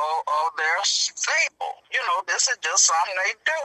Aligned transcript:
of, 0.00 0.16
of 0.24 0.48
their 0.56 0.80
staple. 0.82 1.76
You 1.92 2.00
know, 2.08 2.24
this 2.24 2.48
is 2.48 2.56
just 2.64 2.88
something 2.88 3.16
they 3.20 3.34
do. 3.44 3.62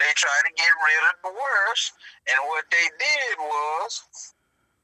They 0.00 0.12
try 0.16 0.32
to 0.44 0.52
get 0.56 0.72
rid 0.72 1.02
of 1.12 1.16
the 1.28 1.32
worst, 1.36 1.92
and 2.32 2.38
what 2.48 2.64
they 2.72 2.88
did 2.96 3.34
was 3.38 3.90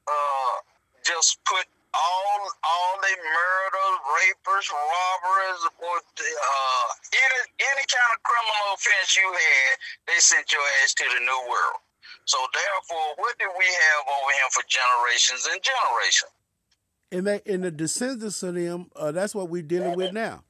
uh, 0.05 0.53
just 1.01 1.41
put 1.45 1.65
all 1.93 2.39
all 2.65 2.93
the 3.01 3.15
murders, 3.21 3.97
rapers, 4.17 4.67
robbers, 4.69 5.59
or 5.77 5.97
uh, 5.97 6.87
any 7.13 7.39
any 7.73 7.85
kind 7.85 8.09
of 8.13 8.19
criminal 8.25 8.65
offense 8.73 9.17
you 9.17 9.29
had, 9.29 9.73
they 10.09 10.17
sent 10.17 10.51
your 10.51 10.63
ass 10.81 10.93
to 10.93 11.05
the 11.05 11.21
new 11.21 11.41
world. 11.49 11.81
So 12.25 12.37
therefore, 12.53 13.13
what 13.17 13.37
did 13.37 13.51
we 13.57 13.65
have 13.65 14.01
over 14.09 14.31
here 14.33 14.49
for 14.51 14.63
generations 14.67 15.47
and 15.51 15.61
generations? 15.61 16.33
And 17.11 17.27
they 17.27 17.41
and 17.45 17.63
the 17.63 17.71
descendants 17.71 18.41
of 18.41 18.55
them, 18.55 18.89
uh, 18.95 19.11
that's 19.11 19.35
what 19.35 19.49
we're 19.49 19.61
dealing 19.61 19.95
with 19.95 20.13
now. 20.13 20.43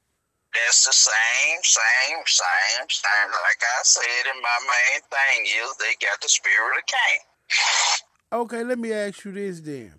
That's 0.54 0.86
the 0.86 0.92
same, 0.92 1.60
same, 1.62 2.22
same, 2.26 2.86
same. 2.88 3.30
Like 3.46 3.60
I 3.60 3.82
said, 3.82 4.24
and 4.32 4.40
my 4.40 4.58
main 4.62 5.00
thing 5.10 5.46
is 5.46 5.76
they 5.78 5.94
got 6.06 6.20
the 6.20 6.28
spirit 6.28 6.78
of 6.78 6.84
Cain. 6.86 7.20
Okay, 8.32 8.64
let 8.64 8.78
me 8.78 8.92
ask 8.92 9.24
you 9.24 9.32
this 9.32 9.60
then. 9.60 9.94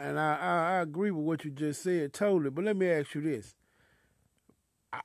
And 0.00 0.18
I, 0.18 0.36
I, 0.36 0.76
I 0.76 0.80
agree 0.80 1.10
with 1.10 1.24
what 1.24 1.44
you 1.44 1.50
just 1.50 1.82
said 1.82 2.12
totally, 2.12 2.50
but 2.50 2.64
let 2.64 2.76
me 2.76 2.88
ask 2.88 3.14
you 3.14 3.20
this. 3.20 3.54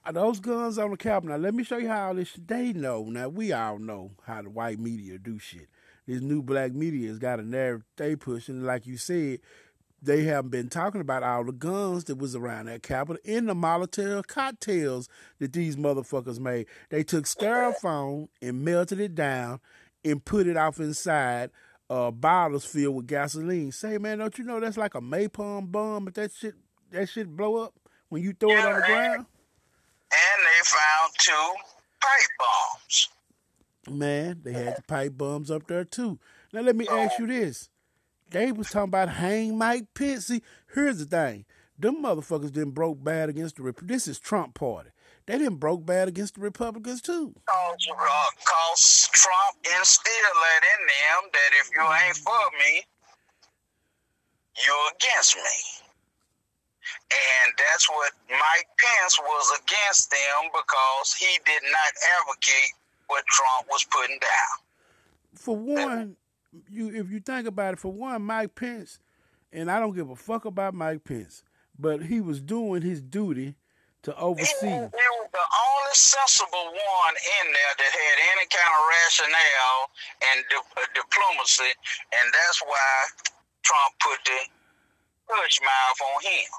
Are 0.06 0.14
those 0.14 0.40
guns 0.40 0.78
on 0.78 0.92
the 0.92 0.98
Capitol? 0.98 1.38
Now, 1.38 1.42
let 1.42 1.56
me 1.56 1.64
show 1.64 1.78
you 1.78 1.88
how 1.88 2.14
this 2.14 2.34
they 2.34 2.74
know. 2.74 3.06
Now, 3.06 3.30
we 3.30 3.52
all 3.52 3.80
know 3.80 4.12
how 4.26 4.42
the 4.44 4.50
white 4.50 4.80
media 4.80 5.18
do 5.18 5.40
shit. 5.40 5.68
This 6.06 6.22
new 6.22 6.42
black 6.42 6.74
media 6.74 7.08
has 7.08 7.20
got 7.20 7.40
a 7.40 7.44
narrative 7.44 7.86
they 7.96 8.16
pushing. 8.16 8.64
Like 8.64 8.86
you 8.86 8.98
said, 8.98 9.40
they 10.02 10.24
haven't 10.24 10.52
been 10.52 10.70
talking 10.70 11.02
about 11.02 11.24
all 11.24 11.44
the 11.44 11.52
guns 11.52 12.06
that 12.06 12.18
was 12.18 12.36
around 12.36 12.66
that 12.66 12.84
Capitol 12.84 13.22
in 13.24 13.46
the 13.48 13.54
Molotov 13.54 14.28
cocktails 14.28 15.10
that 15.40 15.54
these 15.54 15.76
motherfuckers 15.76 16.40
made. 16.40 16.68
They 16.90 17.04
took 17.04 17.26
styrofoam 17.26 18.30
and 18.42 18.64
melted 18.64 19.00
it 19.00 19.16
down 19.16 19.60
and 20.06 20.24
put 20.24 20.48
it 20.48 20.58
off 20.58 20.80
inside 20.80 21.52
uh, 21.90 22.12
bottles 22.12 22.66
filled 22.66 22.96
with 22.96 23.08
gasoline. 23.08 23.72
Say, 23.72 23.98
man, 23.98 24.20
don't 24.20 24.38
you 24.38 24.44
know 24.44 24.60
that's 24.60 24.78
like 24.78 24.96
a 24.96 25.02
napalm 25.02 25.72
bomb? 25.72 26.06
But 26.06 26.16
that 26.16 26.32
shit, 26.32 26.56
that 26.92 27.10
shit 27.10 27.28
blow 27.36 27.58
up 27.58 27.74
when 28.10 28.24
you 28.24 28.34
throw 28.34 28.52
yeah, 28.52 28.60
it 28.60 28.66
on 28.66 28.76
the 28.80 28.86
ground. 28.86 29.26
And 30.12 30.46
they 30.46 30.64
found 30.64 31.14
two 31.18 31.54
pipe 32.00 32.30
bombs. 32.40 33.10
Man, 33.90 34.42
they 34.44 34.54
had 34.54 34.78
the 34.78 34.84
pipe 34.84 35.18
bombs 35.18 35.50
up 35.50 35.68
there 35.68 35.84
too. 35.84 36.20
Now 36.54 36.62
let 36.62 36.76
me 36.76 36.88
ask 36.88 37.18
you 37.20 37.28
this: 37.28 37.70
They 38.32 38.52
was 38.52 38.70
talking 38.70 38.90
about 38.90 39.10
hang 39.10 39.58
Mike 39.58 39.88
Pence. 39.94 40.28
See, 40.28 40.42
here's 40.74 41.00
the 41.00 41.06
thing: 41.06 41.46
them 41.78 42.04
motherfuckers 42.04 42.52
didn't 42.52 42.72
broke 42.72 43.04
bad 43.04 43.30
against 43.30 43.56
the. 43.56 43.64
Rep- 43.64 43.80
This 43.82 44.08
is 44.08 44.20
Trump 44.20 44.54
party. 44.54 44.90
They 45.26 45.38
didn't 45.38 45.58
broke 45.58 45.86
bad 45.86 46.08
against 46.08 46.36
the 46.36 46.42
Republicans 46.42 47.02
too. 47.02 47.36
Cause, 47.46 47.88
uh, 47.92 48.26
cause 48.44 49.10
Trump 49.14 49.58
instilled 49.78 50.40
that 50.42 50.62
in 50.64 50.82
them 50.88 51.30
that 51.34 51.52
if 51.62 51.70
you 51.76 51.84
ain't 52.08 52.18
for 52.18 52.50
me, 52.58 52.82
you're 54.66 54.90
against 54.98 55.36
me. 55.36 55.86
And 57.12 57.54
that's 57.58 57.88
what 57.90 58.12
Mike 58.30 58.70
Pence 58.78 59.20
was 59.20 59.60
against 59.62 60.10
them 60.10 60.50
because 60.52 61.14
he 61.14 61.40
did 61.46 61.62
not 61.64 61.92
advocate 62.20 62.74
what 63.08 63.24
Trump 63.28 63.68
was 63.70 63.84
putting 63.86 64.18
down. 64.20 64.56
For 65.36 65.56
one, 65.56 66.16
you 66.70 66.90
if 66.90 67.12
you 67.12 67.20
think 67.20 67.48
about 67.48 67.74
it, 67.74 67.80
for 67.80 67.92
one, 67.92 68.22
Mike 68.24 68.56
Pence, 68.56 69.00
and 69.52 69.70
I 69.70 69.80
don't 69.80 69.96
give 69.96 70.10
a 70.10 70.16
fuck 70.16 70.46
about 70.46 70.74
Mike 70.74 71.04
Pence, 71.04 71.44
but 71.78 72.04
he 72.04 72.22
was 72.22 72.42
doing 72.42 72.82
his 72.82 73.02
duty 73.02 73.56
to 74.04 74.16
oversee. 74.18 74.68
He, 74.68 74.68
was 74.68 74.92
the 75.32 75.40
only 75.40 75.94
sensible 75.94 76.66
one 76.66 77.16
in 77.42 77.46
there 77.52 77.74
that 77.78 77.92
had 77.92 78.18
any 78.34 78.48
kind 78.48 78.72
of 78.72 78.82
rationale 78.90 79.82
and 80.32 80.46
di- 80.50 80.82
uh, 80.82 80.86
diplomacy, 80.96 81.72
and 82.14 82.26
that's 82.34 82.62
why 82.64 82.90
Trump 83.64 83.94
put 84.00 84.20
the 84.26 84.40
push 85.28 85.60
mouth 85.62 86.00
on 86.02 86.18
him. 86.24 86.50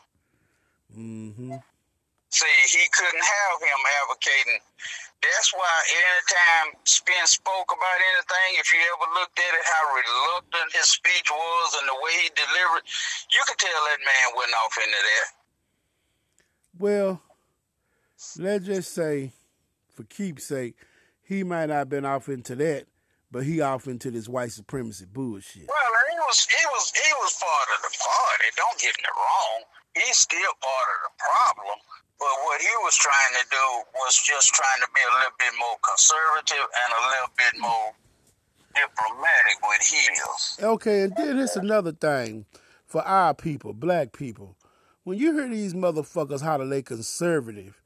Mm-hmm. 0.99 1.70
See, 2.31 2.79
he 2.79 2.87
couldn't 2.95 3.27
have 3.27 3.59
him 3.59 3.81
advocating. 4.03 4.63
That's 5.21 5.53
why 5.53 5.75
anytime 5.93 6.81
Spence 6.85 7.37
spoke 7.37 7.69
about 7.69 7.99
anything, 8.01 8.51
if 8.57 8.73
you 8.73 8.81
ever 8.81 9.09
looked 9.21 9.39
at 9.39 9.53
it, 9.53 9.67
how 9.67 9.83
reluctant 9.93 10.73
his 10.73 10.89
speech 10.93 11.29
was 11.29 11.77
and 11.79 11.89
the 11.91 11.99
way 12.01 12.15
he 12.23 12.31
delivered, 12.33 12.83
you 13.31 13.43
could 13.47 13.59
tell 13.59 13.83
that 13.85 14.01
man 14.01 14.27
went 14.39 14.53
off 14.65 14.79
into 14.79 15.03
that. 15.11 15.29
Well, 16.79 17.21
let's 18.39 18.65
just 18.65 18.95
say, 18.95 19.33
for 19.93 20.05
keepsake, 20.05 20.77
he 21.21 21.45
might 21.45 21.67
not 21.67 21.75
have 21.75 21.89
been 21.91 22.07
off 22.07 22.29
into 22.29 22.55
that, 22.57 22.87
but 23.31 23.45
he 23.45 23.61
off 23.61 23.87
into 23.87 24.11
this 24.11 24.29
white 24.29 24.53
supremacy 24.53 25.05
bullshit. 25.05 25.69
Well, 25.69 25.93
he 26.11 26.19
was 26.19 26.47
he 26.49 26.65
was 26.67 26.93
he 26.95 27.13
was 27.21 27.35
part 27.37 27.69
of 27.77 27.83
the 27.83 27.93
party. 27.99 28.49
Don't 28.57 28.79
get 28.81 28.97
me 28.99 29.11
wrong. 29.15 29.63
He's 29.95 30.19
still 30.19 30.55
part 30.63 30.89
of 30.95 30.99
the 31.05 31.13
problem. 31.19 31.79
But 32.21 32.35
what 32.45 32.61
he 32.61 32.69
was 32.85 32.95
trying 32.97 33.35
to 33.41 33.47
do 33.51 33.67
was 33.95 34.15
just 34.21 34.53
trying 34.53 34.81
to 34.83 34.89
be 34.95 35.01
a 35.01 35.15
little 35.17 35.37
bit 35.39 35.53
more 35.59 35.79
conservative 35.81 36.69
and 36.69 36.91
a 36.93 37.03
little 37.09 37.33
bit 37.37 37.55
more 37.59 37.95
diplomatic 38.75 39.57
with 39.67 39.81
his. 39.81 40.63
Okay, 40.63 41.03
and 41.03 41.15
then 41.17 41.39
it's 41.39 41.57
another 41.57 41.93
thing 41.93 42.45
for 42.87 43.01
our 43.03 43.33
people, 43.35 43.73
black 43.73 44.13
people. 44.13 44.57
When 45.05 45.19
you 45.19 45.33
hear 45.33 45.49
these 45.49 45.73
motherfuckers 45.73 46.43
holler 46.43 46.67
they 46.67 46.83
conservative, 46.83 47.81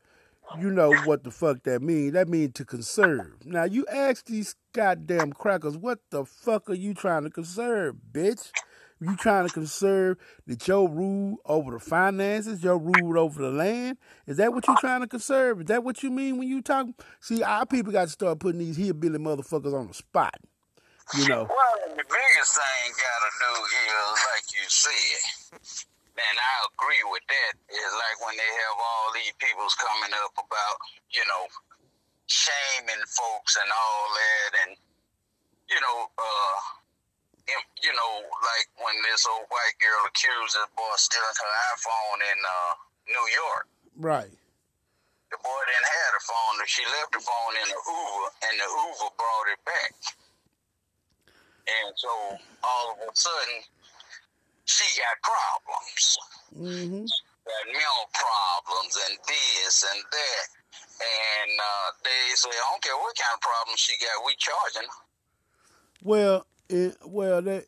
you 0.58 0.70
know 0.70 0.92
what 1.04 1.22
the 1.24 1.30
fuck 1.30 1.62
that 1.62 1.80
means. 1.80 2.12
That 2.14 2.28
means 2.28 2.54
to 2.54 2.64
conserve. 2.64 3.46
Now 3.46 3.64
you 3.64 3.86
ask 3.86 4.26
these 4.26 4.56
goddamn 4.72 5.32
crackers, 5.32 5.76
what 5.76 6.00
the 6.10 6.24
fuck 6.24 6.68
are 6.68 6.74
you 6.74 6.92
trying 6.92 7.22
to 7.22 7.30
conserve, 7.30 7.96
bitch? 8.12 8.50
You 9.04 9.16
trying 9.16 9.46
to 9.46 9.52
conserve 9.52 10.16
that 10.46 10.66
your 10.66 10.88
rule 10.88 11.36
over 11.44 11.72
the 11.72 11.78
finances, 11.78 12.64
your 12.64 12.78
rule 12.78 13.18
over 13.18 13.42
the 13.42 13.50
land? 13.50 13.98
Is 14.26 14.38
that 14.38 14.54
what 14.54 14.66
you 14.66 14.74
trying 14.80 15.02
to 15.02 15.06
conserve? 15.06 15.60
Is 15.60 15.66
that 15.66 15.84
what 15.84 16.02
you 16.02 16.10
mean 16.10 16.38
when 16.38 16.48
you 16.48 16.62
talk? 16.62 16.86
See, 17.20 17.42
our 17.42 17.66
people 17.66 17.92
got 17.92 18.04
to 18.04 18.10
start 18.10 18.38
putting 18.38 18.60
these 18.60 18.76
hillbilly 18.76 19.18
motherfuckers 19.18 19.74
on 19.78 19.88
the 19.88 19.94
spot. 19.94 20.40
You 21.12 21.28
know. 21.28 21.44
Well, 21.44 21.76
the 21.84 22.00
biggest 22.00 22.56
thing 22.56 22.92
got 22.96 23.20
to 23.20 23.30
do 23.44 23.52
is, 23.60 24.16
like 24.32 24.48
you 24.56 24.64
said, 24.72 25.20
and 26.16 26.36
I 26.40 26.54
agree 26.72 27.04
with 27.12 27.26
that. 27.28 27.52
It's 27.68 27.94
like 27.94 28.18
when 28.24 28.36
they 28.40 28.52
have 28.64 28.76
all 28.80 29.12
these 29.12 29.34
peoples 29.36 29.76
coming 29.76 30.16
up 30.24 30.32
about, 30.32 30.76
you 31.12 31.26
know, 31.28 31.44
shaming 32.24 33.04
folks 33.04 33.58
and 33.60 33.68
all 33.68 34.04
that, 34.16 34.50
and 34.64 34.72
you 35.68 35.80
know, 35.80 36.08
uh, 36.16 36.56
you 37.46 37.92
know, 37.92 38.12
like 38.24 38.66
when 38.80 38.96
this 39.04 39.28
old 39.28 39.44
white 39.52 39.76
girl 39.76 40.02
accused 40.08 40.56
this 40.56 40.70
boy 40.72 40.94
stealing 40.96 41.36
her 41.36 41.52
iPhone 41.76 42.20
in 42.24 42.38
uh, 42.40 42.72
New 43.12 43.26
York. 43.36 43.66
Right. 44.00 44.32
The 45.30 45.38
boy 45.42 45.60
didn't 45.66 45.90
have 45.90 46.12
the 46.14 46.22
phone. 46.24 46.56
She 46.64 46.82
left 46.88 47.10
the 47.12 47.20
phone 47.20 47.54
in 47.58 47.68
the 47.68 47.80
Uber, 47.80 48.26
and 48.48 48.54
the 48.56 48.68
Uber 48.70 49.10
brought 49.18 49.48
it 49.52 49.60
back. 49.66 49.92
And 51.64 51.90
so 51.96 52.12
all 52.62 52.86
of 52.92 53.02
a 53.02 53.10
sudden, 53.12 53.66
she 54.64 54.84
got 55.00 55.16
problems. 55.20 56.04
Mm-hmm. 56.54 57.04
Got 57.44 57.64
mental 57.68 58.08
problems 58.14 58.94
and 59.10 59.14
this 59.28 59.84
and 59.84 60.00
that. 60.00 60.46
And 61.02 61.52
uh, 61.60 61.88
they 62.04 62.32
say, 62.36 62.48
I 62.48 62.64
don't 62.70 62.82
care 62.82 62.96
what 62.96 63.16
kind 63.16 63.34
of 63.34 63.40
problem 63.40 63.76
she 63.76 63.92
got, 64.00 64.24
we 64.24 64.36
charging. 64.38 64.88
Well, 66.02 66.46
it, 66.68 66.96
well, 67.04 67.42
that, 67.42 67.64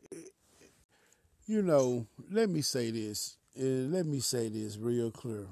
you 1.47 1.63
know, 1.63 2.07
let 2.31 2.49
me 2.51 2.63
say 2.63 2.91
this. 2.91 3.37
And 3.55 3.93
let 3.93 4.05
me 4.05 4.21
say 4.21 4.49
this 4.49 4.77
real 4.77 5.11
clear. 5.11 5.47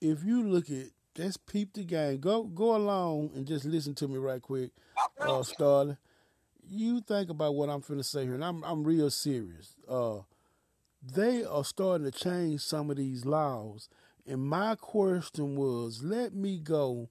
If 0.00 0.22
you 0.22 0.44
look 0.44 0.70
at 0.70 0.86
just 1.16 1.46
peep 1.46 1.72
the 1.72 1.82
game. 1.82 2.18
Go 2.18 2.44
go 2.44 2.76
along 2.76 3.30
and 3.34 3.46
just 3.46 3.64
listen 3.64 3.94
to 3.94 4.06
me 4.06 4.18
right 4.18 4.42
quick, 4.42 4.70
uh, 5.18 5.42
Starling 5.42 5.96
you 6.68 7.00
think 7.00 7.30
about 7.30 7.54
what 7.54 7.68
I'm 7.68 7.80
finna 7.80 8.04
say 8.04 8.24
here, 8.24 8.34
and 8.34 8.44
I'm 8.44 8.62
I'm 8.64 8.84
real 8.84 9.10
serious. 9.10 9.74
Uh, 9.88 10.18
they 11.02 11.44
are 11.44 11.64
starting 11.64 12.10
to 12.10 12.16
change 12.16 12.60
some 12.60 12.90
of 12.90 12.96
these 12.96 13.24
laws, 13.24 13.88
and 14.26 14.42
my 14.42 14.74
question 14.74 15.56
was, 15.56 16.02
let 16.02 16.34
me 16.34 16.58
go 16.58 17.08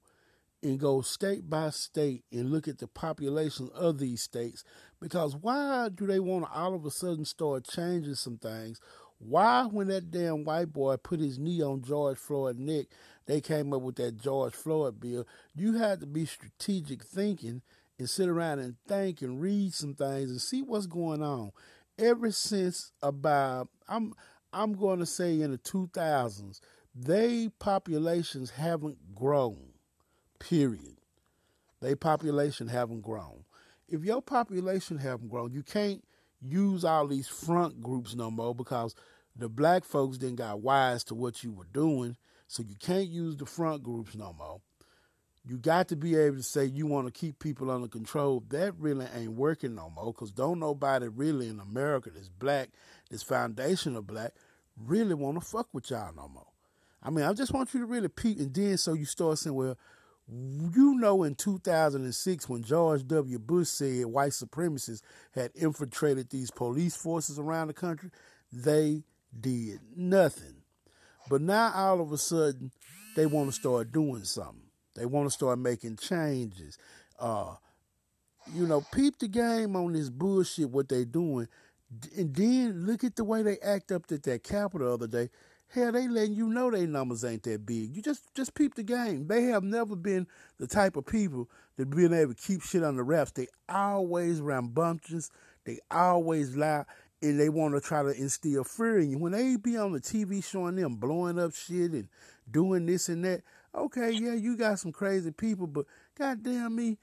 and 0.62 0.78
go 0.78 1.00
state 1.00 1.48
by 1.48 1.70
state 1.70 2.24
and 2.32 2.50
look 2.50 2.68
at 2.68 2.78
the 2.78 2.88
population 2.88 3.70
of 3.74 3.98
these 3.98 4.22
states, 4.22 4.64
because 5.00 5.36
why 5.36 5.88
do 5.94 6.06
they 6.06 6.20
want 6.20 6.44
to 6.44 6.52
all 6.52 6.74
of 6.74 6.84
a 6.84 6.90
sudden 6.90 7.24
start 7.24 7.64
changing 7.64 8.14
some 8.14 8.38
things? 8.38 8.80
Why, 9.18 9.64
when 9.64 9.88
that 9.88 10.10
damn 10.10 10.44
white 10.44 10.72
boy 10.72 10.96
put 10.98 11.20
his 11.20 11.38
knee 11.38 11.62
on 11.62 11.82
George 11.82 12.18
Floyd's 12.18 12.58
neck, 12.58 12.86
they 13.24 13.40
came 13.40 13.72
up 13.72 13.80
with 13.82 13.96
that 13.96 14.20
George 14.20 14.54
Floyd 14.54 15.00
bill? 15.00 15.26
You 15.54 15.74
had 15.74 16.00
to 16.00 16.06
be 16.06 16.26
strategic 16.26 17.02
thinking 17.02 17.62
and 17.98 18.10
sit 18.10 18.28
around 18.28 18.58
and 18.58 18.76
think 18.86 19.22
and 19.22 19.40
read 19.40 19.72
some 19.72 19.94
things 19.94 20.30
and 20.30 20.40
see 20.40 20.60
what's 20.60 20.86
going 20.86 21.22
on. 21.22 21.52
Ever 21.98 22.30
since 22.30 22.92
about 23.02 23.68
I'm 23.88 24.12
I'm 24.52 24.74
going 24.74 24.98
to 24.98 25.06
say 25.06 25.40
in 25.40 25.50
the 25.50 25.58
2000s, 25.58 26.60
they 26.94 27.50
populations 27.58 28.50
haven't 28.50 29.14
grown. 29.14 29.72
Period. 30.38 30.98
They 31.80 31.94
population 31.94 32.68
haven't 32.68 33.02
grown. 33.02 33.44
If 33.88 34.04
your 34.04 34.22
population 34.22 34.98
haven't 34.98 35.28
grown, 35.28 35.52
you 35.52 35.62
can't 35.62 36.04
use 36.40 36.84
all 36.84 37.06
these 37.06 37.28
front 37.28 37.80
groups 37.80 38.14
no 38.14 38.30
more 38.30 38.54
because 38.54 38.94
the 39.36 39.48
black 39.48 39.84
folks 39.84 40.18
then 40.18 40.34
got 40.34 40.60
wise 40.60 41.04
to 41.04 41.14
what 41.14 41.42
you 41.42 41.52
were 41.52 41.68
doing. 41.72 42.16
So 42.48 42.62
you 42.62 42.76
can't 42.76 43.08
use 43.08 43.36
the 43.36 43.46
front 43.46 43.82
groups 43.82 44.14
no 44.14 44.32
more. 44.32 44.60
You 45.48 45.58
got 45.58 45.88
to 45.88 45.96
be 45.96 46.16
able 46.16 46.38
to 46.38 46.42
say 46.42 46.64
you 46.64 46.86
want 46.86 47.06
to 47.06 47.12
keep 47.12 47.38
people 47.38 47.70
under 47.70 47.86
control. 47.86 48.42
That 48.48 48.74
really 48.78 49.06
ain't 49.14 49.32
working 49.32 49.76
no 49.76 49.90
more 49.90 50.12
because 50.12 50.32
don't 50.32 50.58
nobody 50.58 51.06
really 51.06 51.48
in 51.48 51.60
America 51.60 52.10
that's 52.12 52.28
black, 52.28 52.70
this 53.10 53.22
foundation 53.22 53.94
of 53.94 54.06
black, 54.06 54.32
really 54.76 55.14
want 55.14 55.40
to 55.40 55.46
fuck 55.46 55.68
with 55.72 55.90
y'all 55.90 56.12
no 56.14 56.28
more. 56.28 56.48
I 57.02 57.10
mean, 57.10 57.24
I 57.24 57.32
just 57.32 57.52
want 57.52 57.72
you 57.72 57.80
to 57.80 57.86
really 57.86 58.08
peep, 58.08 58.38
and 58.40 58.52
then 58.52 58.76
so 58.76 58.94
you 58.94 59.04
start 59.04 59.38
saying, 59.38 59.54
well, 59.54 59.78
you 60.28 60.96
know, 60.96 61.22
in 61.22 61.34
2006, 61.36 62.48
when 62.48 62.62
George 62.62 63.06
W. 63.06 63.38
Bush 63.38 63.68
said 63.68 64.06
white 64.06 64.32
supremacists 64.32 65.02
had 65.32 65.52
infiltrated 65.54 66.30
these 66.30 66.50
police 66.50 66.96
forces 66.96 67.38
around 67.38 67.68
the 67.68 67.74
country, 67.74 68.10
they 68.52 69.04
did 69.38 69.80
nothing. 69.94 70.62
But 71.28 71.42
now 71.42 71.72
all 71.74 72.00
of 72.00 72.12
a 72.12 72.18
sudden, 72.18 72.72
they 73.14 73.26
want 73.26 73.48
to 73.48 73.52
start 73.52 73.92
doing 73.92 74.24
something. 74.24 74.62
They 74.94 75.06
want 75.06 75.26
to 75.26 75.30
start 75.30 75.58
making 75.58 75.96
changes. 75.96 76.78
Uh, 77.18 77.54
you 78.54 78.66
know, 78.66 78.82
peep 78.92 79.18
the 79.18 79.28
game 79.28 79.76
on 79.76 79.92
this 79.92 80.10
bullshit, 80.10 80.70
what 80.70 80.88
they 80.88 81.04
doing. 81.04 81.48
And 82.16 82.34
then 82.34 82.86
look 82.86 83.04
at 83.04 83.16
the 83.16 83.24
way 83.24 83.42
they 83.42 83.58
act 83.58 83.92
up 83.92 84.10
at 84.10 84.22
that 84.24 84.42
Capitol 84.42 84.88
the 84.88 84.94
other 84.94 85.06
day. 85.06 85.30
Hell, 85.68 85.92
they 85.92 86.08
letting 86.08 86.34
you 86.34 86.48
know 86.48 86.70
their 86.70 86.86
numbers 86.86 87.24
ain't 87.24 87.42
that 87.42 87.66
big. 87.66 87.94
You 87.94 88.02
just 88.02 88.34
just 88.34 88.54
peep 88.54 88.74
the 88.74 88.82
game. 88.82 89.26
They 89.26 89.44
have 89.44 89.64
never 89.64 89.96
been 89.96 90.26
the 90.58 90.66
type 90.66 90.96
of 90.96 91.06
people 91.06 91.50
that 91.76 91.90
been 91.90 92.14
able 92.14 92.34
to 92.34 92.40
keep 92.40 92.62
shit 92.62 92.82
on 92.82 92.96
the 92.96 93.02
wraps. 93.02 93.32
They 93.32 93.48
always 93.68 94.40
rambunctious. 94.40 95.30
They 95.64 95.80
always 95.90 96.56
lie, 96.56 96.84
and 97.20 97.38
they 97.38 97.48
want 97.48 97.74
to 97.74 97.80
try 97.80 98.02
to 98.02 98.10
instill 98.10 98.64
fear 98.64 98.98
in 99.00 99.10
you. 99.10 99.18
When 99.18 99.32
they 99.32 99.56
be 99.56 99.76
on 99.76 99.92
the 99.92 100.00
TV 100.00 100.42
showing 100.42 100.76
them 100.76 100.96
blowing 100.96 101.38
up 101.38 101.54
shit 101.54 101.92
and 101.92 102.08
doing 102.50 102.86
this 102.86 103.08
and 103.08 103.24
that, 103.24 103.42
okay, 103.74 104.12
yeah, 104.12 104.34
you 104.34 104.56
got 104.56 104.78
some 104.78 104.92
crazy 104.92 105.32
people, 105.32 105.66
but 105.66 105.86
goddamn 106.16 106.76
me, 106.76 106.98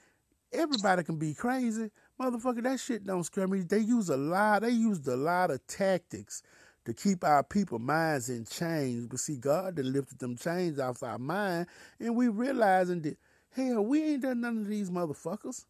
everybody 0.54 1.04
can 1.04 1.18
be 1.18 1.34
crazy. 1.34 1.92
Motherfucker, 2.20 2.64
that 2.64 2.80
shit 2.80 3.06
don't 3.06 3.24
scare 3.24 3.48
me. 3.48 3.62
They 3.62 3.80
use 3.80 4.10
a 4.10 4.18
lot, 4.18 4.62
they 4.62 4.70
used 4.70 5.08
a 5.08 5.18
lot 5.18 5.52
of 5.52 5.66
tactics 5.68 6.42
to 6.86 6.94
keep 6.94 7.24
our 7.24 7.44
people 7.44 7.80
minds 7.80 8.30
in 8.30 8.46
chains. 8.46 9.08
But 9.08 9.20
see, 9.20 9.38
God 9.38 9.76
done 9.76 9.92
lifted 9.92 10.20
them 10.20 10.36
chains 10.38 10.80
off 10.80 11.04
our 11.04 11.18
mind, 11.18 11.68
and 12.00 12.16
we 12.16 12.28
realizing 12.28 13.02
that 13.02 13.18
hell, 13.52 13.86
we 13.86 14.04
ain't 14.04 14.24
done 14.24 14.42
none 14.42 14.60
of 14.60 14.68
these 14.68 14.90
motherfuckers. 14.90 15.66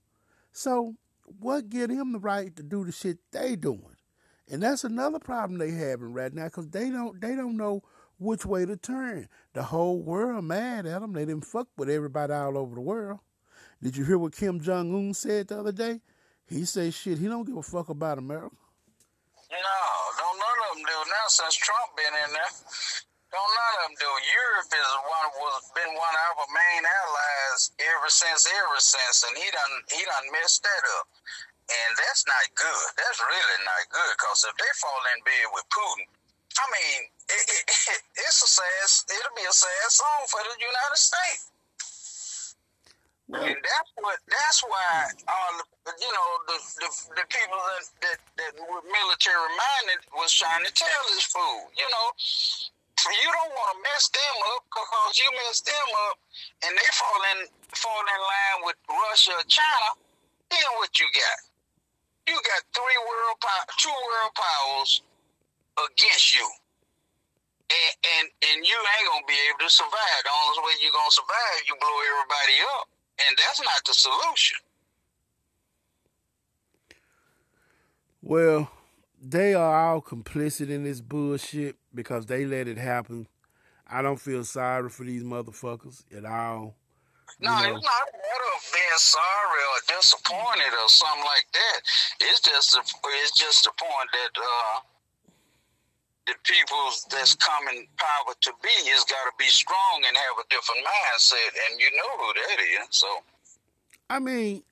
So 0.51 0.95
what 1.39 1.69
get 1.69 1.89
him 1.89 2.11
the 2.13 2.19
right 2.19 2.55
to 2.55 2.63
do 2.63 2.85
the 2.85 2.91
shit 2.91 3.17
they 3.31 3.55
doing? 3.55 3.95
And 4.49 4.61
that's 4.61 4.83
another 4.83 5.19
problem 5.19 5.57
they 5.57 5.71
having 5.71 6.13
right 6.13 6.33
now, 6.33 6.47
cause 6.49 6.69
they 6.69 6.89
don't 6.89 7.19
they 7.21 7.35
don't 7.35 7.57
know 7.57 7.81
which 8.19 8.45
way 8.45 8.65
to 8.65 8.77
turn. 8.77 9.27
The 9.53 9.63
whole 9.63 10.01
world 10.01 10.45
mad 10.45 10.85
at 10.85 11.01
them. 11.01 11.13
They 11.13 11.25
didn't 11.25 11.45
fuck 11.45 11.67
with 11.77 11.89
everybody 11.89 12.33
all 12.33 12.57
over 12.57 12.75
the 12.75 12.81
world. 12.81 13.19
Did 13.81 13.97
you 13.97 14.05
hear 14.05 14.17
what 14.17 14.35
Kim 14.35 14.59
Jong 14.59 14.93
Un 14.93 15.13
said 15.13 15.47
the 15.47 15.59
other 15.59 15.71
day? 15.71 16.01
He 16.45 16.65
said 16.65 16.93
shit. 16.93 17.17
He 17.17 17.27
don't 17.27 17.45
give 17.45 17.57
a 17.57 17.63
fuck 17.63 17.89
about 17.89 18.17
America. 18.17 18.55
No, 19.53 19.85
don't 20.17 20.39
none 20.41 20.59
of 20.65 20.69
them 20.73 20.81
do 20.81 20.97
now 21.13 21.27
since 21.29 21.53
Trump 21.53 21.93
been 21.93 22.09
in 22.25 22.29
there. 22.33 22.53
Don't 23.29 23.53
none 23.53 23.73
of 23.77 23.81
them 23.85 23.95
do. 24.01 24.09
Europe 24.33 24.69
is 24.73 24.89
one 25.05 25.29
was 25.37 25.61
been 25.77 25.93
one 25.93 26.15
of 26.25 26.41
our 26.41 26.49
main 26.49 26.81
allies 26.81 27.69
ever 27.77 28.09
since, 28.09 28.49
ever 28.49 28.79
since, 28.81 29.21
and 29.21 29.37
he 29.37 29.45
done 29.53 29.73
he 29.93 30.01
done 30.09 30.25
messed 30.33 30.65
that 30.65 30.83
up, 30.97 31.05
and 31.69 31.89
that's 32.01 32.25
not 32.25 32.45
good. 32.57 32.85
That's 32.97 33.21
really 33.21 33.59
not 33.61 33.83
good 33.93 34.13
because 34.17 34.41
if 34.41 34.57
they 34.57 34.73
fall 34.81 35.01
in 35.13 35.21
bed 35.21 35.45
with 35.53 35.69
Putin, 35.69 36.09
I 36.57 36.65
mean, 36.73 36.99
it, 37.29 37.43
it, 37.45 37.63
it, 37.69 38.01
it's 38.25 38.41
a 38.41 38.49
sad. 38.49 38.89
It'll 39.21 39.37
be 39.37 39.45
a 39.45 39.53
sad 39.53 39.85
song 39.93 40.21
for 40.33 40.41
the 40.41 40.57
United 40.57 40.97
States. 40.97 41.52
And 43.31 43.55
that's 43.55 43.91
what 43.95 44.19
that's 44.27 44.59
why 44.67 45.07
all 45.31 45.51
the, 45.55 45.95
you 45.95 46.11
know 46.11 46.29
the 46.43 46.57
the, 46.83 46.89
the 47.23 47.25
people 47.31 47.55
that, 47.55 47.85
that 48.03 48.19
that 48.35 48.51
were 48.67 48.83
military 48.83 49.49
minded 49.55 50.03
was 50.11 50.29
trying 50.35 50.61
to 50.67 50.71
tell 50.75 51.01
this 51.07 51.23
fool, 51.31 51.71
you 51.71 51.87
know, 51.87 52.07
you 53.15 53.29
don't 53.31 53.53
want 53.55 53.69
to 53.73 53.79
mess 53.87 54.11
them 54.11 54.35
up 54.53 54.67
because 54.67 55.11
you 55.17 55.27
mess 55.39 55.63
them 55.63 55.89
up 56.11 56.15
and 56.67 56.71
they 56.75 56.89
fall 56.93 57.21
in 57.31 57.39
fall 57.73 58.03
in 58.03 58.21
line 58.21 58.59
with 58.67 58.77
Russia 58.91 59.33
or 59.39 59.47
China, 59.47 59.89
then 60.51 60.67
what 60.83 60.91
you 60.99 61.07
got? 61.15 61.39
You 62.27 62.35
got 62.37 62.61
three 62.75 62.99
world 63.01 63.39
power, 63.39 63.65
two 63.79 63.91
world 63.91 64.33
powers 64.35 65.01
against 65.89 66.35
you. 66.37 66.47
And, 67.71 67.93
and 68.19 68.25
and 68.51 68.57
you 68.67 68.77
ain't 68.77 69.07
gonna 69.09 69.25
be 69.25 69.39
able 69.49 69.65
to 69.65 69.71
survive. 69.73 70.19
The 70.21 70.29
only 70.29 70.59
way 70.69 70.73
you're 70.85 70.93
gonna 70.93 71.09
survive, 71.09 71.65
you 71.65 71.73
blow 71.81 71.97
everybody 72.13 72.57
up. 72.77 72.92
And 73.27 73.37
that's 73.37 73.61
not 73.61 73.83
the 73.85 73.93
solution. 73.93 74.57
Well, 78.21 78.71
they 79.21 79.53
are 79.53 79.89
all 79.89 80.01
complicit 80.01 80.69
in 80.69 80.83
this 80.83 81.01
bullshit 81.01 81.75
because 81.93 82.25
they 82.25 82.45
let 82.45 82.67
it 82.67 82.77
happen. 82.77 83.27
I 83.87 84.01
don't 84.01 84.19
feel 84.19 84.43
sorry 84.43 84.89
for 84.89 85.03
these 85.03 85.23
motherfuckers 85.23 86.03
at 86.15 86.25
all. 86.25 86.75
No, 87.39 87.49
know. 87.49 87.75
it's 87.75 87.83
not 87.83 88.07
matter 88.13 88.49
of 88.55 88.63
being 88.71 88.97
sorry 88.97 89.61
or 89.73 89.97
disappointed 89.97 90.73
or 90.81 90.89
something 90.89 91.23
like 91.23 91.47
that. 91.53 91.79
It's 92.21 92.39
just 92.39 92.77
it's 92.77 93.31
just 93.31 93.63
the 93.63 93.71
point 93.77 94.09
that 94.13 94.41
uh, 94.41 94.79
the 96.25 96.33
people 96.43 96.77
that's 97.09 97.35
coming 97.35 97.87
power 97.97 98.33
to 98.41 98.51
be 98.61 98.69
has 98.89 99.03
got 99.05 99.23
to 99.25 99.31
be 99.37 99.45
strong 99.45 100.03
and 100.07 100.15
have 100.15 100.45
a 100.45 100.47
different 100.49 100.81
mindset, 100.85 101.71
and 101.71 101.79
you 101.79 101.89
know 101.97 102.17
who 102.17 102.33
that 102.33 102.63
is. 102.63 102.87
So, 102.91 103.07
I 104.09 104.19
mean, 104.19 104.63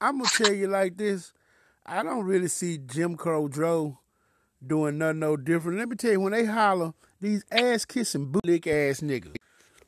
I'm 0.00 0.18
gonna 0.18 0.30
tell 0.30 0.52
you 0.52 0.68
like 0.68 0.96
this: 0.96 1.32
I 1.86 2.02
don't 2.02 2.24
really 2.24 2.48
see 2.48 2.78
Jim 2.78 3.16
Crow 3.16 3.48
Joe 3.48 3.98
doing 4.64 4.98
nothing 4.98 5.20
no 5.20 5.36
different. 5.36 5.78
Let 5.78 5.88
me 5.88 5.96
tell 5.96 6.12
you, 6.12 6.20
when 6.20 6.32
they 6.32 6.44
holler, 6.44 6.94
these 7.20 7.44
ass 7.50 7.84
kissing 7.84 8.32
bootlick 8.32 8.66
ass 8.66 9.00
niggas, 9.00 9.36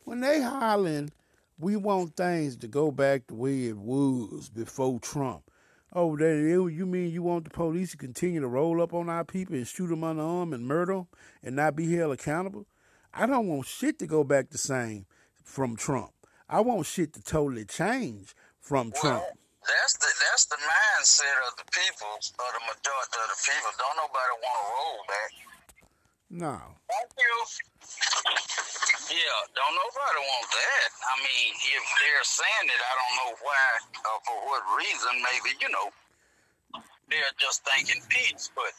when 0.05 0.21
they 0.21 0.41
hollering, 0.41 1.11
we 1.59 1.77
want 1.77 2.17
things 2.17 2.57
to 2.57 2.69
go 2.69 2.91
back 2.91 3.27
the 3.27 3.35
way 3.35 3.67
it 3.67 3.77
was 3.77 4.49
before 4.49 5.01
Trump. 5.01 5.50
Oh, 5.93 6.17
that 6.17 6.71
you 6.73 6.87
mean 6.87 7.11
you 7.11 7.23
want 7.23 7.45
the 7.45 7.51
police 7.51 7.91
to 7.91 7.97
continue 7.97 8.41
to 8.41 8.47
roll 8.47 8.81
up 8.81 8.95
on 8.95 9.09
our 9.09 9.25
people 9.25 9.57
and 9.57 9.67
shoot 9.67 9.89
them 9.89 10.05
unarmed 10.05 10.55
and 10.55 10.65
murder 10.65 10.95
them 10.95 11.09
and 11.43 11.57
not 11.57 11.75
be 11.75 11.95
held 11.97 12.13
accountable? 12.13 12.67
I 13.13 13.27
don't 13.27 13.49
want 13.49 13.67
shit 13.67 13.99
to 13.99 14.07
go 14.07 14.23
back 14.23 14.51
the 14.51 14.59
same 14.59 15.07
from 15.43 15.75
Trump. 15.75 16.13
I 16.49 16.61
want 16.61 16.87
shit 16.87 17.13
to 17.15 17.23
totally 17.23 17.65
change 17.65 18.37
from 18.61 18.93
well, 19.03 19.03
Trump. 19.03 19.25
That's 19.67 19.99
the 19.99 20.07
that's 20.31 20.47
the 20.47 20.57
mindset 20.63 21.39
of 21.51 21.59
the 21.59 21.67
people, 21.75 22.07
of 22.15 22.51
the 22.55 22.63
majority 22.71 23.19
of 23.19 23.29
the 23.35 23.41
people. 23.43 23.71
Don't 23.75 23.99
nobody 23.99 24.35
want 24.47 24.59
to 24.63 24.67
roll 24.71 25.03
back. 25.11 25.50
No. 26.31 26.55
Thank 26.87 27.11
you. 27.19 27.35
Yeah, 29.11 29.39
don't 29.59 29.75
nobody 29.75 30.21
want 30.23 30.47
that. 30.55 30.91
I 31.03 31.15
mean, 31.19 31.51
if 31.59 31.85
they're 31.99 32.23
saying 32.23 32.67
it, 32.71 32.79
I 32.79 32.93
don't 32.95 33.17
know 33.19 33.33
why 33.43 33.67
or 34.07 34.19
for 34.23 34.39
what 34.47 34.63
reason. 34.79 35.19
Maybe 35.19 35.59
you 35.59 35.67
know 35.75 35.91
they're 37.11 37.35
just 37.39 37.67
thinking 37.67 38.01
peace, 38.09 38.51
but 38.55 38.71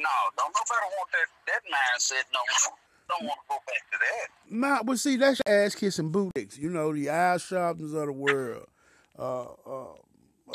no, 0.00 0.08
don't 0.40 0.56
nobody 0.56 0.88
want 0.96 1.12
that 1.12 1.28
that 1.52 1.62
mindset 1.68 2.24
no 2.32 2.40
more. 2.40 2.76
Don't 3.08 3.28
want 3.28 3.38
to 3.44 3.48
go 3.48 3.58
back 3.68 3.84
to 3.92 3.98
that. 4.00 4.26
Nah, 4.48 4.82
but 4.82 4.98
see, 4.98 5.16
that's 5.16 5.42
ass 5.46 5.74
kissing 5.74 6.08
boutiques. 6.08 6.56
You 6.56 6.70
know, 6.70 6.94
the 6.94 7.10
Al 7.10 7.36
Sharptons 7.36 7.92
of 7.92 8.06
the 8.06 8.12
world, 8.12 8.66
uh, 9.18 9.42
uh, 9.44 9.92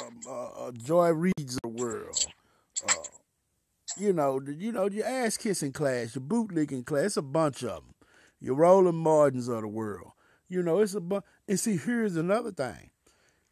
um, 0.01 0.19
uh, 0.27 0.48
uh, 0.65 0.71
Joy 0.71 1.12
Reids 1.12 1.55
of 1.55 1.62
the 1.62 1.67
world. 1.67 2.25
Uh, 2.89 2.93
you 4.01 4.13
know, 4.13 4.41
you 4.46 4.72
know, 4.72 4.89
your 4.89 5.05
ass 5.05 5.38
kissing 5.38 5.72
class, 5.72 6.15
your 6.15 6.24
bootlicking 6.24 6.86
class, 6.86 7.05
it's 7.05 7.17
a 7.17 7.22
bunch 7.22 7.63
of 7.63 7.84
them. 7.84 7.93
Your 8.39 8.55
Roland 8.55 8.98
Martins 8.98 9.48
of 9.48 9.62
the 9.62 9.67
world. 9.67 10.12
You 10.50 10.63
know, 10.63 10.79
it's 10.79 10.96
a 10.96 11.00
bunch. 11.00 11.24
And 11.48 11.60
see, 11.60 11.77
here's 11.77 12.15
another 12.15 12.51
thing. 12.51 12.89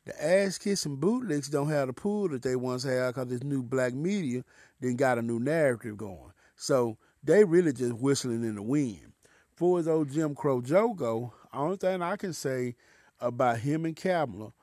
The 0.05 0.25
ass 0.25 0.57
kissing 0.57 0.97
bootlicks 0.97 1.51
don't 1.51 1.69
have 1.69 1.87
the 1.87 1.93
pool 1.93 2.29
that 2.29 2.41
they 2.41 2.55
once 2.55 2.83
had 2.83 3.13
because 3.13 3.27
this 3.27 3.43
new 3.43 3.61
black 3.61 3.93
media 3.93 4.43
then 4.79 4.95
got 4.95 5.19
a 5.19 5.21
new 5.21 5.39
narrative 5.39 5.97
going. 5.97 6.33
So 6.55 6.97
they 7.23 7.43
really 7.43 7.71
just 7.71 7.93
whistling 7.93 8.43
in 8.43 8.55
the 8.55 8.63
wind. 8.63 9.13
For 9.55 9.77
as 9.77 9.87
old 9.87 10.11
Jim 10.11 10.33
Crow 10.33 10.61
Joe 10.61 10.93
go, 10.93 11.33
only 11.53 11.77
thing 11.77 12.01
I 12.01 12.15
can 12.15 12.33
say 12.33 12.75
about 13.19 13.59
him 13.59 13.85
and 13.85 13.95
Kamala 13.95 14.53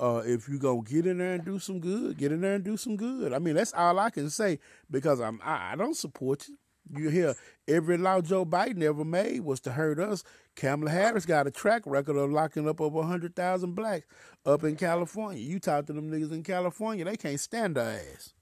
uh, 0.00 0.22
if 0.24 0.48
you 0.48 0.58
go 0.58 0.80
get 0.80 1.06
in 1.06 1.18
there 1.18 1.34
and 1.34 1.44
do 1.44 1.58
some 1.58 1.78
good, 1.78 2.16
get 2.16 2.32
in 2.32 2.40
there 2.40 2.54
and 2.54 2.64
do 2.64 2.76
some 2.76 2.96
good. 2.96 3.32
I 3.32 3.38
mean, 3.38 3.54
that's 3.54 3.72
all 3.74 3.98
I 3.98 4.10
can 4.10 4.30
say 4.30 4.58
because 4.90 5.20
I'm 5.20 5.40
I, 5.44 5.72
I 5.72 5.76
don't 5.76 5.96
support 5.96 6.48
you. 6.48 6.56
You 6.92 7.08
hear 7.10 7.34
every 7.68 7.98
law 7.98 8.20
Joe 8.20 8.44
Biden 8.44 8.82
ever 8.82 9.04
made 9.04 9.42
was 9.42 9.60
to 9.60 9.72
hurt 9.72 10.00
us. 10.00 10.24
Kamala 10.56 10.90
Harris 10.90 11.24
got 11.26 11.46
a 11.46 11.50
track 11.50 11.82
record 11.86 12.16
of 12.16 12.30
locking 12.30 12.68
up 12.68 12.80
over 12.80 12.96
100,000 12.96 13.74
blacks 13.74 14.06
up 14.44 14.64
in 14.64 14.74
California. 14.74 15.40
You 15.40 15.60
talk 15.60 15.86
to 15.86 15.92
them 15.92 16.10
niggas 16.10 16.32
in 16.32 16.42
California, 16.42 17.04
they 17.04 17.16
can't 17.16 17.38
stand 17.38 17.76
her 17.76 17.82
ass. 17.82 18.32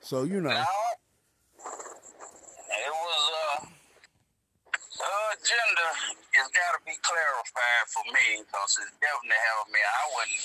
So, 0.00 0.24
you 0.24 0.42
know. 0.42 0.50
Now, 0.50 0.66
it 2.68 2.92
was, 2.92 3.30
uh, 3.62 3.66
agenda 5.46 5.88
has 6.36 6.48
got 6.52 6.70
to 6.76 6.80
be 6.84 6.96
clarified 7.00 7.86
for 7.88 8.04
me 8.12 8.42
because 8.42 8.78
it's 8.82 8.96
definitely 8.98 9.40
helped 9.54 9.70
me. 9.72 9.80
I 9.80 10.02
wouldn't, 10.10 10.42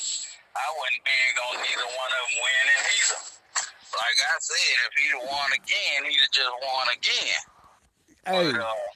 I 0.56 0.68
wasn't 0.76 1.04
big 1.08 1.34
on 1.48 1.56
either 1.64 1.90
one 1.96 2.12
of 2.12 2.22
them 2.28 2.36
winning 2.44 2.82
either. 2.92 3.22
Like 3.92 4.20
I 4.20 4.36
said, 4.40 4.76
if 4.88 4.94
he'd 5.00 5.16
have 5.16 5.28
won 5.28 5.50
again, 5.56 6.00
he'd 6.08 6.20
have 6.20 6.36
just 6.36 6.56
won 6.64 6.86
again. 6.96 7.42
Hey, 8.28 8.52
But 8.52 8.62
uh, 8.62 8.88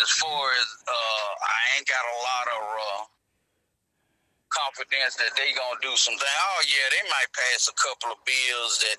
as 0.00 0.08
far 0.16 0.44
as 0.56 0.68
uh, 0.88 1.30
I 1.44 1.58
ain't 1.76 1.88
got 1.88 2.04
a 2.04 2.16
lot 2.24 2.46
of 2.56 2.60
uh, 2.60 3.00
confidence 4.50 5.16
that 5.16 5.32
they 5.38 5.54
gonna 5.54 5.80
do 5.80 5.94
something. 5.96 6.26
Oh 6.26 6.60
yeah, 6.66 6.86
they 6.90 7.04
might 7.08 7.30
pass 7.32 7.70
a 7.70 7.76
couple 7.78 8.12
of 8.14 8.20
bills 8.26 8.82
that 8.84 8.98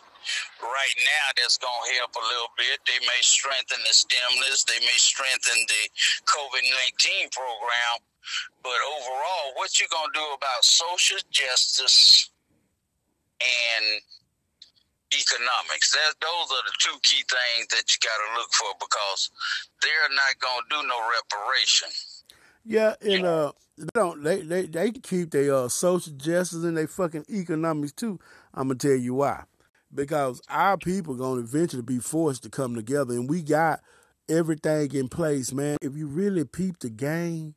right 0.64 0.98
now 1.04 1.26
that's 1.38 1.60
gonna 1.60 1.92
help 2.00 2.16
a 2.16 2.26
little 2.26 2.52
bit. 2.58 2.80
They 2.88 3.00
may 3.04 3.22
strengthen 3.22 3.80
the 3.84 3.94
stimulus. 3.94 4.64
They 4.64 4.80
may 4.80 5.00
strengthen 5.00 5.60
the 5.68 5.84
COVID 6.26 6.64
nineteen 6.72 7.28
program. 7.32 8.02
But 8.64 8.80
overall, 8.86 9.54
what 9.60 9.76
you 9.80 9.88
gonna 9.92 10.14
do 10.14 10.26
about 10.38 10.64
social 10.64 11.18
justice 11.32 12.30
and 13.42 13.86
economics? 15.12 15.92
That 15.92 16.14
those 16.22 16.48
are 16.54 16.64
the 16.70 16.76
two 16.80 16.98
key 17.02 17.24
things 17.28 17.68
that 17.74 17.86
you 17.90 17.98
got 18.00 18.18
to 18.24 18.30
look 18.40 18.52
for 18.54 18.72
because 18.80 19.32
they're 19.82 20.14
not 20.14 20.34
gonna 20.40 20.70
do 20.70 20.80
no 20.88 20.98
reparation. 21.20 21.90
yeah, 22.64 22.94
and 23.02 23.26
uh, 23.26 23.52
they 23.82 24.00
don't 24.00 24.24
they 24.24 24.42
they 24.42 24.66
they 24.66 24.92
keep 24.92 25.32
their 25.32 25.54
uh, 25.54 25.68
social 25.70 26.14
justice 26.14 26.64
and 26.64 26.78
their 26.78 26.88
fucking 26.88 27.26
economics 27.30 27.94
too. 27.94 28.20
I'm 28.54 28.68
gonna 28.68 28.80
tell 28.80 28.92
you 28.92 29.16
why. 29.16 29.44
Because 29.94 30.42
our 30.50 30.78
people 30.78 31.16
gonna 31.16 31.42
eventually 31.42 31.82
be 31.82 32.00
forced 32.00 32.44
to 32.44 32.50
come 32.50 32.76
together, 32.76 33.14
and 33.14 33.30
we 33.30 33.42
got 33.42 33.82
everything 34.30 34.94
in 34.94 35.08
place, 35.10 35.52
man. 35.52 35.78
If 35.82 35.96
you 35.96 36.08
really 36.08 36.46
peep 36.46 36.80
the 36.80 36.90
game 36.90 37.56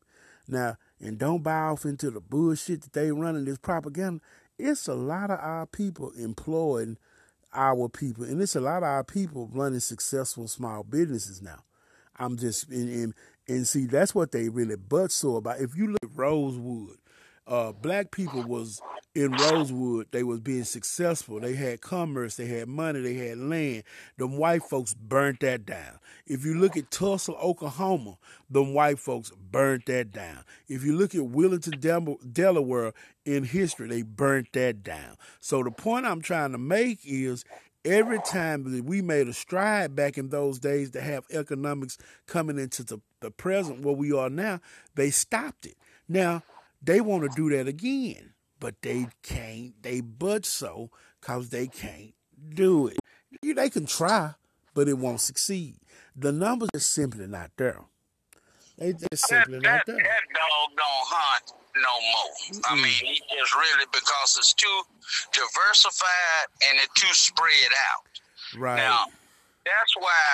now 0.48 0.76
and 1.00 1.18
don't 1.18 1.42
buy 1.42 1.60
off 1.60 1.84
into 1.84 2.10
the 2.10 2.20
bullshit 2.20 2.82
that 2.82 2.92
they 2.92 3.12
running 3.12 3.44
this 3.44 3.58
propaganda, 3.58 4.20
it's 4.58 4.88
a 4.88 4.94
lot 4.94 5.30
of 5.30 5.38
our 5.40 5.66
people 5.66 6.12
employing 6.18 6.98
our 7.52 7.88
people, 7.88 8.24
and 8.24 8.40
it's 8.42 8.56
a 8.56 8.60
lot 8.60 8.78
of 8.78 8.84
our 8.84 9.04
people 9.04 9.48
running 9.52 9.80
successful 9.80 10.48
small 10.48 10.82
businesses 10.82 11.40
now. 11.40 11.62
I'm 12.16 12.36
just 12.36 12.68
and, 12.68 13.14
and 13.48 13.66
see 13.66 13.86
that's 13.86 14.14
what 14.14 14.32
they 14.32 14.48
really 14.48 14.76
butt 14.76 15.12
sore 15.12 15.38
about. 15.38 15.60
If 15.60 15.76
you 15.76 15.88
look 15.88 16.02
at 16.02 16.10
Rosewood, 16.14 16.96
uh, 17.46 17.72
black 17.72 18.10
people 18.10 18.42
was 18.42 18.82
in 19.14 19.36
Rosewood. 19.36 20.08
They 20.10 20.22
was 20.22 20.40
being 20.40 20.64
successful. 20.64 21.38
They 21.40 21.54
had 21.54 21.80
commerce. 21.80 22.36
They 22.36 22.46
had 22.46 22.68
money. 22.68 23.00
They 23.00 23.14
had 23.14 23.38
land. 23.38 23.84
Them 24.16 24.36
white 24.38 24.62
folks 24.62 24.94
burnt 24.94 25.40
that 25.40 25.64
down. 25.64 25.98
If 26.26 26.44
you 26.44 26.54
look 26.54 26.76
at 26.76 26.90
Tulsa, 26.90 27.32
Oklahoma, 27.34 28.16
them 28.50 28.74
white 28.74 28.98
folks 28.98 29.30
burnt 29.30 29.86
that 29.86 30.10
down. 30.10 30.44
If 30.68 30.84
you 30.84 30.96
look 30.96 31.14
at 31.14 31.26
Wilmington, 31.26 31.78
Del- 31.78 32.18
Delaware 32.32 32.92
in 33.24 33.44
history, 33.44 33.88
they 33.88 34.02
burnt 34.02 34.48
that 34.54 34.82
down. 34.82 35.16
So 35.40 35.62
the 35.62 35.70
point 35.70 36.06
I'm 36.06 36.20
trying 36.22 36.52
to 36.52 36.58
make 36.58 37.00
is 37.04 37.44
every 37.84 38.18
time 38.20 38.70
that 38.72 38.84
we 38.84 39.02
made 39.02 39.28
a 39.28 39.32
stride 39.32 39.94
back 39.94 40.16
in 40.18 40.28
those 40.30 40.58
days 40.58 40.90
to 40.92 41.00
have 41.00 41.24
economics 41.30 41.98
coming 42.26 42.58
into 42.58 42.82
the, 42.82 42.98
the 43.20 43.30
present 43.30 43.82
where 43.82 43.94
we 43.94 44.12
are 44.12 44.30
now, 44.30 44.60
they 44.94 45.10
stopped 45.10 45.66
it. 45.66 45.76
Now, 46.08 46.42
they 46.82 47.00
want 47.00 47.22
to 47.22 47.30
do 47.34 47.56
that 47.56 47.68
again, 47.68 48.34
but 48.60 48.82
they 48.82 49.08
can't. 49.22 49.74
They 49.82 50.00
but 50.00 50.44
so 50.44 50.90
because 51.20 51.50
they 51.50 51.66
can't 51.66 52.14
do 52.54 52.88
it. 52.88 52.98
They 53.42 53.70
can 53.70 53.86
try, 53.86 54.34
but 54.74 54.88
it 54.88 54.98
won't 54.98 55.20
succeed. 55.20 55.76
The 56.16 56.32
numbers 56.32 56.70
are 56.74 56.80
simply 56.80 57.26
not 57.26 57.50
there. 57.56 57.80
They 58.78 58.92
just 58.92 59.28
simply 59.28 59.60
that, 59.60 59.86
not 59.86 59.86
there. 59.86 59.96
that 59.96 60.24
dog 60.34 60.68
don't 60.74 61.04
hunt 61.06 61.52
no 61.74 61.94
more. 62.14 62.34
I 62.70 62.74
mean, 62.74 62.86
he 62.86 63.22
just 63.30 63.54
really 63.54 63.86
because 63.92 64.36
it's 64.38 64.54
too 64.54 64.82
diversified 65.32 66.46
and 66.66 66.78
it's 66.78 66.94
too 66.94 67.12
spread 67.14 67.70
out. 67.90 68.06
Right. 68.58 68.76
Now, 68.76 69.06
that's 69.66 69.94
why, 69.98 70.26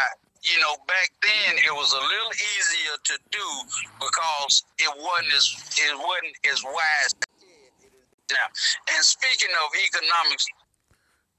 you 0.42 0.60
know, 0.60 0.76
back 0.88 1.12
then 1.20 1.56
it 1.64 1.72
was 1.72 1.92
a 1.92 2.00
little 2.00 2.32
easier 2.32 2.96
to 3.04 3.14
do 3.30 3.46
because 4.00 4.64
it 4.78 4.92
wasn't 4.96 5.32
as 5.36 5.46
it 5.76 5.96
wasn't 5.96 6.36
as 6.52 6.60
wise. 6.64 7.12
Now, 8.30 8.46
and 8.94 9.02
speaking 9.04 9.50
of 9.64 9.68
economics, 9.74 10.46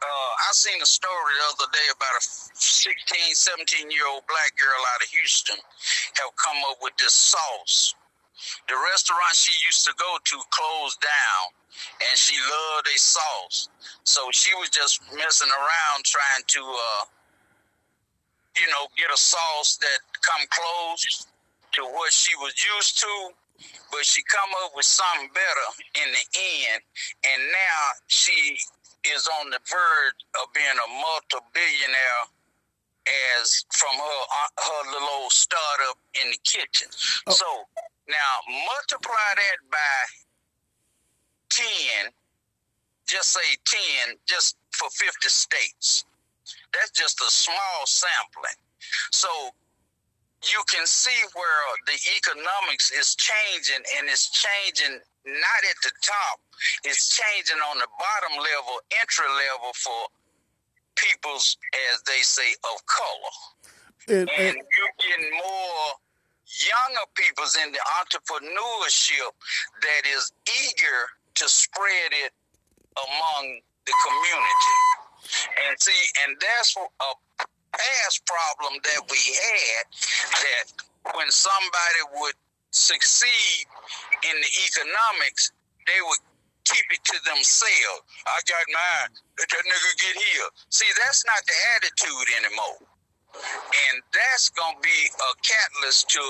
uh, 0.02 0.32
I 0.42 0.50
seen 0.54 0.82
a 0.82 0.86
story 0.86 1.34
the 1.38 1.46
other 1.54 1.70
day 1.72 1.88
about 1.94 2.16
a 2.18 2.24
16, 2.24 2.98
17 3.38 3.92
year 3.92 4.08
old 4.10 4.26
black 4.26 4.52
girl 4.58 4.82
out 4.94 5.02
of 5.02 5.10
Houston 5.14 5.58
have 6.18 6.34
come 6.42 6.58
up 6.70 6.82
with 6.82 6.98
this 6.98 7.14
sauce. 7.14 7.94
The 8.68 8.74
restaurant 8.74 9.38
she 9.38 9.54
used 9.66 9.86
to 9.86 9.94
go 10.02 10.18
to 10.18 10.36
closed 10.50 11.00
down, 11.02 11.44
and 12.10 12.18
she 12.18 12.34
loved 12.34 12.90
a 12.90 12.98
sauce. 12.98 13.70
So 14.04 14.30
she 14.34 14.54
was 14.56 14.70
just 14.70 15.02
messing 15.14 15.50
around 15.50 16.06
trying 16.06 16.44
to, 16.58 16.62
uh, 16.66 17.04
you 18.58 18.68
know, 18.74 18.90
get 18.98 19.14
a 19.14 19.18
sauce 19.18 19.78
that 19.78 20.00
come 20.26 20.42
close 20.50 21.28
to 21.74 21.82
what 21.86 22.12
she 22.12 22.36
was 22.42 22.54
used 22.76 23.00
to. 23.02 23.14
But 23.92 24.06
she 24.06 24.24
come 24.24 24.50
up 24.66 24.72
with 24.76 24.86
something 24.86 25.30
better 25.36 25.68
in 26.02 26.10
the 26.10 26.26
end, 26.74 26.82
and 27.22 27.52
now 27.54 27.82
she 28.08 28.58
is 29.06 29.28
on 29.42 29.50
the 29.50 29.60
verge 29.66 30.22
of 30.42 30.54
being 30.54 30.66
a 30.66 30.90
multi-billionaire 30.90 32.24
as 33.42 33.66
from 33.72 33.98
her 33.98 34.22
uh, 34.30 34.62
her 34.62 34.92
little 34.92 35.10
old 35.22 35.32
startup 35.32 35.98
in 36.22 36.30
the 36.30 36.38
kitchen. 36.44 36.88
Oh. 37.28 37.32
So 37.32 37.46
now 38.08 38.34
multiply 38.48 39.30
that 39.36 39.58
by 39.72 39.98
ten, 41.50 42.12
just 43.08 43.34
say 43.34 43.58
ten, 43.66 44.18
just 44.28 44.58
for 44.72 44.90
fifty 44.92 45.30
states. 45.30 46.06
That's 46.74 46.92
just 46.92 47.22
a 47.22 47.30
small 47.30 47.86
sampling. 47.86 48.60
So 49.12 49.30
you 50.52 50.62
can 50.74 50.86
see 50.88 51.22
where 51.34 51.62
the 51.86 51.98
economics 52.18 52.92
is 52.92 53.16
changing 53.16 53.84
and 53.98 54.10
it's 54.10 54.30
changing 54.30 55.00
not 55.26 55.62
at 55.70 55.78
the 55.84 55.92
top, 56.02 56.40
it's 56.84 57.18
changing 57.18 57.62
on 57.72 57.78
the 57.78 57.88
bottom 57.98 58.38
level, 58.38 58.82
entry 59.00 59.30
level 59.30 59.72
for 59.76 60.08
peoples, 60.96 61.58
as 61.94 62.02
they 62.04 62.22
say, 62.22 62.54
of 62.64 62.86
color. 62.86 63.34
And, 64.08 64.28
you're 64.28 64.96
getting 64.98 65.32
more 65.32 65.94
younger 66.46 67.08
peoples 67.16 67.58
in 67.64 67.72
the 67.72 67.80
entrepreneurship 68.02 69.32
that 69.82 70.04
is 70.10 70.32
eager 70.66 71.00
to 71.36 71.48
spread 71.48 72.12
it 72.12 72.34
among 72.98 73.62
the 73.86 73.94
community. 74.06 74.78
And 75.68 75.80
see, 75.80 76.02
and 76.26 76.36
that's 76.42 76.76
a 76.76 77.46
past 77.72 78.26
problem 78.26 78.82
that 78.84 79.02
we 79.10 79.18
had 79.18 79.86
that 80.44 81.16
when 81.16 81.32
somebody 81.32 82.02
would 82.20 82.36
succeed 82.72 83.66
in 84.24 84.36
the 84.36 84.52
economics, 84.68 85.52
they 85.88 86.00
would 86.02 86.22
keep 86.64 86.86
it 86.92 87.04
to 87.04 87.18
themselves. 87.26 88.06
I 88.28 88.40
got 88.48 88.66
mine. 88.70 89.12
Let 89.40 89.50
that 89.50 89.64
nigga 89.66 89.92
get 89.98 90.16
here. 90.22 90.50
See, 90.70 90.88
that's 91.04 91.26
not 91.26 91.42
the 91.46 91.58
attitude 91.76 92.28
anymore. 92.38 92.80
And 93.34 94.04
that's 94.14 94.50
going 94.50 94.76
to 94.76 94.82
be 94.82 95.00
a 95.10 95.32
catalyst 95.42 96.10
to 96.10 96.24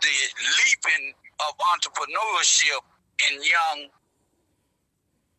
the 0.00 0.16
leaping 0.64 1.14
of 1.48 1.54
entrepreneurship 1.72 2.82
in 3.30 3.42
young 3.42 3.88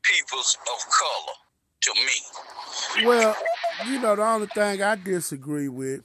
peoples 0.01 0.57
of 0.73 0.79
color, 0.89 1.35
to 1.81 1.93
me. 2.05 3.05
Well, 3.07 3.35
you 3.87 3.99
know, 3.99 4.15
the 4.15 4.23
only 4.23 4.47
thing 4.47 4.81
I 4.81 4.95
disagree 4.95 5.69
with 5.69 6.01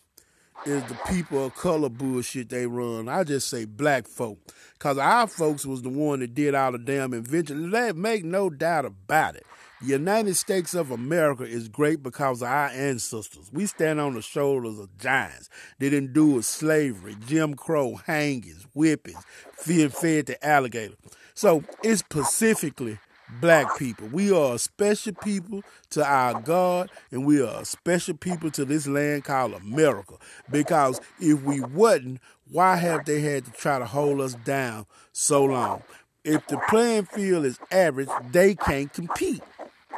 is 0.66 0.82
the 0.84 0.98
people 1.08 1.46
of 1.46 1.54
color 1.54 1.88
bullshit 1.88 2.48
they 2.48 2.66
run. 2.66 3.08
I 3.08 3.24
just 3.24 3.48
say 3.48 3.64
black 3.64 4.06
folk. 4.06 4.38
Because 4.74 4.98
our 4.98 5.26
folks 5.26 5.64
was 5.64 5.82
the 5.82 5.88
one 5.88 6.20
that 6.20 6.34
did 6.34 6.54
all 6.54 6.72
the 6.72 6.78
damn 6.78 7.14
invention. 7.14 7.70
Let 7.70 7.96
make 7.96 8.24
no 8.24 8.50
doubt 8.50 8.84
about 8.84 9.36
it. 9.36 9.46
The 9.80 9.88
United 9.88 10.34
States 10.34 10.74
of 10.74 10.90
America 10.90 11.44
is 11.44 11.68
great 11.68 12.02
because 12.02 12.42
of 12.42 12.48
our 12.48 12.66
ancestors. 12.68 13.48
We 13.52 13.66
stand 13.66 14.00
on 14.00 14.14
the 14.14 14.22
shoulders 14.22 14.78
of 14.78 14.96
giants. 14.98 15.48
They 15.78 15.88
didn't 15.88 16.12
do 16.12 16.34
with 16.34 16.46
slavery, 16.46 17.16
Jim 17.26 17.54
Crow, 17.54 17.94
hangings, 17.94 18.66
whippings, 18.74 19.22
being 19.66 19.90
fed 19.90 20.26
to 20.26 20.44
alligators. 20.44 20.96
So 21.34 21.62
it's 21.84 22.00
specifically 22.00 22.98
black 23.40 23.78
people. 23.78 24.08
We 24.08 24.32
are 24.32 24.54
a 24.54 24.58
special 24.58 25.14
people 25.14 25.62
to 25.90 26.04
our 26.04 26.40
God, 26.40 26.90
and 27.10 27.26
we 27.26 27.40
are 27.42 27.60
a 27.60 27.64
special 27.64 28.16
people 28.16 28.50
to 28.52 28.64
this 28.64 28.86
land 28.86 29.24
called 29.24 29.54
America. 29.54 30.14
Because 30.50 31.00
if 31.20 31.42
we 31.42 31.60
wasn't, 31.60 32.20
why 32.50 32.76
have 32.76 33.04
they 33.04 33.20
had 33.20 33.44
to 33.44 33.50
try 33.52 33.78
to 33.78 33.84
hold 33.84 34.20
us 34.20 34.34
down 34.34 34.86
so 35.12 35.44
long? 35.44 35.82
If 36.24 36.46
the 36.48 36.58
playing 36.68 37.06
field 37.06 37.44
is 37.44 37.58
average, 37.70 38.08
they 38.32 38.54
can't 38.54 38.92
compete. 38.92 39.42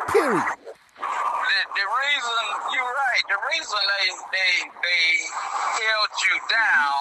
Period. 0.09 0.45
The, 0.45 1.61
the 1.75 1.87
reason 1.87 2.39
you're 2.75 2.83
right. 2.83 3.25
The 3.27 3.41
reason 3.51 3.79
they 3.79 4.09
they 4.31 4.53
they 4.83 5.05
held 5.83 6.11
you 6.23 6.35
down, 6.51 6.99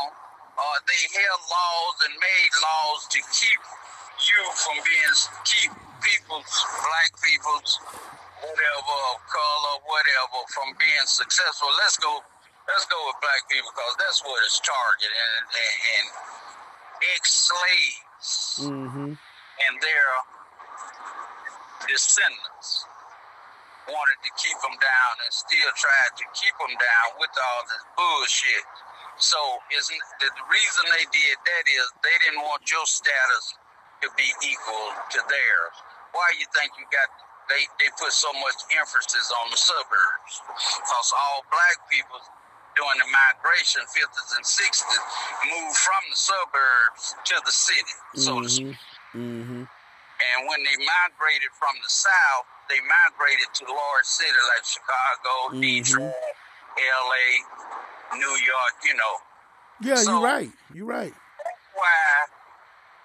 uh, 0.58 0.78
they 0.88 1.04
held 1.20 1.42
laws 1.46 1.96
and 2.06 2.14
made 2.18 2.52
laws 2.62 3.08
to 3.10 3.20
keep 3.34 3.60
you 4.28 4.42
from 4.56 4.78
being 4.84 5.16
keep 5.48 5.72
people's 6.04 6.56
black 6.84 7.12
people's 7.24 7.80
whatever 8.44 9.00
color 9.28 9.76
whatever 9.88 10.40
from 10.52 10.76
being 10.80 11.08
successful. 11.08 11.70
Let's 11.80 11.98
go. 11.98 12.24
Let's 12.68 12.86
go 12.86 13.00
with 13.10 13.18
black 13.24 13.50
people 13.50 13.72
because 13.74 13.96
that's 13.98 14.22
what 14.22 14.38
it's 14.46 14.62
targeted 14.62 15.10
and, 15.10 15.42
and, 15.50 15.76
and 15.98 16.06
ex-slaves 17.18 18.06
Mm-hmm. 18.60 19.16
and 19.16 19.74
their 19.80 20.12
descendants 21.88 22.84
wanted 23.88 24.20
to 24.28 24.32
keep 24.36 24.58
them 24.60 24.76
down 24.78 25.14
and 25.24 25.32
still 25.32 25.72
tried 25.80 26.12
to 26.20 26.26
keep 26.36 26.52
them 26.60 26.76
down 26.76 27.08
with 27.18 27.32
all 27.32 27.62
this 27.72 27.84
bullshit. 27.96 28.66
So 29.18 29.40
the 29.72 30.30
reason 30.52 30.84
they 30.92 31.08
did 31.10 31.36
that 31.40 31.64
is 31.72 31.86
they 32.04 32.16
didn't 32.28 32.44
want 32.44 32.68
your 32.70 32.86
status 32.86 33.56
to 34.02 34.08
be 34.18 34.28
equal 34.46 34.88
to 35.12 35.20
theirs. 35.28 35.76
Why 36.12 36.34
you 36.40 36.46
think 36.56 36.72
you 36.80 36.86
got 36.92 37.08
they, 37.50 37.66
they 37.82 37.90
put 37.98 38.14
so 38.14 38.30
much 38.34 38.60
emphasis 38.78 39.34
on 39.42 39.50
the 39.50 39.58
suburbs? 39.58 40.34
Because 40.78 41.10
all 41.18 41.42
black 41.50 41.78
people 41.90 42.22
during 42.78 43.00
the 43.02 43.10
migration, 43.10 43.82
50s 43.90 44.30
and 44.38 44.46
60s, 44.46 44.86
moved 45.50 45.78
from 45.78 46.04
the 46.14 46.16
suburbs 46.16 47.16
to 47.26 47.36
the 47.46 47.52
city, 47.52 47.96
so 48.16 48.42
to 48.42 48.50
speak. 48.50 48.78
Mm-hmm. 49.18 49.66
And 49.66 50.40
when 50.48 50.60
they 50.64 50.78
migrated 50.78 51.50
from 51.58 51.74
the 51.82 51.90
south, 51.90 52.46
they 52.70 52.78
migrated 52.86 53.50
to 53.58 53.64
large 53.66 54.06
cities 54.06 54.46
like 54.54 54.66
Chicago, 54.66 55.34
Mhm. 55.58 55.62
Detroit, 55.66 56.14
LA, 56.78 57.28
New 58.18 58.36
York, 58.46 58.74
you 58.86 58.94
know. 58.94 59.16
Yeah, 59.82 59.96
So- 59.96 60.12
you're 60.12 60.22
right. 60.22 60.52
You're 60.74 60.86
right. 60.86 61.14
Why 61.74 62.26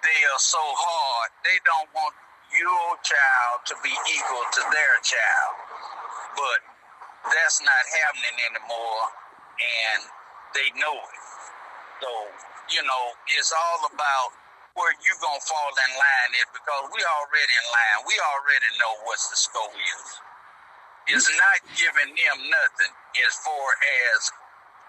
they 0.05 0.21
are 0.29 0.43
so 0.43 0.61
hard. 0.61 1.29
They 1.43 1.59
don't 1.65 1.89
want 1.97 2.15
your 2.53 2.89
child 3.03 3.57
to 3.73 3.75
be 3.83 3.91
equal 3.91 4.47
to 4.61 4.63
their 4.71 4.97
child. 5.03 5.55
But 6.37 6.61
that's 7.33 7.65
not 7.65 7.85
happening 8.05 8.37
anymore 8.53 9.03
and 9.59 10.01
they 10.53 10.69
know 10.77 10.95
it. 10.95 11.25
So, 12.05 12.11
you 12.77 12.83
know, 12.85 13.05
it's 13.39 13.51
all 13.51 13.89
about 13.89 14.31
where 14.77 14.93
you 15.07 15.13
gonna 15.23 15.41
fall 15.41 15.73
in 15.73 15.93
line 15.97 16.33
is 16.37 16.49
because 16.53 16.85
we 16.93 17.01
already 17.01 17.55
in 17.55 17.67
line. 17.73 17.99
We 18.05 18.17
already 18.37 18.71
know 18.77 18.95
what 19.09 19.19
the 19.31 19.39
score 19.39 19.73
is. 19.73 20.07
It's 21.09 21.29
not 21.31 21.59
giving 21.79 22.11
them 22.13 22.39
nothing 22.51 22.93
as 23.25 23.33
far 23.41 23.67
as 24.13 24.21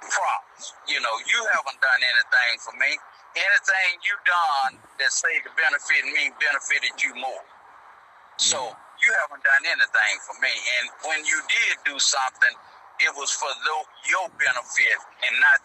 props. 0.10 0.74
You 0.88 1.00
know, 1.02 1.16
you 1.28 1.40
haven't 1.54 1.80
done 1.80 2.02
anything 2.02 2.54
for 2.64 2.76
me. 2.80 2.92
Anything 3.36 4.00
you 4.08 4.16
done 4.24 4.80
that 5.00 5.12
say 5.12 5.44
to 5.44 5.52
benefit 5.60 6.08
me 6.08 6.32
benefited 6.40 6.96
you 7.04 7.14
more. 7.20 7.44
So 8.38 8.58
you 9.04 9.10
haven't 9.24 9.44
done 9.44 9.64
anything 9.68 10.16
for 10.24 10.40
me. 10.42 10.52
And 10.52 10.86
when 11.04 11.20
you 11.26 11.40
did 11.48 11.76
do 11.84 12.00
something, 12.00 12.56
it 13.00 13.12
was 13.16 13.32
for 13.32 13.52
tho- 13.52 13.90
your 14.08 14.28
benefit 14.40 14.98
and 15.28 15.36
not 15.40 15.60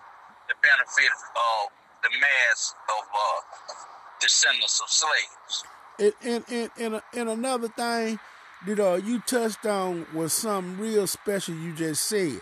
the 0.49 0.55
benefit 0.63 1.11
of 1.15 1.71
the 2.03 2.11
mass 2.19 2.75
of 2.91 3.05
uh, 3.07 3.75
descendants 4.21 4.81
of 4.83 4.91
slaves. 4.91 5.65
And 5.99 6.15
and 6.23 6.45
and 6.49 6.71
and, 6.79 7.03
and 7.15 7.29
another 7.29 7.69
thing 7.69 8.19
that 8.67 8.81
uh, 8.81 8.95
you 8.97 9.21
touched 9.21 9.65
on 9.67 10.07
was 10.15 10.33
something 10.33 10.79
real 10.79 11.07
special. 11.07 11.55
You 11.55 11.73
just 11.73 12.05
said 12.05 12.41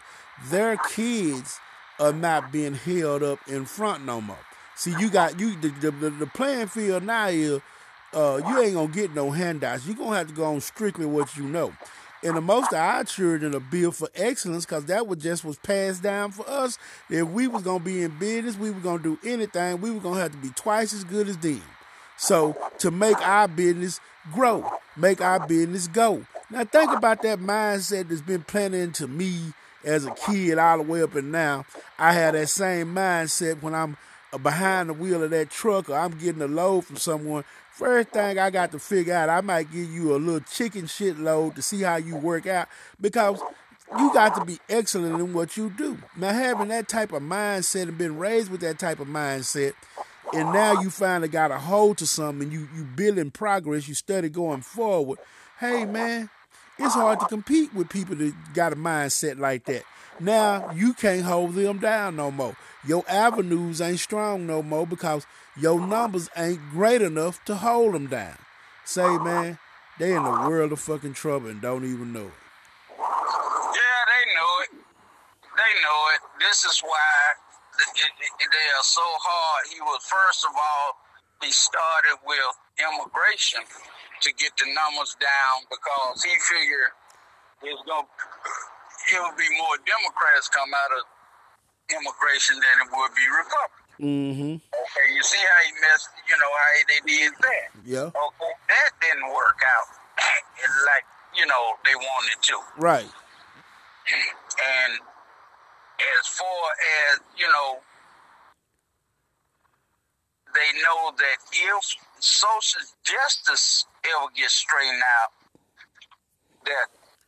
their 0.50 0.76
kids 0.76 1.58
are 1.98 2.12
not 2.12 2.52
being 2.52 2.74
held 2.74 3.22
up 3.22 3.40
in 3.48 3.64
front 3.64 4.04
no 4.04 4.20
more. 4.20 4.38
See, 4.78 4.94
you 5.00 5.10
got 5.10 5.40
you 5.40 5.56
the 5.60 5.70
the, 5.70 5.90
the, 5.90 6.26
playing 6.28 6.68
field 6.68 7.02
now 7.02 7.26
is 7.26 7.60
uh, 8.14 8.40
you 8.46 8.62
ain't 8.62 8.74
gonna 8.74 8.86
get 8.86 9.12
no 9.12 9.32
handouts. 9.32 9.84
You're 9.84 9.96
gonna 9.96 10.14
have 10.14 10.28
to 10.28 10.32
go 10.32 10.44
on 10.44 10.60
strictly 10.60 11.04
what 11.04 11.36
you 11.36 11.42
know. 11.42 11.72
And 12.22 12.36
the 12.36 12.40
most 12.40 12.72
of 12.72 12.78
our 12.78 13.02
children 13.02 13.56
are 13.56 13.60
built 13.60 13.96
for 13.96 14.08
excellence 14.14 14.64
because 14.64 14.84
that 14.84 15.08
was 15.08 15.18
just 15.18 15.44
was 15.44 15.58
passed 15.58 16.04
down 16.04 16.30
for 16.30 16.48
us. 16.48 16.78
If 17.10 17.26
we 17.26 17.48
was 17.48 17.64
gonna 17.64 17.82
be 17.82 18.02
in 18.04 18.16
business, 18.20 18.56
we 18.56 18.70
were 18.70 18.78
gonna 18.78 19.02
do 19.02 19.18
anything. 19.24 19.80
We 19.80 19.90
were 19.90 19.98
gonna 19.98 20.20
have 20.20 20.30
to 20.30 20.38
be 20.38 20.50
twice 20.50 20.94
as 20.94 21.02
good 21.02 21.28
as 21.28 21.38
them. 21.38 21.60
So 22.16 22.56
to 22.78 22.92
make 22.92 23.20
our 23.20 23.48
business 23.48 23.98
grow, 24.32 24.64
make 24.96 25.20
our 25.20 25.44
business 25.44 25.88
go. 25.88 26.24
Now 26.50 26.62
think 26.62 26.92
about 26.92 27.22
that 27.22 27.40
mindset 27.40 28.10
that's 28.10 28.20
been 28.20 28.44
planted 28.44 28.78
into 28.78 29.08
me 29.08 29.54
as 29.84 30.06
a 30.06 30.12
kid 30.12 30.56
all 30.58 30.76
the 30.76 30.84
way 30.84 31.02
up 31.02 31.16
and 31.16 31.32
now. 31.32 31.64
I 31.98 32.12
have 32.12 32.34
that 32.34 32.48
same 32.48 32.94
mindset 32.94 33.60
when 33.60 33.74
I'm 33.74 33.96
behind 34.42 34.90
the 34.90 34.94
wheel 34.94 35.22
of 35.22 35.30
that 35.30 35.50
truck 35.50 35.88
or 35.88 35.96
I'm 35.96 36.18
getting 36.18 36.42
a 36.42 36.46
load 36.46 36.84
from 36.84 36.96
someone. 36.96 37.44
First 37.72 38.10
thing 38.10 38.38
I 38.38 38.50
got 38.50 38.72
to 38.72 38.78
figure 38.78 39.14
out, 39.14 39.28
I 39.28 39.40
might 39.40 39.70
give 39.70 39.88
you 39.90 40.14
a 40.14 40.18
little 40.18 40.40
chicken 40.40 40.86
shit 40.86 41.18
load 41.18 41.56
to 41.56 41.62
see 41.62 41.82
how 41.82 41.96
you 41.96 42.16
work 42.16 42.46
out 42.46 42.68
because 43.00 43.40
you 43.96 44.12
got 44.12 44.34
to 44.34 44.44
be 44.44 44.58
excellent 44.68 45.18
in 45.20 45.32
what 45.32 45.56
you 45.56 45.70
do. 45.70 45.96
Now 46.16 46.32
having 46.32 46.68
that 46.68 46.88
type 46.88 47.12
of 47.12 47.22
mindset 47.22 47.84
and 47.84 47.96
been 47.96 48.18
raised 48.18 48.50
with 48.50 48.60
that 48.60 48.78
type 48.78 49.00
of 49.00 49.08
mindset, 49.08 49.72
and 50.34 50.52
now 50.52 50.80
you 50.80 50.90
finally 50.90 51.28
got 51.28 51.50
a 51.50 51.58
hold 51.58 51.98
to 51.98 52.06
something, 52.06 52.50
you 52.50 52.68
you 52.74 52.84
build 52.84 53.16
in 53.16 53.30
progress, 53.30 53.88
you 53.88 53.94
study 53.94 54.28
going 54.28 54.60
forward. 54.60 55.18
Hey 55.58 55.86
man, 55.86 56.28
it's 56.78 56.94
hard 56.94 57.20
to 57.20 57.26
compete 57.26 57.72
with 57.74 57.88
people 57.88 58.16
that 58.16 58.34
got 58.52 58.72
a 58.72 58.76
mindset 58.76 59.38
like 59.38 59.64
that. 59.66 59.84
Now 60.20 60.72
you 60.74 60.94
can't 60.94 61.22
hold 61.22 61.54
them 61.54 61.78
down 61.78 62.16
no 62.16 62.30
more. 62.30 62.56
Your 62.86 63.04
avenues 63.08 63.80
ain't 63.80 64.00
strong 64.00 64.46
no 64.46 64.62
more 64.62 64.86
because 64.86 65.26
your 65.56 65.80
numbers 65.80 66.28
ain't 66.36 66.60
great 66.70 67.02
enough 67.02 67.44
to 67.44 67.56
hold 67.56 67.94
them 67.94 68.08
down. 68.08 68.36
Say 68.84 69.18
man, 69.18 69.58
they 69.98 70.14
in 70.14 70.22
the 70.22 70.30
world 70.30 70.72
of 70.72 70.80
fucking 70.80 71.14
trouble 71.14 71.48
and 71.48 71.60
don't 71.60 71.84
even 71.84 72.12
know 72.12 72.26
it. 72.26 72.40
Yeah, 72.98 74.00
they 74.06 74.24
know 74.34 74.52
it. 74.62 74.70
They 75.56 75.72
know 75.82 76.00
it. 76.14 76.20
This 76.40 76.64
is 76.64 76.80
why 76.80 77.34
they 77.78 78.66
are 78.76 78.82
so 78.82 79.02
hard. 79.04 79.66
He 79.72 79.80
was 79.80 80.02
first 80.02 80.44
of 80.44 80.52
all, 80.54 80.98
he 81.42 81.52
started 81.52 82.18
with 82.26 82.38
immigration 82.78 83.60
to 84.22 84.32
get 84.34 84.50
the 84.58 84.66
numbers 84.74 85.16
down 85.20 85.62
because 85.70 86.22
he 86.22 86.34
figured 86.42 86.90
it's 87.62 87.82
going 87.86 88.06
it 89.12 89.20
would 89.20 89.36
be 89.36 89.48
more 89.56 89.76
Democrats 89.84 90.48
come 90.48 90.70
out 90.72 90.92
of 90.98 91.04
immigration 91.90 92.56
than 92.60 92.76
it 92.84 92.88
would 92.92 93.14
be 93.16 93.26
Republicans. 93.28 93.88
Mm-hmm. 93.98 94.54
Okay, 94.62 95.06
you 95.14 95.22
see 95.22 95.42
how 95.42 95.58
he 95.66 95.72
messed, 95.82 96.08
you 96.28 96.36
know, 96.38 96.52
how 96.54 96.70
they 96.86 97.00
did 97.02 97.32
that. 97.42 97.66
Yeah. 97.84 98.08
Okay, 98.14 98.52
that 98.68 98.90
didn't 99.00 99.26
work 99.34 99.58
out 99.64 99.88
like, 100.86 101.04
you 101.34 101.46
know, 101.46 101.74
they 101.84 101.94
wanted 101.94 102.38
to. 102.42 102.56
Right. 102.78 103.10
And 104.08 104.92
as 105.98 106.26
far 106.28 106.62
as, 107.10 107.20
you 107.36 107.46
know, 107.50 107.78
they 110.54 110.80
know 110.82 111.12
that 111.18 111.36
if 111.52 111.96
social 112.20 112.80
justice 113.04 113.84
ever 114.04 114.30
gets 114.34 114.54
straightened 114.54 115.02
out, 115.20 115.32
that 116.64 116.86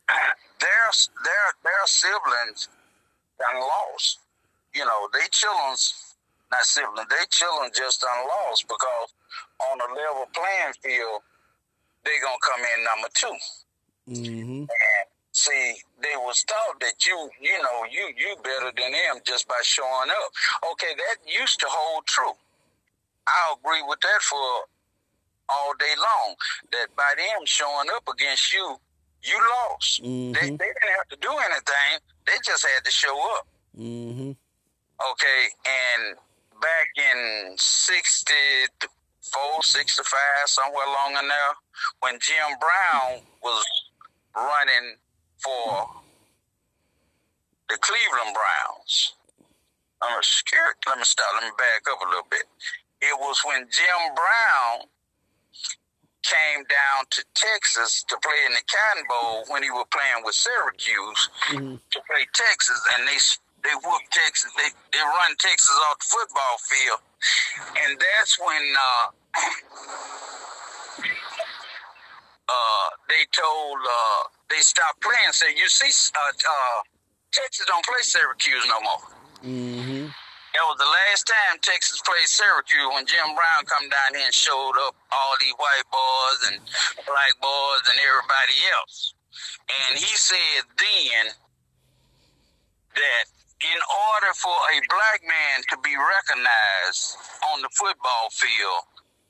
their 0.61 0.85
their 1.25 1.47
their 1.63 1.85
siblings 1.85 2.69
done 3.39 3.59
lost. 3.59 4.19
You 4.73 4.85
know, 4.85 5.09
they 5.13 5.27
children's 5.31 6.15
not 6.51 6.63
siblings, 6.63 7.09
they 7.09 7.25
children 7.29 7.71
just 7.75 8.01
done 8.01 8.27
lost 8.27 8.67
because 8.67 9.09
on 9.71 9.79
a 9.81 9.89
level 9.93 10.27
playing 10.33 10.73
field, 10.81 11.21
they 12.05 12.15
gonna 12.21 12.37
come 12.41 12.61
in 12.61 12.79
number 12.83 13.09
two. 13.13 13.35
Mm-hmm. 14.09 14.59
And 14.61 15.05
see, 15.31 15.75
they 16.01 16.15
was 16.17 16.43
taught 16.43 16.79
that 16.81 17.05
you, 17.05 17.29
you 17.39 17.61
know, 17.61 17.85
you 17.89 18.13
you 18.17 18.35
better 18.43 18.71
than 18.75 18.91
them 18.91 19.21
just 19.25 19.47
by 19.47 19.59
showing 19.63 20.09
up. 20.09 20.31
Okay, 20.71 20.93
that 20.95 21.17
used 21.25 21.59
to 21.59 21.67
hold 21.69 22.05
true. 22.05 22.33
I 23.27 23.55
agree 23.57 23.83
with 23.87 23.99
that 24.01 24.21
for 24.21 24.37
all 25.49 25.73
day 25.79 25.93
long. 25.97 26.35
That 26.71 26.87
by 26.95 27.13
them 27.15 27.45
showing 27.45 27.87
up 27.95 28.07
against 28.11 28.53
you, 28.53 28.77
you 29.23 29.37
lost. 29.39 30.01
They, 30.01 30.07
Mhm. 30.07 30.57
they 30.57 30.65
didn't 30.67 30.95
have 30.97 31.07
to 31.09 31.15
do 31.17 31.31
anything. 31.37 31.99
They 32.25 32.37
just 32.43 32.65
had 32.65 32.83
to 32.83 32.91
show 32.91 33.17
up. 33.37 33.47
Mm-hmm. 33.77 34.31
Okay, 35.11 35.49
and 35.65 36.17
back 36.61 36.87
in 36.97 37.55
60, 37.57 38.33
64, 38.81 39.63
65, 39.63 40.19
somewhere 40.45 40.85
along 40.85 41.17
in 41.17 41.27
there, 41.27 41.53
when 42.01 42.19
Jim 42.19 42.57
Brown 42.59 43.25
was 43.41 43.65
running 44.35 44.97
for 45.39 45.89
the 47.69 47.77
Cleveland 47.77 48.35
Browns. 48.35 49.13
I'm 50.01 50.21
scared. 50.23 50.75
Let 50.87 50.97
me 50.97 51.03
stop. 51.03 51.25
Let 51.35 51.43
me 51.43 51.51
back 51.57 51.83
up 51.91 52.01
a 52.01 52.05
little 52.05 52.27
bit. 52.29 52.43
It 53.01 53.17
was 53.19 53.41
when 53.45 53.67
Jim 53.71 54.15
Brown 54.15 54.87
came 56.23 56.63
down 56.65 57.05
to 57.09 57.23
Texas 57.35 58.03
to 58.07 58.17
play 58.21 58.37
in 58.45 58.53
the 58.53 58.61
Cotton 58.65 59.03
Bowl 59.09 59.45
when 59.47 59.63
he 59.63 59.71
was 59.71 59.85
playing 59.91 60.23
with 60.23 60.35
Syracuse 60.35 61.29
mm-hmm. 61.49 61.75
to 61.75 61.99
play 62.07 62.25
Texas, 62.33 62.81
and 62.95 63.07
they 63.07 63.17
they 63.63 63.75
whooped 63.83 64.11
Texas. 64.11 64.51
They 64.57 64.69
they 64.91 65.03
run 65.03 65.35
Texas 65.39 65.77
off 65.89 65.99
the 65.99 66.05
football 66.05 66.57
field, 66.65 66.99
and 67.83 67.99
that's 67.99 68.39
when 68.39 68.63
uh, 68.77 69.11
uh, 72.49 72.89
they 73.09 73.25
told 73.31 73.77
uh, 73.81 74.23
they 74.49 74.61
stopped 74.61 75.01
playing. 75.01 75.31
Said, 75.31 75.53
you 75.57 75.69
see, 75.69 75.91
uh, 76.15 76.19
uh, 76.29 76.81
Texas 77.31 77.65
don't 77.67 77.85
play 77.85 78.01
Syracuse 78.01 78.65
no 78.67 78.79
more. 78.81 79.01
Mm-hmm. 79.43 80.07
That 80.53 80.67
was 80.67 80.77
the 80.77 80.91
last 80.91 81.23
time 81.27 81.59
Texas 81.63 82.03
played 82.03 82.27
Syracuse 82.27 82.91
when 82.91 83.05
Jim 83.07 83.31
Brown 83.35 83.63
come 83.71 83.87
down 83.87 84.15
here 84.15 84.25
and 84.25 84.35
showed 84.35 84.75
up 84.83 84.95
all 85.11 85.33
these 85.39 85.55
white 85.55 85.87
boys 85.87 86.39
and 86.51 86.59
black 87.07 87.33
boys 87.39 87.83
and 87.87 87.97
everybody 88.03 88.59
else. 88.75 89.15
And 89.71 89.97
he 89.97 90.11
said 90.11 90.67
then 90.75 91.31
that 92.95 93.23
in 93.63 93.79
order 94.11 94.33
for 94.35 94.51
a 94.51 94.77
black 94.91 95.21
man 95.23 95.63
to 95.69 95.77
be 95.79 95.95
recognized 95.95 97.15
on 97.53 97.61
the 97.61 97.69
football 97.71 98.27
field, 98.31 98.83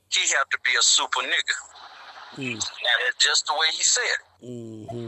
he 0.10 0.26
have 0.34 0.50
to 0.50 0.60
be 0.66 0.72
a 0.74 0.82
super 0.82 1.22
nigga. 1.22 1.58
Mm. 2.42 2.56
Now 2.58 2.96
that's 3.06 3.20
just 3.20 3.46
the 3.46 3.54
way 3.54 3.68
he 3.76 3.84
said 3.84 4.02
it. 4.10 4.46
Mm-hmm. 4.46 5.08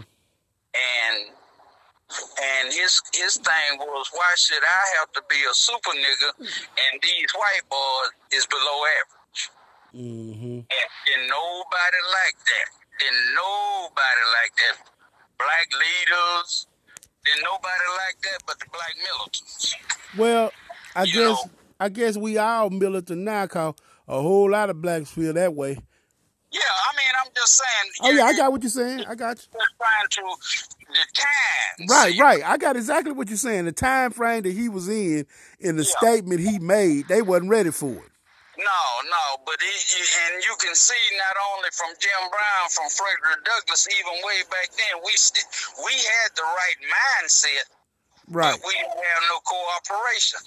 And 0.77 1.17
and 2.43 2.73
his 2.73 3.01
his 3.13 3.37
thing 3.37 3.77
was, 3.79 4.09
why 4.11 4.33
should 4.35 4.63
I 4.63 4.83
have 4.99 5.11
to 5.13 5.21
be 5.29 5.35
a 5.49 5.53
super 5.53 5.91
nigga 5.91 6.29
and 6.39 7.01
these 7.01 7.31
white 7.35 7.65
boys 7.69 8.11
is 8.31 8.45
below 8.47 8.79
average? 8.99 9.49
Mm-hmm. 9.95 10.59
And, 10.59 10.89
and 11.13 11.21
nobody 11.29 12.01
like 12.11 12.37
that. 12.45 12.69
Then 12.99 13.15
nobody 13.35 14.23
like 14.41 14.53
that. 14.57 14.77
Black 15.37 15.67
leaders. 15.71 16.67
Then 17.25 17.43
nobody 17.43 17.87
like 18.05 18.21
that 18.21 18.39
but 18.45 18.59
the 18.59 18.65
black 18.71 18.95
militants. 18.97 19.75
Well, 20.17 20.51
I 20.95 21.03
you 21.03 21.13
guess 21.13 21.45
know? 21.45 21.51
I 21.79 21.89
guess 21.89 22.17
we 22.17 22.37
all 22.37 22.69
militant 22.69 23.21
now, 23.21 23.47
cause 23.47 23.75
a 24.07 24.21
whole 24.21 24.51
lot 24.51 24.69
of 24.69 24.81
blacks 24.81 25.11
feel 25.11 25.33
that 25.33 25.53
way. 25.53 25.77
Yeah, 26.53 26.61
I 26.61 26.95
mean, 26.95 27.13
I'm 27.19 27.31
just 27.35 27.57
saying. 27.57 27.91
Oh 28.03 28.11
yeah, 28.11 28.25
I 28.25 28.37
got 28.37 28.51
what 28.51 28.61
you're 28.61 28.69
saying. 28.69 29.05
I 29.07 29.15
got 29.15 29.37
you. 29.37 29.59
Trying 29.77 30.07
to 30.09 30.21
the 30.93 31.05
time. 31.13 31.87
Right, 31.89 32.17
right. 32.19 32.43
I 32.45 32.57
got 32.57 32.75
exactly 32.75 33.11
what 33.11 33.27
you're 33.29 33.37
saying. 33.37 33.65
The 33.65 33.71
time 33.71 34.11
frame 34.11 34.43
that 34.43 34.53
he 34.53 34.69
was 34.69 34.87
in, 34.87 35.25
in 35.59 35.75
the 35.75 35.83
yeah. 35.83 35.97
statement 35.97 36.41
he 36.41 36.59
made, 36.59 37.07
they 37.07 37.21
wasn't 37.21 37.49
ready 37.49 37.71
for 37.71 37.91
it. 37.91 38.13
No, 38.53 38.81
no, 39.09 39.41
but 39.49 39.57
he, 39.57 39.65
he, 39.65 40.01
and 40.29 40.45
you 40.45 40.53
can 40.61 40.75
see 40.77 41.01
not 41.17 41.35
only 41.57 41.73
from 41.73 41.89
Jim 41.97 42.21
Brown, 42.29 42.69
from 42.69 42.85
Frederick 42.85 43.41
Douglass, 43.41 43.89
even 43.89 44.13
way 44.21 44.45
back 44.53 44.69
then, 44.77 45.01
we 45.01 45.11
st- 45.17 45.49
we 45.81 45.89
had 45.89 46.29
the 46.37 46.45
right 46.45 46.77
mindset 46.85 47.65
Right. 48.29 48.51
But 48.51 48.65
we 48.65 48.73
didn't 48.73 48.89
have 48.89 49.23
no 49.29 49.39
cooperation. 49.43 50.39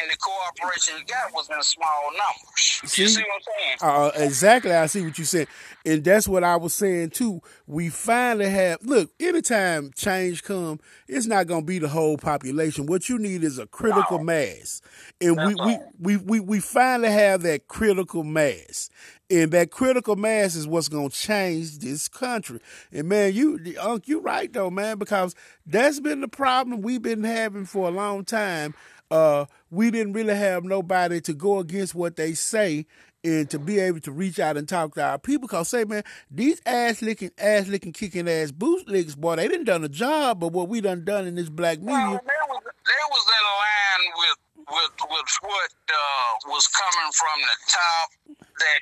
And 0.00 0.10
the 0.10 0.16
cooperation 0.16 0.94
you 0.98 1.04
got 1.04 1.32
was 1.34 1.48
in 1.50 1.62
small 1.62 2.10
numbers. 2.10 2.80
See, 2.84 3.02
you 3.02 3.08
see 3.08 3.22
what 3.22 3.28
I'm 3.34 4.10
saying? 4.10 4.22
Uh, 4.22 4.24
exactly. 4.24 4.72
I 4.72 4.86
see 4.86 5.02
what 5.02 5.18
you 5.18 5.24
said. 5.24 5.46
And 5.84 6.02
that's 6.02 6.26
what 6.26 6.44
I 6.44 6.56
was 6.56 6.74
saying 6.74 7.10
too. 7.10 7.42
We 7.66 7.88
finally 7.88 8.48
have 8.48 8.78
look, 8.82 9.10
anytime 9.20 9.90
change 9.94 10.42
come, 10.44 10.80
it's 11.08 11.26
not 11.26 11.46
gonna 11.46 11.62
be 11.62 11.78
the 11.78 11.88
whole 11.88 12.16
population. 12.16 12.86
What 12.86 13.08
you 13.08 13.18
need 13.18 13.44
is 13.44 13.58
a 13.58 13.66
critical 13.66 14.18
no. 14.18 14.24
mass. 14.24 14.80
And 15.20 15.36
we, 15.36 15.54
we, 15.54 15.78
we, 15.98 16.16
we, 16.16 16.40
we 16.40 16.60
finally 16.60 17.10
have 17.10 17.42
that 17.42 17.68
critical 17.68 18.24
mass. 18.24 18.90
And 19.30 19.52
that 19.52 19.70
critical 19.70 20.16
mass 20.16 20.56
is 20.56 20.66
what's 20.66 20.88
gonna 20.88 21.08
change 21.08 21.78
this 21.78 22.08
country. 22.08 22.60
And 22.92 23.08
man, 23.08 23.32
you 23.32 23.60
Unc, 23.80 24.08
you 24.08 24.20
right 24.20 24.52
though, 24.52 24.70
man, 24.70 24.98
because 24.98 25.34
that's 25.64 26.00
been 26.00 26.20
the 26.20 26.28
problem 26.28 26.82
we've 26.82 27.02
been 27.02 27.22
having 27.24 27.64
for 27.64 27.88
a 27.88 27.92
long 27.92 28.24
time. 28.24 28.74
Uh, 29.10 29.46
we 29.70 29.90
didn't 29.90 30.12
really 30.12 30.34
have 30.34 30.64
nobody 30.64 31.20
to 31.20 31.32
go 31.32 31.58
against 31.58 31.94
what 31.94 32.16
they 32.16 32.32
say 32.32 32.86
and 33.22 33.50
to 33.50 33.58
be 33.58 33.78
able 33.78 34.00
to 34.00 34.12
reach 34.12 34.38
out 34.38 34.56
and 34.56 34.68
talk 34.68 34.94
to 34.94 35.02
our 35.02 35.18
people. 35.18 35.48
Cause 35.48 35.68
say, 35.68 35.84
man, 35.84 36.02
these 36.30 36.60
ass 36.64 37.02
licking, 37.02 37.30
ass 37.38 37.68
licking, 37.68 37.92
kicking 37.92 38.28
ass 38.28 38.50
bootlegs, 38.50 39.14
boy, 39.14 39.36
they 39.36 39.48
didn't 39.48 39.66
done 39.66 39.84
a 39.84 39.88
job, 39.88 40.40
but 40.40 40.52
what 40.52 40.68
we 40.68 40.80
done 40.80 41.04
done 41.04 41.26
in 41.26 41.34
this 41.34 41.48
black 41.48 41.80
media. 41.80 41.94
Well, 41.94 42.20
they 42.24 42.42
was, 42.48 42.62
they 42.64 43.02
was 43.10 43.26
in 43.26 43.44
line 43.44 44.12
with 44.16 44.36
with 44.70 45.10
with 45.10 45.38
what 45.42 45.72
uh, 45.88 46.48
was 46.48 46.66
coming 46.68 47.12
from 47.12 47.40
the 47.40 47.72
top 47.72 48.10
that 48.58 48.80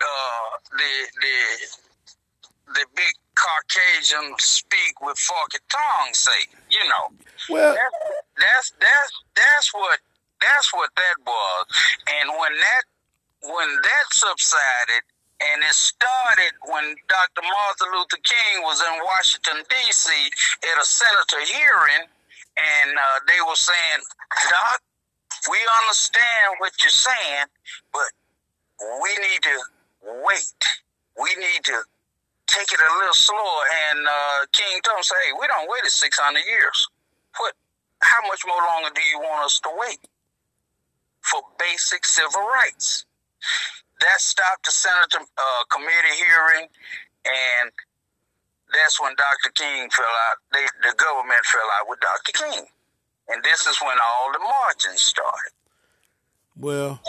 uh, 0.00 0.50
the 0.76 0.92
the 1.20 1.36
the 2.74 2.86
big 2.94 3.14
Caucasian 3.34 4.34
speak 4.38 5.00
with 5.00 5.18
forked 5.18 5.60
tongue 5.68 6.14
say, 6.14 6.46
you 6.70 6.82
know. 6.88 7.14
Well, 7.50 7.74
that's, 7.74 7.90
that's 8.38 8.70
that's 8.80 9.12
that's 9.34 9.74
what 9.74 9.98
that's 10.40 10.72
what 10.72 10.90
that 10.96 11.16
was. 11.26 11.64
And 12.20 12.30
when 12.38 12.54
that 12.54 12.84
when 13.42 13.68
that 13.82 14.06
subsided, 14.10 15.04
and 15.40 15.62
it 15.62 15.74
started 15.74 16.52
when 16.64 16.96
Dr. 17.08 17.42
Martin 17.42 17.88
Luther 17.92 18.22
King 18.22 18.62
was 18.62 18.80
in 18.80 18.94
Washington 19.04 19.62
D.C. 19.68 20.08
at 20.72 20.82
a 20.82 20.86
senator 20.86 21.42
hearing, 21.44 22.06
and 22.56 22.90
uh, 22.96 23.18
they 23.28 23.40
were 23.44 23.58
saying, 23.58 24.00
"Doc, 24.48 24.80
we 25.50 25.58
understand 25.84 26.56
what 26.58 26.72
you're 26.82 26.90
saying, 26.90 27.46
but 27.92 28.08
we 29.02 29.10
need 29.20 29.42
to 29.42 29.56
wait. 30.04 30.60
We 31.20 31.30
need 31.36 31.64
to 31.64 31.82
take 32.46 32.72
it 32.72 32.80
a 32.80 32.98
little 32.98 33.14
slower. 33.14 33.62
And 33.90 34.06
uh, 34.06 34.46
King 34.52 34.80
Tom 34.84 35.02
say, 35.02 35.16
hey, 35.26 35.32
we 35.38 35.46
don't 35.46 35.68
wait 35.68 35.84
600 35.90 36.38
years. 36.46 36.88
What? 37.38 37.54
How 38.02 38.20
much 38.28 38.42
more 38.46 38.60
longer 38.60 38.90
do 38.94 39.00
you 39.10 39.18
want 39.18 39.46
us 39.46 39.60
to 39.60 39.70
wait 39.78 40.00
for 41.22 41.40
basic 41.58 42.04
civil 42.04 42.42
rights? 42.42 43.06
That 44.00 44.20
stopped 44.20 44.66
the 44.66 44.72
Senate 44.72 45.14
uh, 45.14 45.64
committee 45.70 46.16
hearing, 46.20 46.68
and 47.24 47.70
that's 48.72 49.00
when 49.00 49.14
Dr. 49.16 49.50
King 49.54 49.88
fell 49.90 50.04
out. 50.28 50.36
They, 50.52 50.66
the 50.82 50.94
government 50.96 51.44
fell 51.46 51.68
out 51.80 51.88
with 51.88 52.00
Dr. 52.00 52.32
King, 52.32 52.66
and 53.28 53.42
this 53.42 53.66
is 53.66 53.78
when 53.80 53.96
all 54.02 54.32
the 54.32 54.40
marching 54.40 54.98
started. 54.98 55.52
Well, 56.58 57.00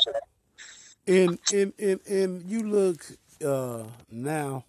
and 1.07 1.39
and 1.53 1.73
and 1.79 1.99
and 2.07 2.49
you 2.49 2.63
look 2.63 3.05
uh, 3.45 3.83
now, 4.09 4.65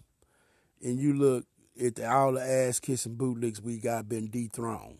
and 0.83 0.99
you 0.99 1.13
look 1.13 1.45
at 1.83 1.95
the, 1.95 2.09
all 2.11 2.33
the 2.33 2.41
ass 2.41 2.79
kissing 2.79 3.15
bootlicks 3.15 3.61
we 3.61 3.77
got 3.77 4.09
been 4.09 4.29
dethroned. 4.29 4.97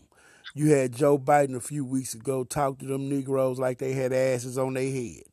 You 0.53 0.71
had 0.71 0.93
Joe 0.95 1.17
Biden 1.19 1.55
a 1.55 1.61
few 1.61 1.85
weeks 1.85 2.13
ago 2.15 2.43
talk 2.43 2.79
to 2.79 2.85
them 2.85 3.09
Negroes 3.09 3.59
like 3.59 3.77
they 3.77 3.93
had 3.93 4.13
asses 4.13 4.57
on 4.57 4.73
their 4.73 4.91
head. 4.91 5.23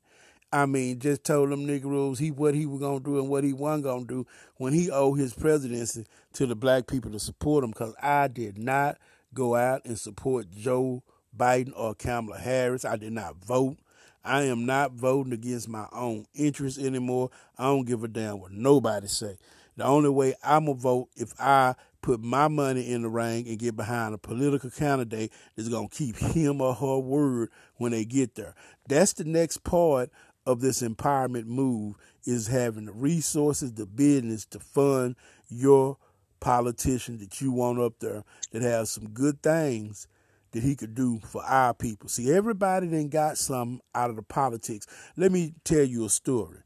I 0.52 0.66
mean, 0.66 1.00
just 1.00 1.24
told 1.24 1.50
them 1.50 1.66
Negroes 1.66 2.18
he 2.18 2.30
what 2.30 2.54
he 2.54 2.66
was 2.66 2.80
gonna 2.80 3.00
do 3.00 3.18
and 3.18 3.28
what 3.28 3.44
he 3.44 3.52
wasn't 3.52 3.84
gonna 3.84 4.04
do 4.04 4.26
when 4.56 4.72
he 4.72 4.90
owed 4.90 5.18
his 5.18 5.34
presidency 5.34 6.06
to 6.34 6.46
the 6.46 6.54
black 6.54 6.86
people 6.86 7.10
to 7.12 7.18
support 7.18 7.64
him. 7.64 7.70
Because 7.70 7.94
I 8.02 8.28
did 8.28 8.58
not 8.58 8.98
go 9.34 9.56
out 9.56 9.82
and 9.84 9.98
support 9.98 10.46
Joe 10.50 11.02
Biden 11.36 11.72
or 11.76 11.94
Kamala 11.94 12.38
Harris. 12.38 12.84
I 12.84 12.96
did 12.96 13.12
not 13.12 13.36
vote. 13.44 13.76
I 14.24 14.44
am 14.44 14.64
not 14.64 14.92
voting 14.92 15.32
against 15.32 15.68
my 15.68 15.86
own 15.92 16.26
interests 16.34 16.82
anymore. 16.82 17.30
I 17.58 17.64
don't 17.64 17.84
give 17.84 18.04
a 18.04 18.08
damn 18.08 18.40
what 18.40 18.52
nobody 18.52 19.06
say. 19.06 19.36
The 19.76 19.84
only 19.84 20.08
way 20.08 20.34
I'm 20.42 20.66
gonna 20.66 20.78
vote 20.78 21.08
if 21.16 21.38
I 21.38 21.74
put 22.00 22.22
my 22.22 22.48
money 22.48 22.90
in 22.90 23.02
the 23.02 23.08
ring 23.08 23.48
and 23.48 23.58
get 23.58 23.76
behind 23.76 24.14
a 24.14 24.18
political 24.18 24.70
candidate 24.70 25.32
that's 25.56 25.68
gonna 25.68 25.88
keep 25.88 26.16
him 26.16 26.60
or 26.60 26.74
her 26.74 26.98
word 26.98 27.50
when 27.76 27.92
they 27.92 28.04
get 28.04 28.34
there. 28.34 28.54
That's 28.88 29.12
the 29.14 29.24
next 29.24 29.64
part 29.64 30.10
of 30.46 30.60
this 30.60 30.82
empowerment 30.82 31.46
move 31.46 31.96
is 32.24 32.46
having 32.46 32.86
the 32.86 32.92
resources, 32.92 33.72
the 33.72 33.86
business 33.86 34.44
to 34.46 34.58
fund 34.58 35.16
your 35.48 35.96
politician 36.40 37.18
that 37.18 37.40
you 37.40 37.50
want 37.50 37.80
up 37.80 37.94
there 38.00 38.22
that 38.52 38.62
has 38.62 38.90
some 38.90 39.08
good 39.08 39.42
things 39.42 40.06
that 40.54 40.64
he 40.64 40.76
could 40.76 40.94
do 40.94 41.20
for 41.28 41.44
our 41.44 41.74
people. 41.74 42.08
See, 42.08 42.32
everybody 42.32 42.88
then 42.88 43.08
got 43.08 43.38
some 43.38 43.80
out 43.94 44.10
of 44.10 44.16
the 44.16 44.22
politics. 44.22 44.86
Let 45.16 45.32
me 45.32 45.54
tell 45.64 45.84
you 45.84 46.06
a 46.06 46.10
story. 46.10 46.58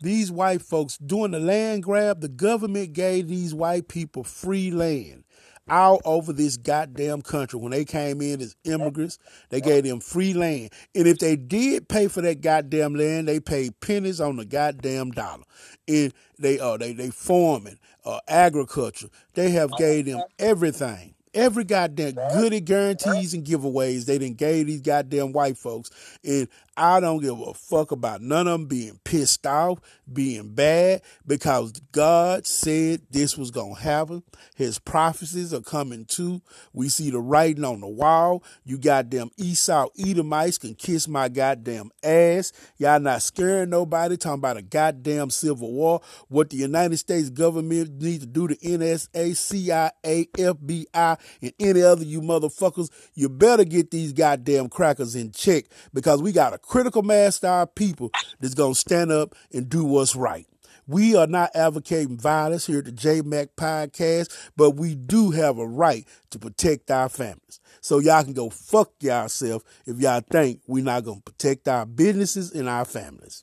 These 0.00 0.30
white 0.32 0.62
folks, 0.62 0.98
doing 0.98 1.32
the 1.32 1.40
land 1.40 1.84
grab, 1.84 2.20
the 2.20 2.28
government 2.28 2.92
gave 2.94 3.28
these 3.28 3.54
white 3.54 3.88
people 3.88 4.24
free 4.24 4.70
land. 4.70 5.24
all 5.70 6.00
over 6.04 6.32
this 6.32 6.56
goddamn 6.56 7.22
country. 7.22 7.60
When 7.60 7.72
they 7.72 7.84
came 7.84 8.22
in 8.22 8.40
as 8.40 8.56
immigrants, 8.64 9.18
they 9.50 9.60
gave 9.60 9.84
them 9.84 10.00
free 10.00 10.32
land. 10.34 10.70
And 10.94 11.06
if 11.06 11.18
they 11.18 11.36
did 11.36 11.88
pay 11.88 12.08
for 12.08 12.22
that 12.22 12.40
goddamn 12.40 12.94
land, 12.94 13.28
they 13.28 13.40
paid 13.40 13.78
pennies 13.80 14.20
on 14.20 14.36
the 14.36 14.46
goddamn 14.46 15.10
dollar. 15.12 15.44
And 15.86 16.14
they 16.38 16.58
uh 16.58 16.78
they 16.78 16.92
they 16.94 17.10
farming, 17.10 17.78
uh, 18.04 18.20
agriculture. 18.28 19.08
They 19.34 19.50
have 19.50 19.70
gave 19.76 20.06
them 20.06 20.22
everything. 20.38 21.14
Every 21.34 21.64
goddamn 21.64 22.14
goody 22.32 22.60
guarantees 22.60 23.34
and 23.34 23.44
giveaways 23.44 24.06
they 24.06 24.18
didn't 24.18 24.38
gave 24.38 24.66
these 24.66 24.80
goddamn 24.80 25.32
white 25.32 25.56
folks. 25.58 25.90
And 26.24 26.48
I 26.78 27.00
don't 27.00 27.20
give 27.20 27.40
a 27.40 27.54
fuck 27.54 27.90
about 27.90 28.22
none 28.22 28.46
of 28.46 28.52
them 28.52 28.66
being 28.66 29.00
pissed 29.02 29.44
off, 29.44 29.80
being 30.10 30.54
bad, 30.54 31.02
because 31.26 31.72
God 31.90 32.46
said 32.46 33.02
this 33.10 33.36
was 33.36 33.50
going 33.50 33.74
to 33.74 33.80
happen. 33.80 34.22
His 34.54 34.78
prophecies 34.78 35.52
are 35.52 35.60
coming 35.60 36.04
too. 36.04 36.40
We 36.72 36.88
see 36.88 37.10
the 37.10 37.18
writing 37.18 37.64
on 37.64 37.80
the 37.80 37.88
wall. 37.88 38.44
You 38.64 38.78
goddamn 38.78 39.30
Esau 39.36 39.88
Edomites 39.98 40.58
can 40.58 40.76
kiss 40.76 41.08
my 41.08 41.28
goddamn 41.28 41.90
ass. 42.04 42.52
Y'all 42.76 43.00
not 43.00 43.22
scaring 43.22 43.70
nobody, 43.70 44.16
talking 44.16 44.38
about 44.38 44.56
a 44.56 44.62
goddamn 44.62 45.30
civil 45.30 45.72
war. 45.72 46.00
What 46.28 46.50
the 46.50 46.58
United 46.58 46.98
States 46.98 47.28
government 47.28 48.00
needs 48.00 48.20
to 48.20 48.26
do 48.26 48.46
to 48.46 48.54
NSA, 48.54 49.36
CIA, 49.36 50.28
FBI, 50.32 51.18
and 51.42 51.52
any 51.58 51.82
other 51.82 52.04
you 52.04 52.20
motherfuckers, 52.22 52.88
you 53.14 53.28
better 53.28 53.64
get 53.64 53.90
these 53.90 54.12
goddamn 54.12 54.68
crackers 54.68 55.16
in 55.16 55.32
check 55.32 55.64
because 55.92 56.22
we 56.22 56.30
got 56.30 56.54
a 56.54 56.58
critical 56.68 57.02
mass 57.02 57.38
of 57.38 57.50
our 57.50 57.66
people 57.66 58.10
that's 58.38 58.54
going 58.54 58.74
to 58.74 58.78
stand 58.78 59.10
up 59.10 59.34
and 59.52 59.68
do 59.68 59.84
what's 59.84 60.14
right. 60.14 60.46
We 60.86 61.16
are 61.16 61.26
not 61.26 61.50
advocating 61.54 62.16
violence 62.16 62.66
here 62.66 62.78
at 62.78 62.84
the 62.84 62.92
JMac 62.92 63.48
podcast, 63.56 64.34
but 64.56 64.70
we 64.72 64.94
do 64.94 65.30
have 65.32 65.58
a 65.58 65.66
right 65.66 66.06
to 66.30 66.38
protect 66.38 66.90
our 66.90 67.08
families. 67.08 67.60
So 67.80 67.98
y'all 67.98 68.22
can 68.22 68.32
go 68.32 68.48
fuck 68.50 68.92
yourself 69.00 69.62
if 69.86 69.98
y'all 69.98 70.20
think 70.20 70.60
we're 70.66 70.84
not 70.84 71.04
going 71.04 71.18
to 71.18 71.32
protect 71.32 71.68
our 71.68 71.84
businesses 71.84 72.52
and 72.52 72.68
our 72.68 72.84
families. 72.84 73.42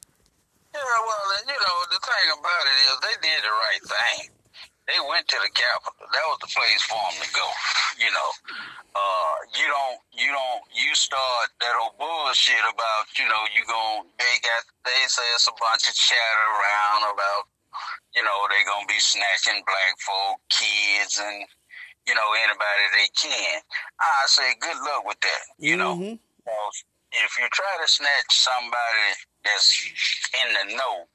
Yeah, 0.74 0.82
well, 0.82 1.38
you 1.48 1.54
know, 1.54 1.78
the 1.90 2.00
thing 2.02 2.40
about 2.40 2.66
it 2.66 2.78
is 2.84 3.00
they 3.02 3.28
did 3.28 3.44
the 3.44 3.50
right 3.50 3.82
thing 3.84 4.30
they 4.86 5.00
went 5.10 5.26
to 5.30 5.38
the 5.42 5.52
Capitol. 5.54 6.06
That 6.14 6.26
was 6.30 6.40
the 6.46 6.52
place 6.54 6.82
for 6.86 6.98
them 6.98 7.18
to 7.18 7.30
go. 7.34 7.48
You 7.98 8.12
know, 8.14 8.30
uh, 8.94 9.36
you 9.58 9.66
don't, 9.66 10.00
you 10.14 10.30
don't, 10.30 10.62
you 10.70 10.94
start 10.94 11.50
that 11.62 11.76
old 11.82 11.98
bullshit 11.98 12.62
about, 12.70 13.10
you 13.18 13.26
know, 13.26 13.44
you 13.58 13.66
going 13.66 14.06
they 14.22 14.36
got, 14.46 14.62
they 14.86 15.02
say 15.10 15.26
it's 15.34 15.50
a 15.50 15.56
bunch 15.58 15.90
of 15.90 15.96
chatter 15.98 16.46
around 16.54 17.02
about, 17.12 17.50
you 18.14 18.24
know, 18.24 18.40
they 18.54 18.62
gonna 18.64 18.88
be 18.88 19.02
snatching 19.02 19.66
black 19.66 19.94
folk, 20.00 20.40
kids, 20.48 21.20
and 21.20 21.44
you 22.08 22.14
know 22.14 22.30
anybody 22.46 22.86
they 22.94 23.10
can. 23.18 23.60
I 24.00 24.24
say 24.28 24.54
good 24.62 24.78
luck 24.78 25.04
with 25.06 25.20
that. 25.20 25.44
You 25.58 25.76
mm-hmm. 25.76 26.16
know, 26.16 26.70
if 27.12 27.32
you 27.40 27.48
try 27.52 27.74
to 27.82 27.92
snatch 27.92 28.30
somebody 28.30 29.10
that's 29.44 29.74
in 30.46 30.70
the 30.70 30.76
know 30.78 31.08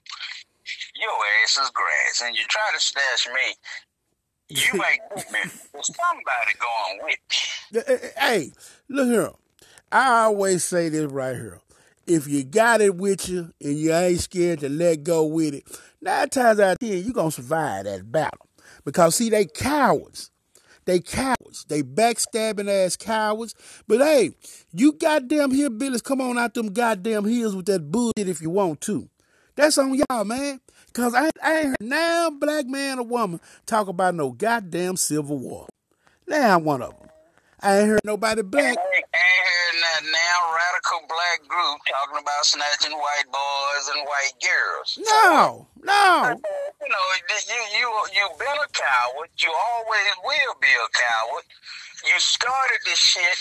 your 0.95 1.11
ass 1.43 1.59
is 1.59 1.71
grass, 1.71 2.23
and 2.25 2.37
you 2.37 2.45
try 2.49 2.71
to 2.75 2.81
stash 2.81 3.29
me, 3.29 3.55
you 4.49 4.73
ain't 4.91 5.33
me. 5.33 5.51
somebody 5.83 6.55
going 6.59 7.01
with 7.03 7.19
me. 7.73 7.81
Eh, 7.81 7.83
eh, 7.87 8.09
hey, 8.19 8.53
look 8.89 9.09
here. 9.09 9.31
I 9.93 10.23
always 10.25 10.65
say 10.65 10.89
this 10.89 11.11
right 11.11 11.35
here. 11.37 11.61
If 12.07 12.27
you 12.27 12.45
got 12.45 12.81
it 12.81 12.97
with 12.97 13.29
you 13.29 13.53
and 13.61 13.77
you 13.77 13.93
ain't 13.93 14.21
scared 14.21 14.61
to 14.61 14.69
let 14.69 15.05
go 15.05 15.25
with 15.25 15.55
it, 15.55 15.65
nine 16.01 16.29
times 16.29 16.59
out 16.59 16.73
of 16.73 16.79
ten, 16.79 16.99
you're 17.05 17.13
going 17.13 17.31
to 17.31 17.43
survive 17.43 17.85
that 17.85 18.11
battle. 18.11 18.49
Because, 18.85 19.17
see, 19.17 19.31
they 19.31 19.45
cowards. 19.47 20.31
They 20.87 21.01
cowards. 21.01 21.65
They 21.69 21.83
backstabbing 21.83 22.69
ass 22.69 22.97
cowards. 22.97 23.55
But 23.87 24.01
hey, 24.01 24.33
you 24.73 24.93
goddamn 24.93 25.53
hillbillies, 25.53 26.03
come 26.03 26.21
on 26.21 26.39
out 26.39 26.55
them 26.55 26.73
goddamn 26.73 27.25
hills 27.27 27.55
with 27.55 27.67
that 27.67 27.91
bullshit 27.91 28.29
if 28.29 28.41
you 28.41 28.51
want 28.51 28.81
to. 28.83 29.09
That's 29.57 29.79
on 29.79 29.95
y'all, 29.95 30.25
man. 30.25 30.61
Cause 30.93 31.15
I, 31.15 31.31
I 31.43 31.57
ain't 31.59 31.67
heard 31.69 31.77
now 31.81 32.31
black 32.31 32.67
man 32.67 32.99
or 32.99 33.05
woman 33.05 33.41
talk 33.67 33.87
about 33.89 34.15
no 34.15 34.31
goddamn 34.31 34.97
civil 34.97 35.39
war. 35.39 35.67
Now 36.27 36.59
one 36.59 36.83
of 36.83 36.99
them. 36.99 37.10
I 37.63 37.79
ain't 37.79 37.89
heard 37.89 38.05
nobody 38.05 38.43
black. 38.43 38.77
I 38.77 38.97
ain't, 38.97 39.05
heard 39.05 39.77
that 39.85 40.03
now 40.05 40.39
radical 40.57 41.05
black 41.09 41.41
group 41.47 41.79
talking 41.89 42.21
about 42.21 42.45
snatching 42.45 42.97
white 42.97 43.29
boys 43.29 43.85
and 43.93 44.01
white 44.09 44.37
girls. 44.41 44.99
No, 45.01 45.67
no. 45.85 46.37
You 46.81 46.89
know, 46.89 47.07
you 47.29 47.61
you 47.77 47.89
you 48.17 48.25
been 48.41 48.57
a 48.57 48.69
coward. 48.73 49.29
You 49.39 49.53
always 49.53 50.11
will 50.25 50.57
be 50.61 50.73
a 50.73 50.89
coward 50.97 51.45
you 52.07 52.19
started 52.19 52.81
this 52.85 52.99
shit, 52.99 53.39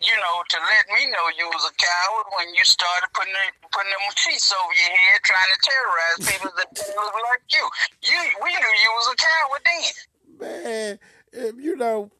you 0.00 0.14
know, 0.14 0.36
to 0.48 0.56
let 0.58 0.86
me 0.94 1.10
know 1.10 1.26
you 1.34 1.46
was 1.50 1.66
a 1.66 1.74
coward 1.74 2.26
when 2.38 2.54
you 2.54 2.64
started 2.64 3.08
putting 3.14 3.32
the, 3.32 3.44
putting 3.72 3.90
them 3.90 4.06
sheets 4.14 4.54
over 4.54 4.72
your 4.72 4.94
head, 4.94 5.20
trying 5.24 5.50
to 5.50 5.58
terrorize 5.66 6.18
people 6.30 6.50
that 6.56 6.68
look 6.94 7.14
like 7.30 7.44
you. 7.50 7.64
You, 8.06 8.18
we 8.42 8.50
knew 8.54 8.74
you 8.82 8.90
was 8.94 9.08
a 9.10 9.16
coward 9.18 9.62
then. 9.66 9.94
Man, 10.38 10.98
if 11.32 11.54
you 11.58 11.76
know, 11.76 12.10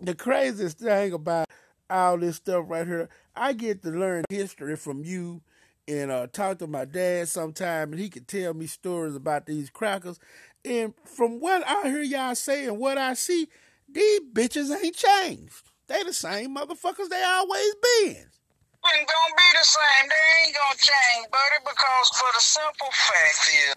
the 0.00 0.14
craziest 0.14 0.78
thing 0.78 1.12
about 1.12 1.46
all 1.90 2.18
this 2.18 2.36
stuff 2.36 2.64
right 2.68 2.86
here, 2.86 3.08
I 3.34 3.52
get 3.52 3.82
to 3.82 3.90
learn 3.90 4.24
history 4.28 4.76
from 4.76 5.04
you 5.04 5.42
and 5.86 6.10
uh, 6.10 6.26
talk 6.26 6.58
to 6.58 6.66
my 6.66 6.84
dad 6.84 7.28
sometime, 7.28 7.92
and 7.92 8.00
he 8.00 8.10
could 8.10 8.28
tell 8.28 8.52
me 8.54 8.66
stories 8.66 9.16
about 9.16 9.46
these 9.46 9.70
crackers. 9.70 10.18
And 10.64 10.92
from 11.04 11.40
what 11.40 11.66
I 11.66 11.88
hear 11.88 12.02
y'all 12.02 12.34
say 12.34 12.66
and 12.66 12.78
what 12.78 12.98
I 12.98 13.14
see, 13.14 13.48
these 13.88 14.20
bitches 14.32 14.70
ain't 14.70 14.94
changed. 14.94 15.70
They 15.86 16.02
the 16.02 16.12
same 16.12 16.54
motherfuckers 16.54 17.08
they 17.08 17.22
always 17.22 17.74
been. 17.74 18.26
Ain't 18.86 19.08
gonna 19.08 19.34
be 19.36 19.48
the 19.58 19.64
same. 19.64 20.08
They 20.08 20.46
ain't 20.46 20.54
gonna 20.54 20.76
change, 20.78 21.30
buddy, 21.32 21.58
because 21.64 22.08
for 22.10 22.28
the 22.34 22.40
simple 22.40 22.88
fact 22.92 23.48
is 23.48 23.76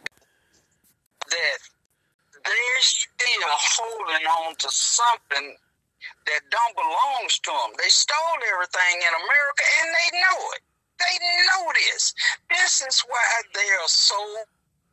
that 1.29 1.57
they're 2.43 2.81
still 2.81 3.49
holding 3.49 4.27
on 4.27 4.55
to 4.55 4.67
something 4.69 5.55
that 6.25 6.41
don't 6.49 6.75
belong 6.75 7.23
to 7.27 7.51
them. 7.51 7.71
They 7.81 7.89
stole 7.89 8.41
everything 8.53 8.95
in 9.01 9.13
America 9.13 9.63
and 9.81 9.87
they 9.89 10.09
know 10.19 10.39
it. 10.57 10.63
They 11.01 11.15
know 11.49 11.63
this. 11.73 12.13
This 12.49 12.81
is 12.85 13.01
why 13.09 13.25
they 13.53 13.69
are 13.81 13.89
so 13.89 14.21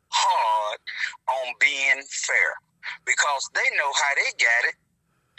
hard 0.09 0.79
on 1.29 1.53
being 1.61 2.01
fair 2.09 2.57
because 3.05 3.49
they 3.53 3.67
know 3.77 3.91
how 3.93 4.13
they 4.17 4.33
got 4.41 4.73
it 4.73 4.75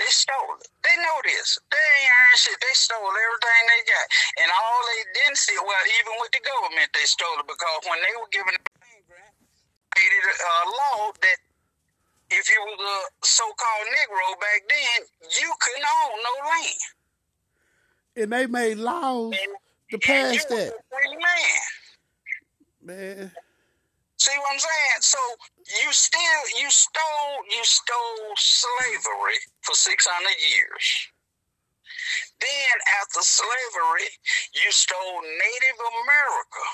they 0.00 0.09
stole 0.09 0.57
it. 0.57 0.72
They 0.81 0.96
know 0.96 1.18
this. 1.29 1.61
They 1.68 1.76
ain't 1.76 2.40
shit. 2.40 2.57
They 2.57 2.72
stole 2.72 3.05
everything 3.05 3.62
they 3.68 3.85
got. 3.85 4.07
And 4.40 4.48
all 4.48 4.81
they 4.88 5.03
didn't 5.12 5.37
see, 5.37 5.53
well, 5.61 5.85
even 6.00 6.16
with 6.24 6.33
the 6.33 6.40
government, 6.40 6.88
they 6.96 7.05
stole 7.05 7.37
it 7.37 7.44
because 7.44 7.85
when 7.85 8.00
they 8.00 8.16
were 8.16 8.33
giving 8.33 8.57
grant, 8.57 9.37
it 10.00 10.12
a 10.24 10.57
law 10.72 11.12
that 11.20 11.37
if 12.31 12.49
you 12.49 12.61
was 12.61 12.79
a 12.81 13.27
so-called 13.27 13.87
Negro 13.88 14.40
back 14.40 14.62
then, 14.69 15.07
you 15.40 15.53
couldn't 15.61 15.85
own 15.85 16.19
no 16.23 16.49
land. 16.49 16.81
And 18.16 18.33
they 18.33 18.47
made 18.47 18.79
laws 18.79 19.33
and, 19.33 19.57
to 19.90 19.99
pass 19.99 20.45
that. 20.47 20.73
man. 22.83 22.83
Man. 22.83 23.33
See 24.16 24.33
what 24.38 24.53
I'm 24.53 24.59
saying? 24.59 25.01
So 25.01 25.19
you 25.83 25.93
still 25.93 26.21
you 26.61 26.71
stole 26.71 27.37
you 27.51 27.64
stole 27.64 28.35
slavery 28.37 29.38
for 29.62 29.75
six 29.75 30.07
hundred 30.07 30.37
years. 30.55 31.09
Then 32.38 32.81
after 33.01 33.21
slavery, 33.23 34.09
you 34.62 34.71
stole 34.73 35.23
Native 35.23 35.81
America. 36.03 36.64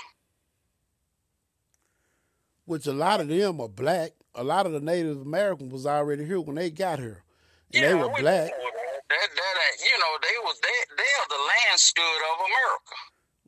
Which 2.64 2.86
a 2.88 2.92
lot 2.92 3.20
of 3.20 3.28
them 3.28 3.60
are 3.60 3.68
black. 3.68 4.10
A 4.36 4.44
lot 4.44 4.66
of 4.66 4.72
the 4.72 4.80
Native 4.80 5.22
Americans 5.22 5.72
was 5.72 5.86
already 5.86 6.24
here 6.24 6.40
when 6.40 6.56
they 6.56 6.68
got 6.68 6.98
here. 6.98 7.24
And 7.72 7.82
yeah, 7.82 7.88
they 7.88 7.94
were 7.94 8.12
black. 8.12 8.52
That, 8.52 9.28
that, 9.32 9.72
you 9.80 9.96
know, 9.96 10.12
they 10.20 10.36
was 10.44 10.60
they 10.60 10.78
they 10.92 11.10
are 11.24 11.28
the 11.32 11.40
land 11.40 11.78
stud 11.80 12.20
of 12.32 12.36
America. 12.44 12.96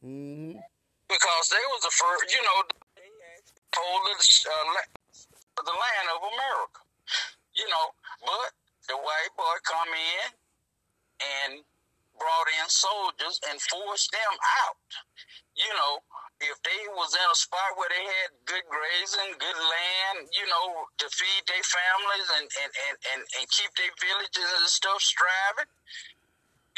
Mm-hmm. 0.00 0.58
Because 1.12 1.44
they 1.52 1.64
was 1.76 1.82
the 1.84 1.92
first, 1.92 2.32
you 2.32 2.40
know, 2.40 2.58
hold 3.76 4.02
the, 4.08 4.16
uh, 4.16 5.62
the 5.62 5.76
land 5.76 6.06
of 6.16 6.20
America. 6.24 6.80
You 7.52 7.68
know, 7.68 7.86
but 8.24 8.50
the 8.88 8.96
white 8.96 9.32
boy 9.36 9.56
come 9.68 9.92
in 9.92 10.26
and 11.20 11.60
brought 12.16 12.48
in 12.48 12.66
soldiers 12.68 13.40
and 13.50 13.60
forced 13.60 14.10
them 14.12 14.34
out. 14.64 14.88
You 15.52 15.70
know, 15.74 16.00
if 16.40 16.56
they 16.62 16.82
was 16.94 17.10
in 17.18 17.26
a 17.26 17.38
spot 17.38 17.74
where 17.74 17.90
they 17.90 18.04
had 18.04 18.30
good 18.46 18.66
grazing, 18.70 19.34
good 19.42 19.58
land, 19.58 20.30
you 20.30 20.46
know, 20.46 20.86
to 21.02 21.06
feed 21.10 21.42
their 21.50 21.66
families 21.66 22.28
and, 22.38 22.46
and, 22.46 22.72
and, 22.88 22.96
and, 23.14 23.20
and 23.26 23.44
keep 23.50 23.70
their 23.74 23.90
villages 23.98 24.48
and 24.62 24.66
stuff 24.70 25.02
striving, 25.02 25.70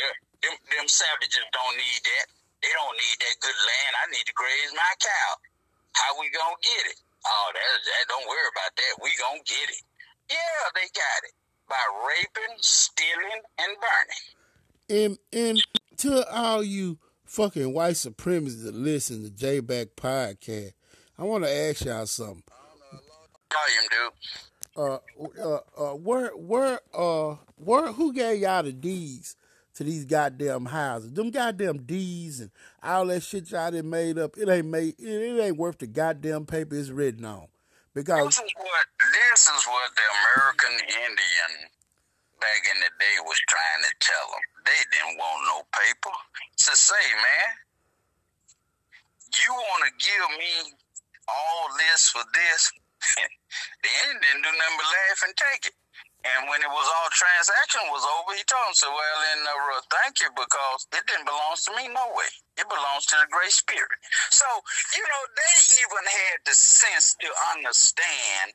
yeah, 0.00 0.16
them, 0.40 0.56
them 0.72 0.88
savages 0.88 1.44
don't 1.52 1.76
need 1.76 2.02
that. 2.08 2.26
They 2.64 2.72
don't 2.72 2.96
need 2.96 3.18
that 3.20 3.36
good 3.40 3.56
land. 3.56 3.92
I 4.00 4.04
need 4.12 4.24
to 4.28 4.36
graze 4.36 4.72
my 4.72 4.92
cow. 5.00 5.30
How 5.96 6.16
we 6.16 6.32
gonna 6.32 6.56
get 6.64 6.84
it? 6.92 6.98
Oh, 7.24 7.48
that, 7.52 7.68
that 7.84 8.04
don't 8.08 8.24
worry 8.28 8.48
about 8.48 8.72
that. 8.76 8.92
We 9.04 9.12
gonna 9.20 9.44
get 9.44 9.68
it. 9.68 9.82
Yeah, 10.32 10.60
they 10.72 10.88
got 10.92 11.20
it. 11.28 11.34
by 11.68 11.84
raping, 12.08 12.56
stealing, 12.60 13.40
and 13.60 13.72
burning. 13.80 14.24
And 14.88 15.12
and 15.32 15.56
to 15.98 16.24
all 16.32 16.62
you 16.64 16.98
fucking 17.30 17.72
white 17.72 17.94
supremacists 17.94 18.64
that 18.64 18.74
listen 18.74 19.22
to 19.22 19.30
JMac 19.30 19.90
podcast, 19.96 20.72
I 21.16 21.22
want 21.22 21.44
to 21.44 21.50
ask 21.50 21.84
y'all 21.84 22.06
something. 22.06 22.42
Volume, 23.52 23.88
dude. 23.90 24.12
Uh, 24.76 24.98
uh, 25.42 25.60
uh, 25.78 25.94
where, 25.94 26.30
where, 26.30 26.80
uh, 26.92 27.36
where, 27.56 27.92
who 27.92 28.12
gave 28.12 28.40
y'all 28.40 28.64
the 28.64 28.72
deeds 28.72 29.36
to 29.74 29.84
these 29.84 30.04
goddamn 30.04 30.66
houses? 30.66 31.12
Them 31.12 31.30
goddamn 31.30 31.78
deeds 31.82 32.40
and 32.40 32.50
all 32.82 33.06
that 33.06 33.22
shit 33.22 33.50
y'all 33.50 33.70
done 33.70 33.88
made 33.88 34.18
up. 34.18 34.36
It 34.36 34.48
ain't 34.48 34.66
made. 34.66 34.94
It, 34.98 35.08
it 35.08 35.40
ain't 35.40 35.56
worth 35.56 35.78
the 35.78 35.86
goddamn 35.86 36.46
paper 36.46 36.74
it's 36.74 36.90
written 36.90 37.24
on. 37.24 37.46
Because 37.94 38.26
this 38.26 38.38
is 38.38 38.54
what 38.56 38.86
this 38.98 39.42
is 39.42 39.66
what 39.66 39.90
the 39.94 40.02
American 40.22 40.86
Indian 40.88 41.70
back 42.40 42.62
in 42.74 42.80
the 42.80 42.90
day 42.98 43.16
was 43.24 43.38
trying 43.48 43.82
to 43.82 43.92
tell 44.00 44.26
them. 44.30 44.59
They 44.64 44.82
didn't 44.92 45.16
want 45.18 45.40
no 45.46 45.58
paper. 45.72 46.14
To 46.68 46.72
say, 46.76 47.04
man, 47.16 47.50
you 49.30 49.50
want 49.54 49.82
to 49.88 49.92
give 49.96 50.28
me 50.38 50.54
all 51.28 51.64
this 51.78 52.10
for 52.10 52.24
this? 52.34 52.72
the 53.82 53.90
Indian 54.04 54.20
didn't 54.20 54.44
do 54.44 54.52
nothing 54.52 54.76
but 54.76 54.88
laugh 54.90 55.20
and 55.24 55.34
take 55.36 55.64
it. 55.72 55.76
And 56.20 56.52
when 56.52 56.60
it 56.60 56.68
was 56.68 56.84
all 56.84 57.08
transaction 57.16 57.80
was 57.88 58.04
over, 58.04 58.36
he 58.36 58.44
told 58.44 58.68
him, 58.68 58.76
"So 58.76 58.92
well, 58.92 59.16
then 59.24 59.40
uh, 59.40 59.80
thank 59.88 60.20
you 60.20 60.28
because 60.36 60.84
it 60.92 61.00
didn't 61.08 61.24
belong 61.24 61.56
to 61.56 61.72
me 61.80 61.88
no 61.88 62.12
way. 62.12 62.28
It 62.60 62.68
belongs 62.68 63.08
to 63.08 63.16
the 63.16 63.28
Great 63.32 63.56
Spirit." 63.56 63.96
So 64.28 64.44
you 65.00 65.04
know 65.08 65.22
they 65.32 65.80
even 65.80 66.04
had 66.04 66.44
the 66.44 66.52
sense 66.52 67.16
to 67.24 67.28
understand 67.56 68.52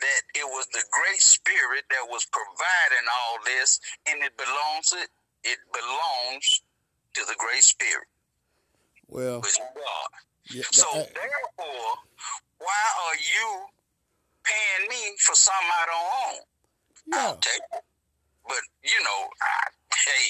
that 0.00 0.22
it 0.40 0.48
was 0.48 0.66
the 0.72 0.84
Great 0.88 1.20
Spirit 1.20 1.84
that 1.92 2.08
was 2.08 2.24
providing 2.32 3.06
all 3.12 3.44
this, 3.44 3.76
and 4.08 4.22
it 4.24 4.32
belongs 4.40 4.96
it 4.96 5.12
it 5.46 5.58
belongs 5.72 6.62
to 7.14 7.22
the 7.26 7.34
Great 7.38 7.62
Spirit. 7.62 8.08
Well, 9.08 9.40
which 9.40 9.58
God. 9.58 10.10
Yeah, 10.50 10.62
so 10.70 10.86
I, 10.90 11.06
therefore, 11.14 11.90
why 12.58 12.82
are 13.06 13.18
you 13.18 13.48
paying 14.42 14.88
me 14.90 15.16
for 15.18 15.34
something 15.34 15.70
I 15.70 15.84
don't 15.86 16.10
own? 16.26 16.38
Yeah. 17.06 17.26
I'll 17.30 17.38
take 17.38 17.62
it. 17.72 17.82
But, 18.46 18.62
you 18.82 18.98
know, 19.02 19.20
I, 19.42 19.70
hey, 20.06 20.26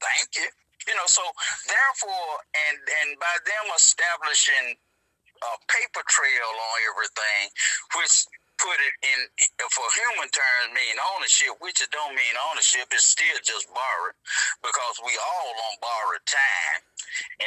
thank 0.00 0.28
you. 0.36 0.48
You 0.88 0.94
know, 0.94 1.08
so 1.08 1.22
therefore, 1.66 2.30
and 2.54 2.78
and 2.78 3.18
by 3.18 3.34
them 3.42 3.74
establishing 3.74 4.78
a 5.42 5.52
paper 5.66 6.04
trail 6.06 6.50
on 6.54 6.76
everything, 6.94 7.50
which 7.98 8.22
put 8.58 8.76
it 8.80 8.94
in 9.04 9.20
for 9.70 9.88
human 9.96 10.28
terms 10.32 10.72
mean 10.72 10.96
ownership, 11.16 11.54
which 11.60 11.80
it 11.80 11.90
don't 11.92 12.14
mean 12.14 12.36
ownership. 12.50 12.88
It's 12.92 13.04
still 13.04 13.38
just 13.44 13.68
borrowed 13.68 14.16
because 14.62 14.96
we 15.04 15.12
all 15.16 15.52
on 15.52 15.74
borrowed 15.80 16.24
time, 16.26 16.80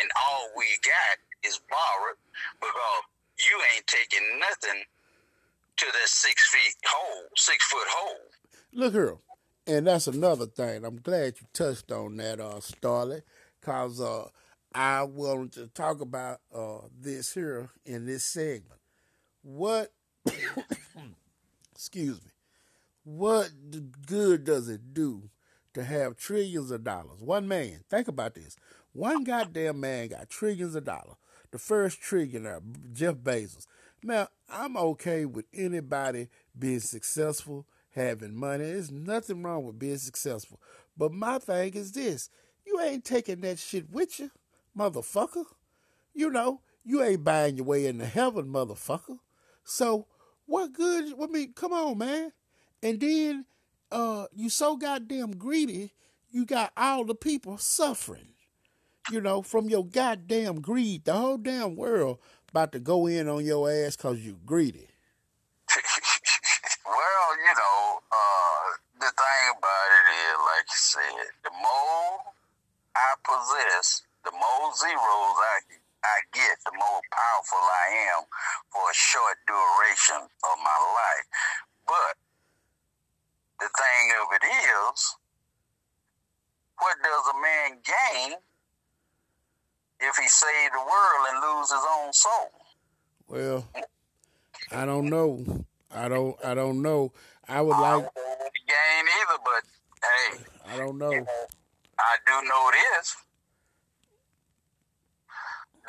and 0.02 0.08
all 0.28 0.50
we 0.58 0.66
got 0.86 1.16
is 1.46 1.60
borrowed 1.70 2.20
because 2.62 3.02
you 3.42 3.56
ain't 3.76 3.88
taking 3.88 4.26
nothing 4.40 4.84
to 5.78 5.86
that 5.86 6.10
six 6.10 6.48
feet 6.50 6.76
hole, 6.86 7.26
six 7.36 7.64
foot 7.66 7.88
hole. 7.88 8.26
Look 8.74 8.94
here, 8.94 9.18
and 9.68 9.88
that's 9.88 10.08
another 10.08 10.46
thing. 10.46 10.86
I'm 10.86 11.02
glad 11.02 11.36
you 11.40 11.48
touched 11.54 11.92
on 11.92 12.18
that, 12.18 12.40
uh, 12.40 12.60
Starla, 12.60 13.22
cause 13.62 14.02
uh, 14.02 14.28
I 14.76 15.04
wanted 15.04 15.54
to 15.54 15.68
talk 15.68 16.02
about 16.02 16.42
uh 16.54 16.88
this 17.00 17.34
here 17.34 17.70
in 17.86 18.06
this 18.06 18.24
segment. 18.24 18.80
What? 19.42 19.92
excuse 21.72 22.22
me. 22.24 22.32
What 23.04 23.50
good 24.06 24.44
does 24.44 24.70
it 24.70 24.94
do 24.94 25.30
to 25.74 25.84
have 25.84 26.18
trillions 26.18 26.72
of 26.72 26.84
dollars? 26.84 27.22
One 27.22 27.48
man, 27.48 27.82
think 27.90 28.08
about 28.08 28.36
this. 28.36 28.56
One 28.94 29.24
goddamn 29.24 29.80
man 29.80 30.10
got 30.10 30.30
trillions 30.30 30.76
of 30.76 30.84
dollars. 30.84 31.16
The 31.52 31.58
first 31.58 32.02
trillionaire, 32.02 32.62
Jeff 32.94 33.16
Bezos. 33.16 33.66
Now, 34.04 34.28
I'm 34.48 34.78
okay 34.78 35.26
with 35.26 35.46
anybody 35.54 36.30
being 36.58 36.80
successful 36.80 37.66
having 37.92 38.36
money. 38.36 38.66
There's 38.66 38.92
nothing 38.92 39.44
wrong 39.44 39.66
with 39.66 39.80
being 39.80 39.98
successful. 39.98 40.60
But 40.98 41.12
my 41.12 41.40
thing 41.40 41.74
is 41.74 41.92
this 41.92 42.30
you 42.66 42.80
ain't 42.82 43.06
taking 43.06 43.42
that 43.42 43.60
shit 43.60 43.90
with 43.90 44.20
you, 44.20 44.32
motherfucker. 44.78 45.46
You 46.14 46.30
know, 46.30 46.62
you 46.84 47.04
ain't 47.04 47.24
buying 47.24 47.58
your 47.58 47.66
way 47.66 47.86
into 47.86 48.06
heaven, 48.06 48.48
motherfucker. 48.48 49.20
So, 49.70 50.08
what 50.48 50.74
good? 50.74 51.14
I 51.22 51.28
mean, 51.28 51.54
come 51.54 51.74
on, 51.74 52.00
man. 52.00 52.32
And 52.82 53.00
then, 53.00 53.46
uh, 53.92 54.26
you 54.34 54.50
so 54.50 54.76
goddamn 54.76 55.32
greedy, 55.38 55.94
you 56.32 56.46
got 56.46 56.74
all 56.76 57.06
the 57.06 57.14
people 57.14 57.58
suffering, 57.60 58.34
you 59.12 59.22
know, 59.22 59.44
from 59.44 59.70
your 59.70 59.86
goddamn 59.86 60.62
greed. 60.62 61.06
The 61.06 61.14
whole 61.14 61.38
damn 61.38 61.76
world 61.76 62.18
about 62.50 62.72
to 62.72 62.80
go 62.80 63.06
in 63.06 63.30
on 63.30 63.46
your 63.46 63.70
ass 63.70 63.96
because 63.96 64.26
you 64.26 64.40
greedy. 64.46 64.88
Well, 66.90 67.38
you 67.38 67.54
know, 67.54 68.00
uh, 68.12 68.66
the 68.98 69.06
thing 69.14 69.46
about 69.54 69.90
it 69.94 70.08
is, 70.10 70.38
like 70.50 70.66
you 70.66 70.82
said, 70.82 71.26
the 71.44 71.52
more 71.62 72.18
I 72.96 73.14
possess, 73.22 74.02
the 74.26 74.32
more 74.32 74.74
zeros 74.74 74.98
I 74.98 75.60
I 76.04 76.18
get, 76.34 76.58
the 76.66 76.72
more 76.74 77.02
powerful 77.12 77.60
I 77.60 77.88
am 78.16 78.24
for 78.72 78.84
a 78.90 78.94
short 78.94 79.38
duration 79.48 80.22
of 80.24 80.56
my 80.64 80.80
life. 80.96 81.28
But 81.86 82.16
the 83.60 83.70
thing 83.76 84.06
of 84.22 84.28
it 84.40 84.46
is, 84.48 85.16
what 86.80 86.96
does 87.04 87.26
a 87.34 87.38
man 87.42 87.80
gain 87.84 88.38
if 90.00 90.16
he 90.16 90.28
save 90.28 90.72
the 90.72 90.80
world 90.80 91.28
and 91.30 91.44
lose 91.44 91.72
his 91.72 91.86
own 91.98 92.14
soul? 92.14 92.52
Well, 93.28 93.68
I 94.72 94.86
don't 94.86 95.10
know. 95.10 95.66
I 95.94 96.08
don't. 96.08 96.36
I 96.44 96.54
don't 96.54 96.82
know. 96.82 97.12
I 97.48 97.62
would 97.62 97.76
I 97.76 97.96
like. 97.96 98.10
gain 98.68 99.06
either, 99.20 99.40
but 99.44 99.64
hey, 100.02 100.44
I 100.74 100.78
don't 100.78 100.98
know. 100.98 101.12
I 102.00 102.16
do 102.26 102.32
know 102.48 102.72
this. 102.72 103.16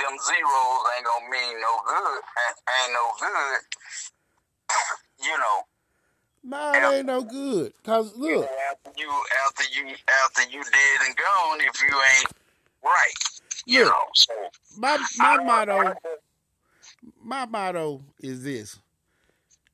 Them 0.01 0.17
zeros 0.19 0.85
ain't 0.97 1.07
gonna 1.07 1.31
mean 1.31 1.61
no 1.61 1.73
good. 1.87 2.21
Ain't 2.83 2.93
no 2.93 3.07
good. 3.21 3.61
You 5.23 5.37
know. 5.37 5.61
Nah, 6.43 6.73
it 6.73 6.97
ain't 6.97 7.07
no 7.07 7.21
good. 7.21 7.75
Cause 7.85 8.17
look, 8.17 8.49
after 8.71 8.93
you, 8.97 9.11
after 9.47 9.65
you, 9.71 9.95
after 10.25 10.43
you 10.51 10.63
dead 10.63 11.07
and 11.07 11.15
gone, 11.15 11.61
if 11.61 11.83
you 11.83 11.95
ain't 11.95 12.33
right, 12.83 13.13
you 13.67 13.85
look, 13.85 13.93
know. 13.93 14.05
So 14.15 14.33
my 14.79 14.97
my 15.19 15.45
motto, 15.45 15.95
my 17.23 17.45
motto 17.45 18.01
is 18.19 18.43
this 18.43 18.81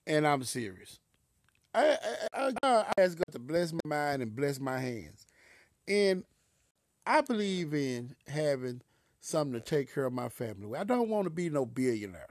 and 0.07 0.27
I'm 0.27 0.45
serious. 0.45 0.99
I, 1.75 1.99
I, 2.35 2.53
I, 2.63 2.69
I 2.69 3.03
ask 3.03 3.19
God 3.19 3.33
to 3.33 3.39
bless 3.39 3.73
my 3.73 3.81
mind 3.85 4.23
and 4.23 4.35
bless 4.35 4.59
my 4.59 4.79
hands. 4.79 5.27
And 5.87 6.25
I 7.07 7.21
believe 7.21 7.75
in 7.75 8.15
having 8.27 8.81
something 9.27 9.53
to 9.53 9.61
take 9.61 9.93
care 9.93 10.05
of 10.05 10.13
my 10.13 10.29
family. 10.29 10.79
I 10.79 10.85
don't 10.85 11.09
want 11.09 11.25
to 11.25 11.31
be 11.31 11.51
no 11.51 11.67
billionaire. 11.67 12.29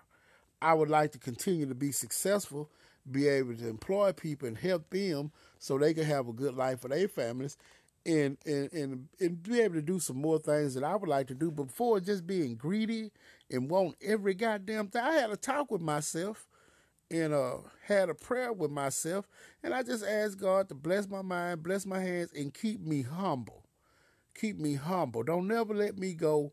I 0.62 0.74
would 0.74 0.90
like 0.90 1.12
to 1.12 1.20
continue 1.20 1.66
to 1.68 1.76
be 1.76 1.92
successful, 1.92 2.70
be 3.10 3.28
able 3.28 3.56
to 3.56 3.68
employ 3.68 4.14
people 4.14 4.48
and 4.48 4.58
help 4.58 4.90
them 4.90 5.32
so 5.60 5.78
they 5.78 5.94
can 5.94 6.06
have 6.06 6.28
a 6.28 6.34
good 6.34 6.56
life 6.56 6.82
for 6.82 6.88
their 6.88 7.08
families 7.08 7.58
and, 8.06 8.38
and, 8.46 8.72
and, 8.72 9.08
and 9.20 9.44
be 9.44 9.60
able 9.62 9.76
to 9.76 9.82
do 9.82 10.00
some 10.00 10.18
more 10.18 10.40
things 10.40 10.74
that 10.76 10.84
I 10.84 10.96
would 10.96 11.10
like 11.10 11.28
to 11.28 11.36
do 11.36 11.52
before 11.52 12.00
just 12.00 12.26
being 12.26 12.56
greedy 12.56 13.12
and 13.52 13.70
want 13.70 13.96
every 14.02 14.34
goddamn 14.34 14.88
thing. 14.88 15.02
I 15.02 15.14
had 15.14 15.32
a 15.32 15.38
talk 15.38 15.72
with 15.72 15.82
myself 15.82 16.48
and 17.12 17.34
uh, 17.34 17.58
had 17.86 18.10
a 18.10 18.16
prayer 18.16 18.52
with 18.54 18.72
myself, 18.72 19.28
and 19.64 19.74
I 19.74 19.84
just 19.84 20.04
asked 20.04 20.40
God 20.40 20.70
to 20.70 20.76
bless 20.76 21.08
my 21.08 21.22
mind, 21.22 21.62
bless 21.62 21.86
my 21.86 22.00
hands, 22.00 22.32
and 22.36 22.54
keep 22.54 22.80
me 22.82 23.04
humble. 23.04 23.64
Keep 24.34 24.58
me 24.60 24.74
humble. 24.76 25.24
Don't 25.24 25.48
never 25.48 25.74
let 25.74 25.98
me 25.98 26.14
go 26.14 26.52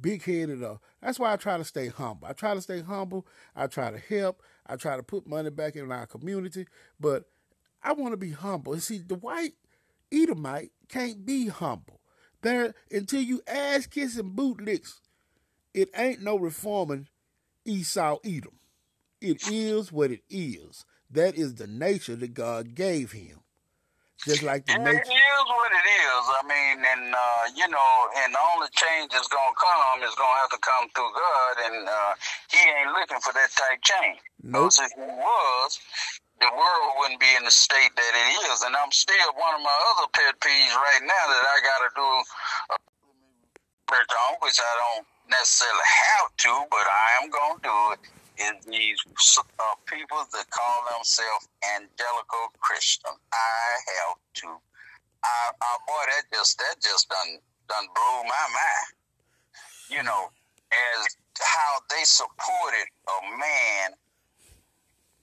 big 0.00 0.22
headed 0.22 0.62
up. 0.62 0.82
That's 1.02 1.18
why 1.18 1.32
I 1.32 1.36
try 1.36 1.58
to 1.58 1.64
stay 1.64 1.88
humble. 1.88 2.28
I 2.28 2.32
try 2.32 2.54
to 2.54 2.60
stay 2.60 2.80
humble. 2.80 3.26
I 3.54 3.66
try 3.66 3.90
to 3.90 3.98
help. 3.98 4.42
I 4.66 4.76
try 4.76 4.96
to 4.96 5.02
put 5.02 5.26
money 5.26 5.50
back 5.50 5.76
in 5.76 5.90
our 5.90 6.06
community, 6.06 6.66
but 7.00 7.24
I 7.82 7.92
want 7.92 8.12
to 8.12 8.16
be 8.16 8.32
humble. 8.32 8.72
And 8.72 8.82
see, 8.82 8.98
the 8.98 9.14
white 9.14 9.54
Edomite 10.12 10.72
can't 10.88 11.24
be 11.24 11.48
humble. 11.48 12.00
There 12.42 12.74
until 12.90 13.20
you 13.20 13.42
ass 13.46 13.86
kissing 13.86 14.30
boot 14.30 14.60
licks, 14.60 15.00
it 15.74 15.90
ain't 15.96 16.22
no 16.22 16.38
reforming 16.38 17.08
Esau 17.64 18.18
Edom. 18.24 18.58
It 19.20 19.48
is 19.50 19.90
what 19.90 20.10
it 20.10 20.22
is. 20.30 20.84
That 21.10 21.36
is 21.36 21.56
the 21.56 21.66
nature 21.66 22.16
that 22.16 22.34
God 22.34 22.74
gave 22.74 23.12
him. 23.12 23.40
Just 24.24 24.42
like 24.42 24.66
the 24.66 24.74
nature. 24.78 24.98
It 24.98 25.14
is 25.14 25.46
what 25.46 25.70
it 25.70 25.86
is. 25.86 26.22
I 26.26 26.42
mean, 26.42 26.76
and 26.82 27.14
uh, 27.14 27.44
you 27.54 27.68
know, 27.70 27.92
and 28.18 28.34
all 28.34 28.58
the 28.58 28.66
only 28.66 28.70
change 28.74 29.14
that's 29.14 29.30
gonna 29.30 29.54
come 29.54 30.02
is 30.02 30.14
gonna 30.18 30.38
have 30.42 30.50
to 30.50 30.58
come 30.58 30.90
through 30.90 31.12
God, 31.14 31.54
and 31.70 31.86
uh, 31.86 32.12
He 32.50 32.58
ain't 32.58 32.90
looking 32.98 33.22
for 33.22 33.32
that 33.32 33.50
type 33.54 33.78
change. 33.86 34.18
Nope. 34.42 34.74
Because 34.74 34.90
if 34.90 34.92
He 34.98 35.06
was, 35.06 35.70
the 36.42 36.50
world 36.50 36.90
wouldn't 36.98 37.20
be 37.22 37.30
in 37.38 37.46
the 37.46 37.54
state 37.54 37.94
that 37.94 38.12
it 38.14 38.28
is. 38.50 38.62
And 38.66 38.74
I'm 38.74 38.90
still 38.90 39.30
one 39.38 39.54
of 39.54 39.62
my 39.62 39.78
other 39.94 40.10
pet 40.14 40.34
peeves 40.42 40.74
right 40.74 41.02
now 41.06 41.24
that 41.30 41.44
I 41.46 41.56
got 41.62 41.78
to 41.86 41.90
do 41.94 42.08
a 42.74 42.76
on, 43.94 44.34
which 44.42 44.58
I 44.58 44.72
don't 44.82 45.06
necessarily 45.30 45.86
have 45.86 46.28
to, 46.44 46.52
but 46.70 46.86
I 46.86 47.22
am 47.22 47.30
going 47.30 47.56
to 47.56 47.62
do 47.62 47.78
it. 47.94 48.00
Is 48.38 48.64
these 48.66 48.98
uh, 49.58 49.74
people 49.86 50.18
that 50.32 50.50
call 50.50 50.84
themselves 50.94 51.48
angelical 51.76 52.54
Christian? 52.60 53.10
I 53.32 53.66
have 53.98 54.18
to. 54.42 54.48
I, 55.24 55.50
I 55.60 55.76
boy, 55.86 56.04
that 56.06 56.24
just 56.32 56.58
that 56.58 56.76
just 56.82 57.08
done 57.08 57.38
done 57.68 57.86
blew 57.94 58.22
my 58.24 58.46
mind. 58.54 58.90
You 59.90 60.02
know, 60.04 60.30
as 60.72 61.16
how 61.40 61.80
they 61.90 62.04
supported 62.04 62.88
a 63.08 63.18
man 63.38 63.90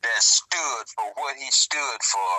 that 0.04 0.22
stood 0.22 0.86
for 0.96 1.06
what 1.16 1.36
he 1.38 1.50
stood 1.52 2.00
for 2.04 2.36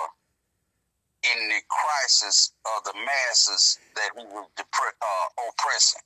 in 1.33 1.49
the 1.49 1.61
crisis 1.69 2.53
of 2.77 2.83
the 2.83 2.93
masses 2.95 3.79
that 3.95 4.09
he 4.17 4.23
was 4.25 4.47
depre- 4.57 4.97
uh, 5.01 5.27
oppressing. 5.49 6.01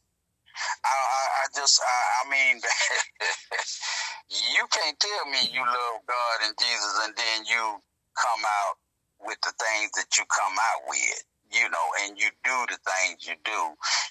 I, 0.86 0.90
I, 0.90 1.24
I 1.44 1.46
just, 1.56 1.82
I, 1.82 2.26
I 2.26 2.30
mean, 2.30 2.62
you 4.32 4.66
can't 4.72 5.00
tell 5.00 5.26
me 5.28 5.52
you 5.52 5.60
love 5.60 5.98
God 6.08 6.38
and 6.48 6.56
Jesus 6.58 6.96
and 7.04 7.14
then 7.16 7.46
you 7.46 7.80
come 8.16 8.44
out 8.64 8.76
with 9.20 9.38
the 9.44 9.54
things 9.60 9.92
that 10.00 10.18
you 10.18 10.26
come 10.32 10.56
out 10.58 10.82
with 10.88 11.24
you 11.52 11.70
know, 11.70 11.88
and 12.04 12.18
you 12.18 12.30
do 12.44 12.58
the 12.72 12.80
things 12.80 13.28
you 13.28 13.36
do. 13.44 13.62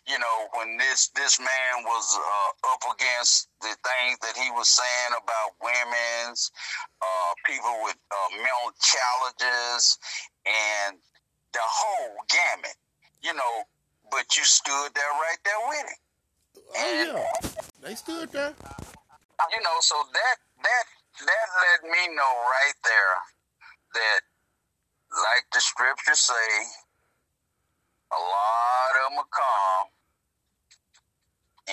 You 0.06 0.18
know, 0.18 0.36
when 0.54 0.76
this 0.76 1.08
this 1.16 1.40
man 1.40 1.84
was 1.84 2.18
uh, 2.18 2.72
up 2.72 2.82
against 2.94 3.48
the 3.60 3.68
things 3.68 4.18
that 4.20 4.36
he 4.36 4.50
was 4.50 4.68
saying 4.68 5.12
about 5.16 5.56
women's, 5.62 6.50
uh, 7.00 7.32
people 7.46 7.74
with 7.82 7.96
uh, 8.10 8.36
mental 8.36 8.72
challenges, 8.80 9.98
and 10.46 10.98
the 11.52 11.62
whole 11.62 12.16
gamut, 12.28 12.76
you 13.22 13.34
know, 13.34 13.64
but 14.10 14.36
you 14.36 14.44
stood 14.44 14.90
there 14.94 15.12
right 15.12 15.38
there 15.44 15.68
with 15.68 15.78
him. 15.78 15.96
Oh 16.76 16.84
and, 16.86 17.08
yeah, 17.08 17.62
they 17.82 17.94
stood 17.94 18.30
there. 18.32 18.54
You 19.52 19.62
know, 19.62 19.78
so 19.80 19.96
that 20.12 20.36
that 20.62 20.84
that 21.26 21.46
let 21.56 21.90
me 21.90 22.14
know 22.14 22.32
right 22.44 22.78
there 22.84 23.16
that, 23.94 24.20
like 25.10 25.44
the 25.52 25.60
scriptures 25.60 26.20
say, 26.20 26.50
a 28.12 28.20
lot 28.20 28.90
of 28.96 29.10
them 29.10 29.16
will 29.16 29.30
come 29.32 29.88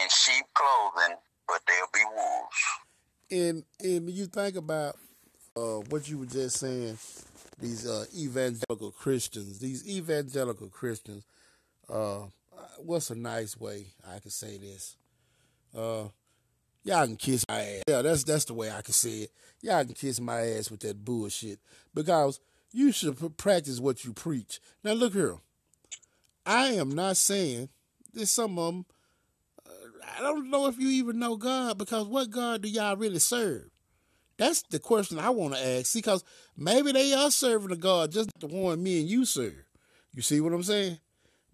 in 0.01 0.09
sheep 0.09 0.45
clothing, 0.53 1.18
but 1.47 1.61
they'll 1.68 1.93
be 1.93 2.05
wolves. 2.15 2.63
And 3.30 3.63
and 3.80 4.09
you 4.09 4.26
think 4.28 4.55
about 4.55 4.95
uh, 5.55 5.82
what 5.89 6.09
you 6.09 6.20
were 6.20 6.26
just 6.26 6.59
saying, 6.59 6.97
these 7.59 7.88
uh, 7.88 8.05
evangelical 8.15 8.91
Christians, 8.91 9.59
these 9.59 9.88
evangelical 9.88 10.68
Christians. 10.68 11.26
Uh, 11.89 12.28
what's 12.80 13.09
a 13.09 13.15
nice 13.15 13.57
way 13.57 13.88
I 14.07 14.20
could 14.20 14.32
say 14.32 14.57
this? 14.57 14.95
Y'all 16.88 17.06
can 17.06 17.18
kiss 17.18 17.44
my 17.50 17.60
ass. 17.60 17.84
Yeah, 17.86 18.02
that's 18.02 18.24
that's 18.24 18.46
the 18.46 18.54
way 18.54 18.72
I 18.72 18.82
can 18.82 18.94
say 18.94 19.10
it. 19.10 19.32
Y'all 19.62 19.84
can 19.84 19.94
kiss 19.94 20.22
my 20.22 20.40
ass 20.40 20.72
with 20.72 20.80
that 20.80 21.04
bullshit 21.04 21.60
because 21.94 22.40
you 22.72 22.94
should 22.94 23.38
practice 23.38 23.82
what 23.82 24.06
you 24.06 24.14
preach. 24.14 24.62
Now 24.86 24.94
look 24.94 25.12
here. 25.12 25.36
I 26.46 26.68
am 26.68 26.92
not 26.92 27.18
saying 27.18 27.68
there's 28.14 28.32
some 28.32 28.58
of 28.58 28.74
them. 28.74 28.86
Uh, 29.66 29.72
I 30.18 30.22
don't 30.22 30.50
know 30.50 30.68
if 30.68 30.80
you 30.80 30.88
even 30.88 31.20
know 31.20 31.36
God 31.36 31.78
because 31.78 32.08
what 32.08 32.30
God 32.30 32.62
do 32.62 32.70
y'all 32.70 32.96
really 32.96 33.20
serve? 33.20 33.70
That's 34.38 34.62
the 34.70 34.80
question 34.80 35.20
I 35.20 35.32
want 35.32 35.56
to 35.56 35.68
ask. 35.68 35.88
See, 35.88 36.00
because 36.00 36.24
maybe 36.56 36.94
they 36.94 37.14
are 37.14 37.32
serving 37.32 37.72
a 37.72 37.76
God 37.76 38.14
just 38.14 38.30
the 38.40 38.48
one 38.48 38.82
me 38.82 39.02
and 39.02 39.10
you 39.10 39.26
serve. 39.26 39.66
You 40.14 40.22
see 40.22 40.40
what 40.40 40.54
I'm 40.54 40.64
saying? 40.64 41.00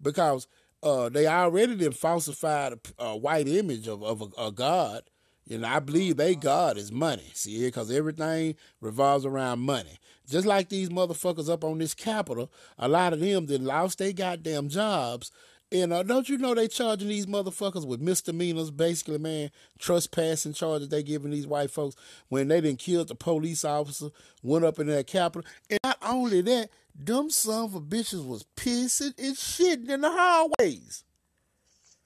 Because 0.00 0.46
uh, 0.80 1.08
they 1.08 1.26
already 1.26 1.74
did 1.74 1.96
falsified 1.96 2.74
a, 2.74 3.04
a, 3.04 3.16
white 3.16 3.48
image 3.48 3.88
of, 3.88 4.04
of 4.04 4.22
a, 4.22 4.42
a 4.46 4.52
God. 4.52 5.02
You 5.46 5.58
know, 5.58 5.68
I 5.68 5.78
believe 5.80 6.16
they 6.16 6.34
God 6.34 6.78
is 6.78 6.90
money. 6.90 7.30
See, 7.34 7.60
because 7.64 7.90
everything 7.90 8.54
revolves 8.80 9.26
around 9.26 9.60
money. 9.60 9.98
Just 10.28 10.46
like 10.46 10.70
these 10.70 10.88
motherfuckers 10.88 11.50
up 11.50 11.64
on 11.64 11.78
this 11.78 11.92
Capitol, 11.94 12.50
a 12.78 12.88
lot 12.88 13.12
of 13.12 13.20
them 13.20 13.46
that 13.46 13.60
lost 13.60 13.98
their 13.98 14.12
goddamn 14.12 14.68
jobs. 14.68 15.30
And 15.70 15.92
uh, 15.92 16.02
don't 16.02 16.28
you 16.28 16.38
know 16.38 16.54
they 16.54 16.68
charging 16.68 17.08
these 17.08 17.26
motherfuckers 17.26 17.86
with 17.86 18.00
misdemeanors, 18.00 18.70
basically, 18.70 19.18
man, 19.18 19.50
trespassing 19.78 20.52
charges 20.52 20.88
they 20.88 21.02
giving 21.02 21.30
these 21.30 21.46
white 21.46 21.70
folks 21.70 21.96
when 22.28 22.48
they 22.48 22.60
didn't 22.60 22.78
kill 22.78 23.04
the 23.04 23.14
police 23.14 23.64
officer, 23.64 24.10
went 24.42 24.64
up 24.64 24.78
in 24.78 24.86
that 24.86 25.06
Capitol. 25.06 25.50
And 25.68 25.80
not 25.82 25.98
only 26.00 26.42
that, 26.42 26.70
them 26.94 27.28
son 27.28 27.64
of 27.64 27.82
bitches 27.82 28.26
was 28.26 28.46
pissing 28.56 29.14
and 29.18 29.34
shitting 29.34 29.88
in 29.88 30.02
the 30.02 30.10
hallways. 30.10 31.02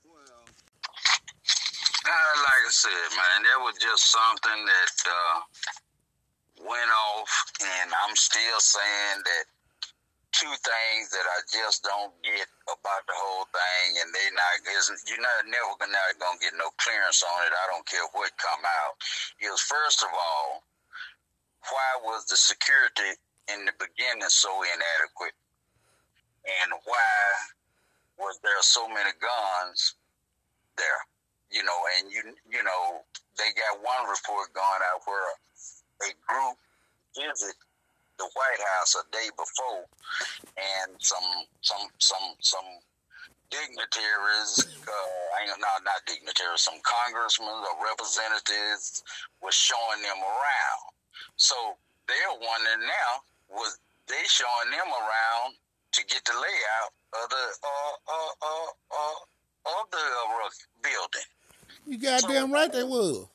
Well, 0.02 0.46
like 2.08 2.62
I 2.64 2.72
said, 2.72 3.08
man, 3.12 3.38
that 3.44 3.60
was 3.64 3.76
just 3.76 4.08
something 4.08 4.60
that 4.64 4.96
uh, 5.04 5.36
went 6.64 6.92
off, 7.12 7.32
and 7.60 7.88
I'm 8.04 8.16
still 8.16 8.60
saying 8.60 9.18
that 9.24 9.44
two 10.32 10.54
things 10.62 11.10
that 11.10 11.26
I 11.26 11.38
just 11.50 11.82
don't 11.84 12.14
get 12.22 12.46
about 12.68 13.04
the 13.08 13.16
whole 13.16 13.48
thing, 13.50 13.88
and 14.00 14.08
they 14.14 14.26
not 14.32 14.56
you're 15.08 15.20
not 15.20 15.48
never 15.48 15.74
not 15.90 16.16
gonna 16.20 16.40
get 16.40 16.56
no 16.56 16.70
clearance 16.78 17.24
on 17.24 17.44
it. 17.44 17.52
I 17.52 17.66
don't 17.72 17.86
care 17.88 18.06
what 18.12 18.30
come 18.38 18.62
out. 18.62 18.94
Is 19.40 19.60
first 19.60 20.02
of 20.02 20.10
all, 20.12 20.64
why 21.68 21.90
was 22.04 22.24
the 22.26 22.36
security 22.36 23.18
in 23.52 23.64
the 23.64 23.74
beginning 23.76 24.28
so 24.28 24.52
inadequate, 24.62 25.36
and 26.64 26.72
why 26.84 27.12
was 28.16 28.38
there 28.40 28.60
so 28.62 28.88
many 28.88 29.12
guns 29.20 29.94
there? 30.76 31.02
You 31.50 31.64
know, 31.64 31.78
and 31.98 32.12
you 32.12 32.22
you 32.50 32.62
know 32.62 33.02
they 33.36 33.50
got 33.56 33.80
one 33.80 34.04
report 34.08 34.52
going 34.52 34.82
out 34.92 35.00
where 35.06 35.32
a 36.04 36.12
group 36.28 36.56
visit 37.16 37.56
the 38.18 38.28
White 38.34 38.62
House 38.76 38.96
a 38.98 39.04
day 39.10 39.30
before, 39.36 39.86
and 40.58 40.92
some 40.98 41.46
some 41.62 41.88
some 41.98 42.34
some 42.40 42.68
dignitaries, 43.50 44.60
uh, 44.84 45.56
no, 45.56 45.70
not 45.84 46.04
dignitaries, 46.06 46.60
some 46.60 46.78
congressmen 46.84 47.48
or 47.48 47.76
representatives 47.80 49.02
was 49.40 49.54
showing 49.54 50.02
them 50.04 50.20
around. 50.20 50.84
So 51.36 51.56
they're 52.06 52.36
wondering 52.36 52.84
now, 52.84 53.10
was 53.48 53.78
they 54.06 54.24
showing 54.28 54.70
them 54.72 54.88
around 54.88 55.56
to 55.92 56.00
get 56.04 56.24
the 56.24 56.36
layout 56.36 56.92
of 57.16 57.26
the 57.30 57.44
uh, 57.64 57.94
uh, 58.04 58.32
uh, 58.42 58.68
uh, 58.92 59.18
of 59.78 59.84
the 59.90 60.04
uh, 60.04 60.48
building? 60.82 61.30
You 61.86 61.98
goddamn 61.98 62.48
so, 62.48 62.54
right 62.54 62.72
they 62.72 62.84
was. 62.84 63.26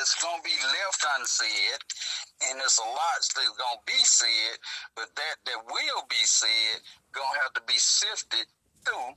that's 0.00 0.14
gonna 0.22 0.42
be 0.42 0.50
left 0.50 1.04
unsaid, 1.18 1.80
and 2.48 2.60
there's 2.60 2.78
a 2.78 2.88
lot 2.88 3.18
that's 3.18 3.34
gonna 3.34 3.80
be 3.86 4.00
said, 4.04 4.58
but 4.94 5.06
that 5.16 5.36
that 5.44 5.60
will 5.66 6.04
be 6.08 6.22
said 6.24 6.80
gonna 7.12 7.40
have 7.42 7.52
to 7.54 7.62
be 7.66 7.74
sifted 7.76 8.46
through, 8.84 9.14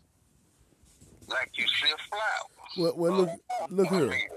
like 1.30 1.52
you 1.56 1.66
sift 1.68 2.02
flour. 2.10 2.50
Well, 2.78 2.94
well, 2.98 3.14
look, 3.14 3.30
look 3.70 3.90
here, 3.90 4.30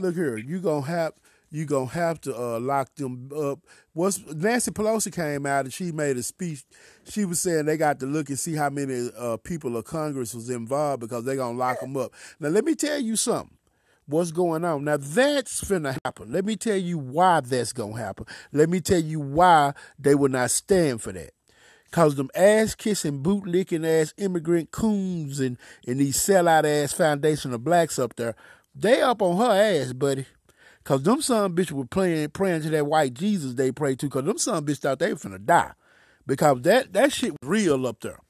look 0.00 0.14
here. 0.14 0.38
You 0.38 0.60
gonna 0.60 0.86
have 0.86 1.12
you 1.50 1.64
gonna 1.64 1.90
have 1.90 2.20
to 2.22 2.36
uh, 2.36 2.60
lock 2.60 2.94
them 2.96 3.30
up. 3.34 3.60
Once 3.94 4.20
Nancy 4.26 4.70
Pelosi 4.70 5.12
came 5.12 5.46
out 5.46 5.64
and 5.64 5.72
she 5.72 5.92
made 5.92 6.16
a 6.16 6.22
speech, 6.22 6.64
she 7.08 7.24
was 7.24 7.40
saying 7.40 7.66
they 7.66 7.76
got 7.76 8.00
to 8.00 8.06
look 8.06 8.28
and 8.28 8.38
see 8.38 8.54
how 8.54 8.70
many 8.70 9.10
uh, 9.16 9.36
people 9.38 9.76
of 9.76 9.84
Congress 9.84 10.34
was 10.34 10.50
involved 10.50 11.00
because 11.00 11.24
they're 11.24 11.36
gonna 11.36 11.58
lock 11.58 11.80
them 11.80 11.96
up. 11.96 12.12
Now, 12.40 12.48
let 12.48 12.64
me 12.64 12.74
tell 12.74 12.98
you 12.98 13.16
something 13.16 13.58
what's 14.08 14.32
going 14.32 14.64
on. 14.64 14.84
Now 14.84 14.96
that's 14.96 15.62
finna 15.62 15.96
happen. 16.04 16.32
Let 16.32 16.44
me 16.44 16.56
tell 16.56 16.76
you 16.76 16.98
why 16.98 17.40
that's 17.40 17.72
gonna 17.72 17.96
happen. 17.96 18.26
Let 18.52 18.68
me 18.68 18.80
tell 18.80 19.00
you 19.00 19.20
why 19.20 19.74
they 19.98 20.14
will 20.14 20.30
not 20.30 20.50
stand 20.50 21.02
for 21.02 21.12
that. 21.12 21.32
Cause 21.90 22.16
them 22.16 22.30
ass 22.34 22.74
kissing, 22.74 23.22
boot 23.22 23.46
licking 23.46 23.86
ass 23.86 24.12
immigrant 24.18 24.70
coons 24.70 25.40
and, 25.40 25.56
and 25.86 26.00
these 26.00 26.18
sellout 26.18 26.64
ass 26.64 26.92
foundation 26.92 27.54
of 27.54 27.64
blacks 27.64 27.98
up 27.98 28.16
there, 28.16 28.34
they 28.74 29.00
up 29.00 29.22
on 29.22 29.38
her 29.38 29.52
ass, 29.52 29.92
buddy. 29.92 30.26
Cause 30.84 31.02
them 31.02 31.22
son 31.22 31.54
bitch 31.54 31.70
were 31.70 31.86
playing 31.86 32.30
praying 32.30 32.62
to 32.62 32.70
that 32.70 32.86
white 32.86 33.14
Jesus 33.14 33.54
they 33.54 33.72
pray 33.72 33.94
to, 33.96 34.08
cause 34.08 34.24
them 34.24 34.38
son 34.38 34.64
bitch 34.64 34.78
thought 34.78 34.98
they 34.98 35.12
were 35.12 35.18
finna 35.18 35.44
die. 35.44 35.72
Because 36.28 36.62
that, 36.62 36.92
that 36.92 37.12
shit 37.12 37.32
was 37.32 37.48
real 37.48 37.86
up 37.86 38.00
there. 38.00 38.20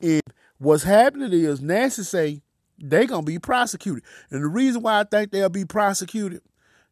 And 0.00 0.22
what's 0.58 0.84
happening 0.84 1.32
is 1.32 1.60
Nancy 1.60 2.04
say 2.04 2.40
they 2.80 3.04
gonna 3.04 3.24
be 3.24 3.38
prosecuted. 3.38 4.04
And 4.30 4.42
the 4.42 4.48
reason 4.48 4.80
why 4.80 5.00
I 5.00 5.04
think 5.04 5.32
they'll 5.32 5.48
be 5.48 5.64
prosecuted, 5.64 6.40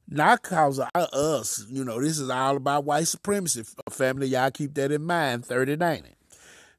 not 0.09 0.43
cause 0.43 0.81
of 0.81 0.89
us, 0.95 1.65
you 1.71 1.85
know, 1.85 2.01
this 2.01 2.19
is 2.19 2.29
all 2.29 2.57
about 2.57 2.85
white 2.85 3.07
supremacy. 3.07 3.65
Family, 3.91 4.27
y'all 4.27 4.51
keep 4.51 4.75
that 4.75 4.91
in 4.91 5.05
mind, 5.05 5.47
3090. 5.47 6.11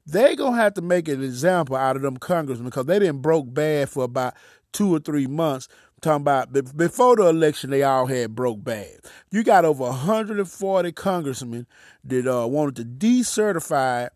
They 0.06 0.36
gonna 0.36 0.56
have 0.56 0.74
to 0.74 0.82
make 0.82 1.08
an 1.08 1.22
example 1.22 1.74
out 1.74 1.96
of 1.96 2.02
them 2.02 2.18
congressmen 2.18 2.66
because 2.66 2.86
they 2.86 2.98
didn't 2.98 3.22
broke 3.22 3.52
bad 3.52 3.88
for 3.88 4.04
about 4.04 4.34
two 4.72 4.94
or 4.94 5.00
three 5.00 5.26
months. 5.26 5.68
Talking 6.00 6.22
about 6.22 6.52
before 6.76 7.16
the 7.16 7.26
election, 7.26 7.70
they 7.70 7.82
all 7.82 8.06
had 8.06 8.34
broke 8.36 8.62
bad. 8.62 9.00
You 9.30 9.42
got 9.42 9.64
over 9.64 9.82
140 9.84 10.92
congressmen 10.92 11.66
that 12.04 12.26
uh, 12.26 12.46
wanted 12.46 12.76
to 12.76 12.84
decertify 12.84 14.08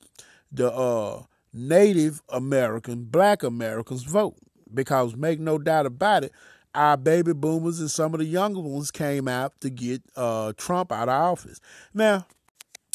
the 0.52 0.72
uh, 0.72 1.22
Native 1.52 2.22
American, 2.28 3.04
Black 3.04 3.42
Americans 3.42 4.04
vote 4.04 4.36
because 4.72 5.16
make 5.16 5.40
no 5.40 5.58
doubt 5.58 5.86
about 5.86 6.24
it, 6.24 6.32
our 6.74 6.96
baby 6.96 7.32
boomers 7.32 7.80
and 7.80 7.90
some 7.90 8.14
of 8.14 8.20
the 8.20 8.26
younger 8.26 8.60
ones 8.60 8.90
came 8.90 9.28
out 9.28 9.52
to 9.60 9.68
get 9.70 10.02
uh, 10.16 10.52
Trump 10.56 10.92
out 10.92 11.08
of 11.08 11.14
office. 11.14 11.60
Now, 11.92 12.26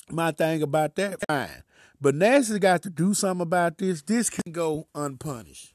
my 0.10 0.32
thing 0.32 0.62
about 0.62 0.96
that, 0.96 1.20
fine. 1.28 1.64
But 2.00 2.16
Nancy's 2.16 2.60
got 2.60 2.84
to 2.84 2.90
do 2.90 3.14
something 3.14 3.42
about 3.42 3.78
this. 3.78 4.02
This 4.02 4.30
can 4.30 4.52
go 4.52 4.88
unpunished. 4.96 5.74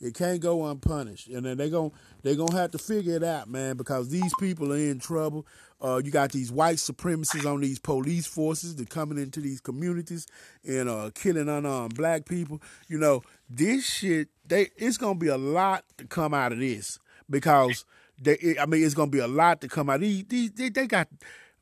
It 0.00 0.14
can't 0.14 0.40
go 0.40 0.66
unpunished, 0.66 1.28
and 1.28 1.44
then 1.44 1.58
they're 1.58 1.68
gonna 1.68 1.90
they're 2.22 2.34
gonna 2.34 2.56
have 2.56 2.70
to 2.70 2.78
figure 2.78 3.16
it 3.16 3.22
out, 3.22 3.50
man, 3.50 3.76
because 3.76 4.08
these 4.08 4.32
people 4.40 4.72
are 4.72 4.76
in 4.76 4.98
trouble. 4.98 5.46
Uh, 5.82 6.00
you 6.02 6.10
got 6.10 6.32
these 6.32 6.50
white 6.50 6.76
supremacists 6.76 7.50
on 7.50 7.60
these 7.60 7.78
police 7.78 8.26
forces 8.26 8.76
that 8.76 8.88
coming 8.88 9.18
into 9.18 9.40
these 9.40 9.60
communities 9.60 10.26
and 10.66 10.88
uh, 10.88 11.10
killing 11.14 11.48
unarmed 11.48 11.94
black 11.94 12.24
people. 12.26 12.62
You 12.88 12.98
know, 12.98 13.22
this 13.48 13.86
shit. 13.86 14.28
They 14.46 14.70
it's 14.76 14.96
gonna 14.96 15.18
be 15.18 15.28
a 15.28 15.38
lot 15.38 15.84
to 15.98 16.06
come 16.06 16.32
out 16.32 16.52
of 16.52 16.58
this 16.58 16.98
because 17.28 17.84
they. 18.18 18.56
I 18.58 18.64
mean, 18.64 18.82
it's 18.82 18.94
gonna 18.94 19.10
be 19.10 19.18
a 19.18 19.28
lot 19.28 19.60
to 19.60 19.68
come 19.68 19.90
out. 19.90 20.00
These, 20.00 20.24
these 20.28 20.50
they, 20.52 20.70
they 20.70 20.86
got 20.86 21.08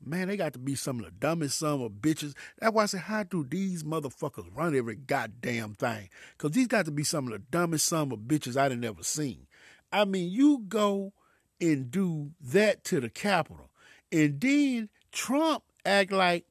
Man, 0.05 0.29
they 0.29 0.37
got 0.37 0.53
to 0.53 0.59
be 0.59 0.75
some 0.75 1.01
of 1.01 1.05
the 1.05 1.11
dumbest 1.11 1.59
son 1.59 1.83
of 1.83 1.93
bitches. 1.93 2.35
That's 2.59 2.73
why 2.73 2.85
I 2.85 2.87
say, 2.87 2.99
how 2.99 3.25
do 3.25 3.45
these 3.45 3.83
motherfuckers 3.83 4.47
run 4.55 4.77
every 4.77 4.95
goddamn 4.95 5.75
thing? 5.75 6.09
Because 6.37 6.53
these 6.53 6.69
got 6.69 6.85
to 6.85 6.91
be 6.91 7.05
some 7.05 7.27
of 7.27 7.33
the 7.33 7.39
dumbest 7.39 7.87
son 7.87 8.13
of 8.13 8.21
bitches 8.21 8.57
I 8.57 8.69
done 8.69 8.85
ever 8.85 9.03
seen. 9.03 9.47
I 9.93 10.05
mean, 10.05 10.31
you 10.31 10.65
go 10.69 11.13
and 11.61 11.91
do 11.91 12.31
that 12.41 12.85
to 12.85 13.01
the 13.01 13.11
Capitol, 13.11 13.71
and 14.13 14.41
then 14.41 14.89
Trump 15.11 15.65
act 15.85 16.13
like 16.13 16.45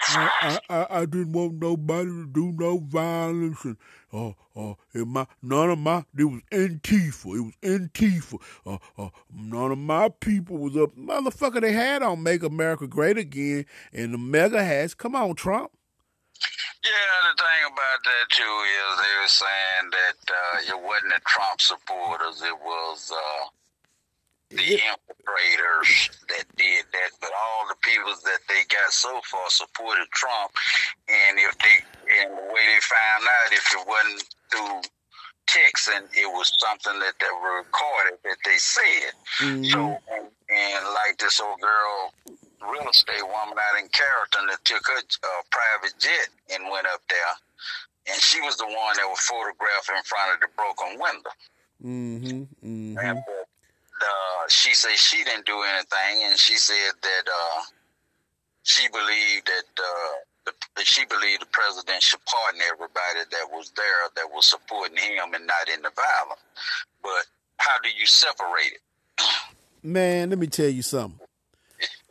I, 0.00 0.58
I, 0.68 0.86
I, 0.90 1.00
didn't 1.06 1.32
want 1.32 1.54
nobody 1.54 2.08
to 2.08 2.26
do 2.26 2.52
no 2.52 2.78
violence 2.78 3.64
and 3.64 3.76
uh, 4.12 4.32
uh, 4.54 4.74
my, 4.94 5.26
none 5.42 5.70
of 5.70 5.78
my, 5.78 6.04
it 6.16 6.24
was 6.24 6.40
Antifa, 6.52 7.36
it 7.36 7.40
was 7.40 7.54
Antifa, 7.62 8.40
uh, 8.66 8.78
uh, 8.98 9.08
none 9.32 9.72
of 9.72 9.78
my 9.78 10.08
people 10.08 10.58
was 10.58 10.76
up, 10.76 10.96
motherfucker, 10.96 11.60
they 11.60 11.72
had 11.72 12.02
on 12.02 12.22
Make 12.22 12.42
America 12.42 12.86
Great 12.86 13.18
Again, 13.18 13.66
and 13.92 14.14
the 14.14 14.18
MAGA 14.18 14.62
hats, 14.62 14.94
come 14.94 15.16
on, 15.16 15.34
Trump. 15.34 15.70
Yeah, 16.84 17.30
the 17.30 17.42
thing 17.42 17.64
about 17.66 18.04
that 18.04 18.28
too 18.28 18.42
is 18.44 18.98
they 18.98 19.20
were 19.22 19.28
saying 19.28 19.90
that 19.90 20.30
uh, 20.30 20.76
it 20.76 20.82
wasn't 20.84 21.14
the 21.14 21.20
Trump 21.24 21.60
supporters, 21.60 22.42
it 22.42 22.58
was 22.62 23.10
uh, 23.10 23.48
the 24.56 24.78
infiltrators 24.78 26.10
that 26.28 26.44
did 26.56 26.84
that, 26.92 27.10
but 27.20 27.30
all 27.34 27.68
the 27.68 27.76
people 27.82 28.14
that 28.24 28.40
they 28.48 28.62
got 28.70 28.92
so 28.92 29.20
far 29.24 29.48
supported 29.50 30.06
Trump, 30.12 30.52
and 31.08 31.38
if 31.38 31.58
they 31.58 31.76
and 32.22 32.32
the 32.32 32.46
way 32.52 32.64
they 32.66 32.80
found 32.80 33.24
out, 33.24 33.52
if 33.52 33.66
it 33.72 33.84
wasn't 33.86 34.22
through 34.50 34.80
texting, 35.46 36.04
it 36.14 36.28
was 36.30 36.52
something 36.58 36.98
that 37.00 37.14
they 37.20 37.32
were 37.42 37.58
recorded 37.58 38.18
that 38.24 38.38
they 38.44 38.56
said. 38.56 39.12
Mm-hmm. 39.40 39.64
So, 39.64 39.78
and, 40.12 40.26
and, 40.48 40.82
like 40.94 41.18
this 41.18 41.40
old 41.40 41.60
girl, 41.60 42.12
real 42.62 42.88
estate 42.88 43.22
woman 43.22 43.58
out 43.58 43.80
in 43.80 43.88
Carrollton 43.88 44.46
that 44.48 44.64
took 44.64 44.86
her 44.86 45.00
uh, 45.00 45.42
private 45.50 45.98
jet 45.98 46.28
and 46.52 46.70
went 46.70 46.86
up 46.86 47.02
there, 47.08 47.34
and 48.08 48.20
she 48.20 48.40
was 48.40 48.56
the 48.56 48.66
one 48.66 48.96
that 48.96 49.08
was 49.08 49.20
photographed 49.20 49.90
in 49.90 50.02
front 50.04 50.34
of 50.34 50.40
the 50.40 50.48
broken 50.56 51.00
window. 51.00 51.34
Mm-hmm. 51.84 52.42
Mm-hmm. 52.64 52.98
And, 52.98 53.22
uh, 54.04 54.48
she 54.48 54.74
said 54.74 54.96
she 54.96 55.24
didn't 55.24 55.46
do 55.46 55.60
anything, 55.62 56.24
and 56.28 56.38
she 56.38 56.56
said 56.56 56.92
that 57.02 57.24
uh, 57.28 57.62
she 58.62 58.88
believed 58.88 59.46
that 59.46 59.82
uh, 59.82 60.14
the, 60.76 60.84
she 60.84 61.04
believed 61.06 61.42
the 61.42 61.46
president 61.46 62.02
should 62.02 62.20
pardon 62.26 62.60
everybody 62.72 63.20
that 63.30 63.46
was 63.50 63.72
there 63.76 64.08
that 64.16 64.26
was 64.32 64.46
supporting 64.46 64.96
him 64.96 65.34
and 65.34 65.46
not 65.46 65.68
in 65.74 65.82
the 65.82 65.90
violence. 65.94 66.40
But 67.02 67.26
how 67.58 67.78
do 67.82 67.88
you 67.98 68.06
separate 68.06 68.72
it? 68.74 68.80
Man, 69.82 70.30
let 70.30 70.38
me 70.38 70.46
tell 70.46 70.68
you 70.68 70.82
something. 70.82 71.20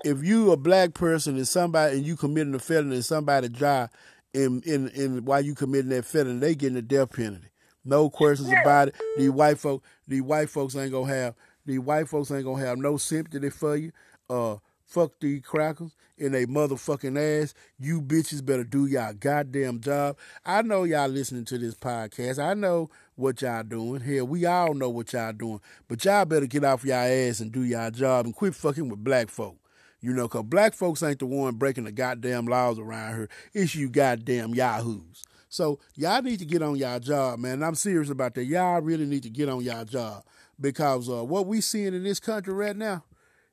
If 0.03 0.23
you 0.23 0.51
a 0.51 0.57
black 0.57 0.93
person 0.93 1.37
and 1.37 1.47
somebody 1.47 1.97
and 1.97 2.05
you 2.05 2.15
committing 2.15 2.53
a 2.53 2.59
felony 2.59 2.95
and 2.95 3.05
somebody 3.05 3.49
die 3.49 3.89
in 4.33 4.61
in 4.65 4.89
in 4.89 5.25
while 5.25 5.41
you 5.41 5.55
committing 5.55 5.89
that 5.89 6.05
felony, 6.05 6.39
they 6.39 6.55
getting 6.55 6.77
a 6.77 6.81
death 6.81 7.13
penalty. 7.13 7.47
No 7.85 8.09
questions 8.09 8.49
about 8.49 8.89
it. 8.89 8.95
These 9.17 9.29
white 9.31 9.59
folk, 9.59 9.83
these 10.07 10.21
white 10.21 10.49
folks 10.49 10.75
ain't 10.75 10.91
gonna 10.91 11.13
have 11.13 11.35
these 11.65 11.79
white 11.79 12.07
folks 12.07 12.31
ain't 12.31 12.45
gonna 12.45 12.65
have 12.65 12.77
no 12.77 12.97
sympathy 12.97 13.49
for 13.49 13.75
you. 13.75 13.91
Uh, 14.29 14.57
fuck 14.85 15.13
these 15.19 15.41
crackers 15.41 15.95
in 16.17 16.31
they 16.31 16.45
motherfucking 16.45 17.17
ass. 17.17 17.53
You 17.79 18.01
bitches 18.01 18.45
better 18.45 18.63
do 18.63 18.85
y'all 18.85 19.13
goddamn 19.13 19.81
job. 19.81 20.17
I 20.45 20.61
know 20.61 20.83
y'all 20.83 21.07
listening 21.07 21.45
to 21.45 21.57
this 21.57 21.75
podcast. 21.75 22.39
I 22.39 22.53
know 22.53 22.89
what 23.15 23.41
y'all 23.41 23.63
doing. 23.63 24.01
Hell, 24.01 24.27
we 24.27 24.45
all 24.45 24.73
know 24.73 24.89
what 24.89 25.13
y'all 25.13 25.33
doing. 25.33 25.61
But 25.87 26.03
y'all 26.05 26.25
better 26.25 26.45
get 26.45 26.63
off 26.63 26.85
y'all 26.85 26.97
ass 26.97 27.39
and 27.39 27.51
do 27.51 27.63
y'all 27.63 27.91
job 27.91 28.25
and 28.25 28.35
quit 28.35 28.55
fucking 28.55 28.89
with 28.89 29.03
black 29.03 29.29
folk. 29.29 29.57
You 30.01 30.11
know, 30.13 30.27
cause 30.27 30.43
black 30.43 30.73
folks 30.73 31.01
ain't 31.01 31.19
the 31.19 31.25
one 31.25 31.55
breaking 31.55 31.85
the 31.85 31.91
goddamn 31.91 32.45
laws 32.45 32.77
around 32.77 33.15
here. 33.15 33.29
It's 33.53 33.73
you 33.73 33.89
goddamn 33.89 34.53
yahoos. 34.53 35.23
So 35.47 35.79
y'all 35.95 36.21
need 36.21 36.39
to 36.39 36.45
get 36.45 36.61
on 36.61 36.75
y'all 36.75 36.99
job, 36.99 37.39
man. 37.39 37.63
I'm 37.63 37.75
serious 37.75 38.09
about 38.09 38.33
that. 38.35 38.43
Y'all 38.43 38.81
really 38.81 39.05
need 39.05 39.23
to 39.23 39.29
get 39.29 39.47
on 39.47 39.61
y'all 39.63 39.85
job 39.85 40.23
because 40.63 41.09
uh, 41.09 41.23
what 41.23 41.45
we 41.45 41.61
seeing 41.61 41.93
in 41.93 42.03
this 42.03 42.19
country 42.19 42.53
right 42.53 42.75
now, 42.75 43.03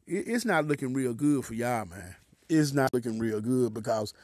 it, 0.07 0.25
it's 0.29 0.47
not 0.47 0.67
looking 0.67 0.95
real 0.95 1.13
good 1.13 1.45
for 1.45 1.53
y'all, 1.53 1.85
man. 1.85 2.15
It's 2.49 2.73
not 2.73 2.95
looking 2.95 3.19
real 3.19 3.41
good 3.41 3.75
because 3.75 4.15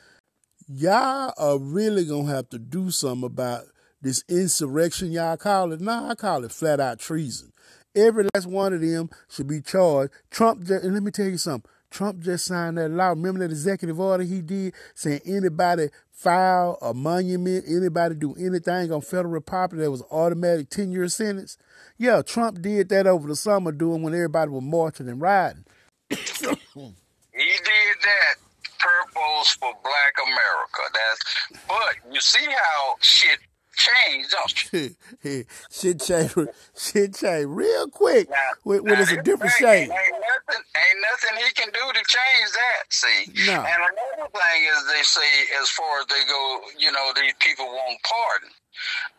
y'all 0.68 1.34
are 1.37 1.59
really 1.59 2.07
gonna 2.07 2.32
have 2.32 2.49
to 2.51 2.59
do 2.59 2.91
something 2.91 3.26
about 3.26 3.64
this 4.01 4.22
insurrection 4.28 5.11
y'all 5.11 5.37
call 5.37 5.72
it. 5.72 5.80
Nah, 5.80 6.11
I 6.11 6.14
call 6.14 6.45
it 6.45 6.53
flat 6.53 6.80
out 6.80 7.01
treason. 7.01 7.53
Every 7.95 8.28
last 8.34 8.47
one 8.47 8.72
of 8.72 8.80
them 8.80 9.11
should 9.28 9.49
be 9.49 9.61
charged. 9.61 10.12
Trump, 10.30 10.64
just, 10.64 10.84
and 10.84 10.95
let 10.95 11.03
me 11.03 11.11
tell 11.11 11.26
you 11.26 11.39
something. 11.39 11.68
Trump 11.91 12.20
just 12.20 12.45
signed 12.45 12.78
that 12.78 12.91
law. 12.91 13.09
Remember 13.09 13.41
that 13.41 13.51
executive 13.51 13.99
order 13.99 14.22
he 14.22 14.43
did 14.43 14.74
saying 14.95 15.20
anybody 15.24 15.89
file 16.17 16.79
a 16.81 16.95
monument, 16.95 17.64
anybody 17.69 18.14
do 18.14 18.35
anything 18.35 18.91
on 18.91 19.03
federal 19.03 19.41
property 19.41 19.83
that 19.83 19.91
was 19.91 20.03
automatic 20.11 20.71
10 20.71 20.91
year 20.91 21.07
sentence? 21.09 21.59
Yeah, 21.99 22.23
Trump 22.23 22.61
did 22.62 22.89
that 22.89 23.07
over 23.07 23.29
the 23.29 23.37
summer 23.37 23.71
doing 23.71 24.03
when 24.03 24.14
everybody 24.14 24.51
was 24.51 24.62
marching 24.62 25.09
and 25.09 25.21
riding. 25.21 25.64
he 26.11 26.17
did 26.17 26.57
that 28.03 28.37
purpose 28.79 29.53
for 29.61 29.73
black 29.83 30.14
America. 30.25 30.83
That's 30.93 31.64
but 31.69 32.12
you 32.12 32.21
see 32.21 32.45
how 32.45 32.97
shit 33.01 33.39
changed, 33.77 34.31
don't 34.31 34.72
you? 34.72 35.45
shit 35.70 36.01
changed 36.01 36.35
shit 36.77 37.14
changed 37.14 37.49
real 37.49 37.89
quick 37.89 38.29
now, 38.31 38.37
when, 38.64 38.83
when 38.85 38.99
it's 38.99 39.12
a 39.12 39.22
different 39.22 39.53
shade, 39.53 39.89
Ain't 39.89 39.93
nothing 39.93 40.62
ain't 40.74 41.01
nothing 41.12 41.45
he 41.45 41.53
can 41.55 41.68
do 41.68 41.85
to 41.93 42.03
change 42.09 42.49
that, 42.53 42.83
see. 42.91 43.47
No. 43.47 43.61
And 43.61 43.81
another 43.85 44.31
thing 44.33 44.61
is 44.64 44.79
they 44.89 45.03
say 45.03 45.29
as 45.61 45.68
far 45.70 46.01
as 46.01 46.07
they 46.07 46.24
go, 46.27 46.61
you 46.79 46.91
know, 46.91 47.12
these 47.14 47.35
people 47.39 47.66
won't 47.66 48.01
pardon 48.03 48.51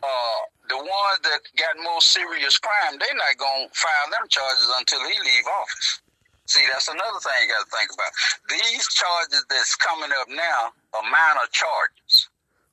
uh, 0.02 0.38
the 0.68 0.76
ones 0.76 1.18
that 1.22 1.40
got 1.56 1.74
more 1.82 2.00
serious 2.00 2.58
crime, 2.58 2.98
they're 2.98 3.16
not 3.16 3.36
going 3.38 3.68
to 3.68 3.74
file 3.74 4.10
them 4.10 4.28
charges 4.28 4.70
until 4.78 5.00
he 5.00 5.18
leave 5.18 5.46
office. 5.60 6.00
See, 6.46 6.64
that's 6.70 6.88
another 6.88 7.20
thing 7.20 7.32
you 7.42 7.48
got 7.52 7.64
to 7.64 7.70
think 7.76 7.90
about. 7.92 8.12
These 8.48 8.88
charges 8.88 9.44
that's 9.50 9.74
coming 9.76 10.10
up 10.20 10.28
now 10.28 10.72
are 10.94 11.02
minor 11.02 11.46
charges. 11.52 12.28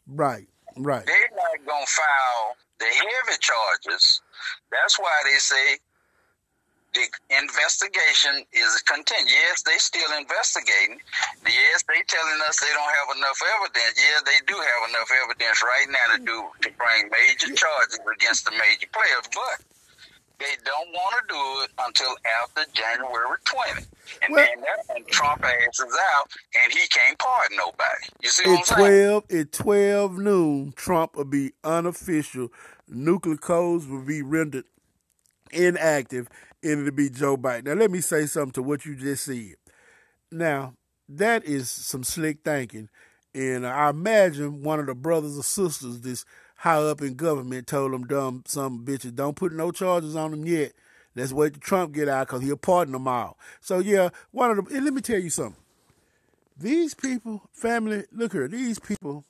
Right, 0.08 0.48
right. 0.78 1.06
They're 1.06 1.32
not 1.36 1.66
going 1.66 1.86
to 1.86 1.92
file 1.92 2.56
the 2.80 2.86
heavy 2.86 3.38
charges. 3.40 4.22
That's 4.72 5.00
why 5.00 5.22
they 5.24 5.38
say 5.38 5.78
the 6.96 7.06
investigation 7.44 8.48
is 8.56 8.82
continuing. 8.88 9.28
Yes, 9.28 9.64
they 9.64 9.78
still 9.78 10.08
investigating. 10.18 11.00
Yes, 11.44 11.84
they 11.88 12.00
telling 12.08 12.40
us 12.48 12.60
they 12.60 12.72
don't 12.72 12.96
have 13.04 13.18
enough 13.20 13.40
evidence. 13.60 14.00
Yeah, 14.00 14.24
they 14.24 14.40
do 14.48 14.56
have 14.56 14.82
enough 14.90 15.12
evidence 15.12 15.60
right 15.62 15.88
now 15.92 16.16
to 16.16 16.20
do 16.24 16.40
to 16.64 16.70
bring 16.80 17.12
major 17.12 17.52
charges 17.54 18.00
against 18.00 18.46
the 18.46 18.52
major 18.52 18.88
players, 18.96 19.28
but 19.36 19.60
they 20.40 20.56
don't 20.64 20.90
want 20.92 21.16
to 21.22 21.34
do 21.34 21.64
it 21.64 21.72
until 21.86 22.16
after 22.42 22.64
January 22.74 23.38
20. 23.46 23.88
And 24.24 24.34
well, 24.34 24.46
then 24.46 24.62
that's 24.62 24.88
when 24.90 25.06
Trump 25.06 25.44
asses 25.44 25.98
out 26.16 26.32
and 26.62 26.74
he 26.74 26.88
can't 26.88 27.18
pardon 27.18 27.58
nobody. 27.58 28.06
You 28.22 28.30
see 28.30 28.50
what 28.50 28.72
I'm 28.72 28.78
12, 28.78 29.24
saying? 29.30 29.42
At 29.42 29.52
12 29.52 30.18
noon, 30.18 30.74
Trump 30.76 31.16
will 31.16 31.26
be 31.26 31.54
unofficial. 31.64 32.50
Nuclear 32.88 33.38
codes 33.38 33.88
will 33.88 34.04
be 34.04 34.22
rendered 34.22 34.66
inactive 35.52 36.28
and 36.64 36.82
it'll 36.82 36.92
be 36.92 37.10
Joe 37.10 37.38
Biden. 37.38 37.66
Now, 37.66 37.74
let 37.74 37.92
me 37.92 38.02
say 38.02 38.26
something 38.26 38.54
to 38.54 38.64
what 38.64 38.86
you 38.86 38.96
just 38.96 39.26
said. 39.26 39.56
Now, 40.32 40.74
that 41.08 41.46
is 41.46 41.70
some 41.70 42.04
slick 42.04 42.40
thinking. 42.44 42.90
And 43.34 43.68
I 43.68 43.90
imagine 43.90 44.64
one 44.64 44.80
of 44.80 44.86
the 44.86 44.96
brothers 44.96 45.38
or 45.38 45.44
sisters 45.44 46.02
that's 46.02 46.26
high 46.66 46.78
up 46.78 47.00
in 47.00 47.14
government 47.14 47.68
told 47.68 47.94
them 47.94 48.08
dumb 48.08 48.44
some 48.48 48.84
bitches, 48.84 49.14
don't 49.14 49.36
put 49.36 49.54
no 49.54 49.72
charges 49.72 50.16
on 50.16 50.32
them 50.32 50.46
yet. 50.48 50.72
Let's 51.16 51.32
wait 51.32 51.54
till 51.54 51.62
Trump 51.62 51.94
get 51.94 52.10
out 52.10 52.26
because 52.26 52.42
he'll 52.42 52.58
pardon 52.58 52.94
them 52.94 53.08
all. 53.08 53.38
So 53.62 53.78
yeah, 53.78 54.10
one 54.32 54.50
of 54.50 54.58
them. 54.58 54.68
And 54.76 54.84
let 54.84 54.94
me 54.96 55.02
tell 55.02 55.20
you 55.20 55.30
something. 55.30 55.62
These 56.58 56.96
people, 56.96 57.44
family, 57.54 58.06
look 58.12 58.32
here. 58.32 58.48
These 58.48 58.80
people. 58.80 59.26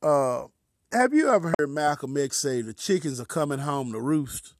Uh, 0.00 0.44
have 0.92 1.12
you 1.12 1.28
ever 1.28 1.52
heard 1.58 1.70
Malcolm 1.70 2.16
X 2.16 2.36
say 2.36 2.62
the 2.62 2.72
chickens 2.72 3.20
are 3.20 3.24
coming 3.24 3.58
home 3.58 3.92
to 3.92 4.00
roost? 4.00 4.54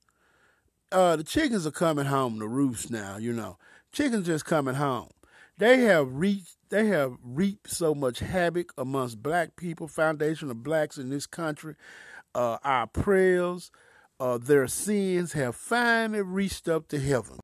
Uh, 0.90 1.14
the 1.14 1.24
chickens 1.24 1.64
are 1.64 1.70
coming 1.70 2.06
home 2.06 2.40
to 2.40 2.48
roost 2.48 2.90
now. 2.90 3.18
You 3.18 3.32
know, 3.32 3.56
chickens 3.92 4.26
just 4.26 4.44
coming 4.44 4.74
home. 4.74 5.10
They 5.58 5.82
have 5.82 6.12
reached. 6.12 6.56
They 6.72 6.86
have 6.86 7.18
reaped 7.22 7.68
so 7.68 7.94
much 7.94 8.20
havoc 8.20 8.72
amongst 8.78 9.22
black 9.22 9.56
people, 9.56 9.88
foundation 9.88 10.50
of 10.50 10.62
blacks 10.62 10.96
in 10.96 11.10
this 11.10 11.26
country. 11.26 11.74
Uh, 12.34 12.56
our 12.64 12.86
prayers, 12.86 13.70
uh, 14.18 14.38
their 14.38 14.66
sins 14.66 15.34
have 15.34 15.54
finally 15.54 16.22
reached 16.22 16.70
up 16.70 16.88
to 16.88 16.98
heaven. 16.98 17.40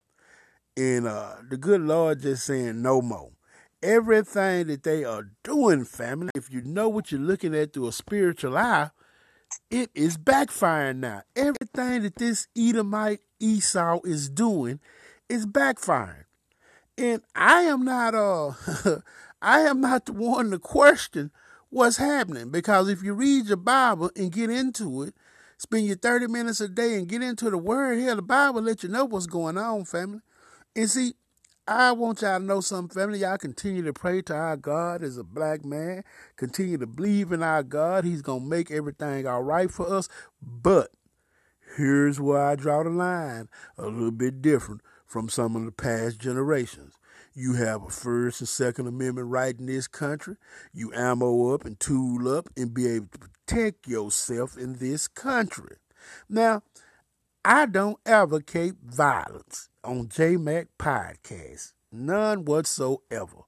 And 0.79 1.07
uh, 1.07 1.35
the 1.47 1.59
good 1.59 1.83
Lord 1.83 2.23
just 2.23 2.47
saying 2.47 2.81
no 2.81 3.03
more. 3.03 3.33
Everything 3.83 4.69
that 4.69 4.85
they 4.85 5.05
are 5.05 5.29
doing, 5.45 5.85
family, 5.85 6.31
if 6.35 6.51
you 6.51 6.63
know 6.63 6.89
what 6.89 7.13
you're 7.13 7.21
looking 7.21 7.55
at 7.55 7.75
through 7.75 7.89
a 7.89 7.93
spiritual 7.93 8.57
eye, 8.57 8.93
it 9.71 9.91
is 9.95 10.17
backfiring 10.17 11.01
now. 11.01 11.21
Everything 11.37 12.01
that 12.01 12.17
this 12.17 12.49
Edomite 12.57 13.21
Esau 13.39 14.01
is 14.05 14.31
doing 14.31 14.81
is 15.29 15.45
backfiring. 15.45 16.25
And 16.99 17.23
I 17.37 17.61
am 17.63 17.85
not 17.85 18.15
uh 18.17 18.51
I 19.43 19.61
am 19.61 19.81
not 19.81 20.07
the 20.07 20.13
one 20.13 20.51
to 20.51 20.59
question 20.59 21.31
what's 21.71 21.99
happening 21.99 22.51
because 22.51 22.89
if 22.89 23.05
you 23.05 23.15
read 23.15 23.47
your 23.47 23.57
Bible 23.57 24.11
and 24.17 24.33
get 24.33 24.51
into 24.51 25.05
it, 25.05 25.15
spend 25.59 25.87
your 25.87 25.95
30 25.95 26.27
minutes 26.27 26.61
a 26.61 26.67
day 26.67 26.95
and 26.95 27.07
get 27.07 27.23
into 27.23 27.51
the 27.51 27.59
word, 27.59 27.99
here, 27.99 28.17
the 28.17 28.23
Bible 28.23 28.63
let 28.63 28.83
you 28.83 28.89
know 28.89 29.05
what's 29.05 29.27
going 29.27 29.57
on, 29.57 29.85
family. 29.85 30.23
And 30.75 30.91
see, 30.91 31.13
I 31.69 31.93
want 31.93 32.23
y'all 32.23 32.41
to 32.41 32.45
know 32.45 32.61
something, 32.61 33.01
family. 33.01 33.21
Y'all 33.21 33.39
continue 33.39 33.85
to 33.85 33.93
pray 33.93 34.21
to 34.23 34.35
our 34.35 34.57
God 34.57 35.05
as 35.05 35.19
a 35.19 35.25
black 35.25 35.65
man. 35.65 36.03
Continue 36.35 36.79
to 36.79 36.87
believe 36.87 37.31
in 37.31 37.45
our 37.45 37.63
God. 37.63 38.05
He's 38.05 38.23
going 38.23 38.41
to 38.41 38.49
make 38.49 38.73
everything 38.73 39.25
all 39.25 39.45
right 39.45 39.71
for 39.71 39.89
us. 39.89 40.09
But 40.43 40.91
here's 41.77 42.21
where 42.21 42.45
I 42.45 42.57
draw 42.57 42.83
the 42.83 42.91
line 42.91 43.49
a 43.77 43.87
little 43.87 44.11
bit 44.11 44.43
different 44.43 44.81
from 45.09 45.29
some 45.29 45.57
of 45.57 45.65
the 45.65 45.73
past 45.73 46.21
generations. 46.21 46.95
You 47.35 47.55
have 47.55 47.83
a 47.83 47.91
First 47.91 48.41
and 48.41 48.49
Second 48.49 48.87
Amendment 48.87 49.29
right 49.29 49.59
in 49.59 49.67
this 49.67 49.89
country. 49.89 50.37
You 50.73 50.93
ammo 50.95 51.55
up 51.55 51.65
and 51.65 51.79
tool 51.81 52.29
up 52.29 52.49
and 52.57 52.75
be 52.75 52.87
able 52.87 53.09
to 53.13 53.19
protect 53.19 53.89
yourself 53.89 54.57
in 54.57 54.75
this 54.75 55.09
country. 55.09 55.77
Now, 56.29 56.63
I 57.45 57.67
don't 57.67 57.99
advocate 58.05 58.75
violence 58.85 59.69
on 59.83 60.09
JMac 60.09 60.67
podcast. 60.79 61.73
None 61.91 62.45
whatsoever. 62.45 63.45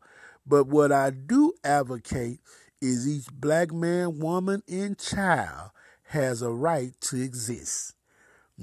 But 0.46 0.68
what 0.68 0.90
I 0.92 1.10
do 1.10 1.52
advocate 1.62 2.40
is 2.80 3.06
each 3.06 3.26
black 3.30 3.72
man, 3.72 4.18
woman, 4.18 4.62
and 4.68 4.98
child 4.98 5.70
has 6.04 6.40
a 6.42 6.50
right 6.50 6.92
to 7.02 7.20
exist. 7.20 7.94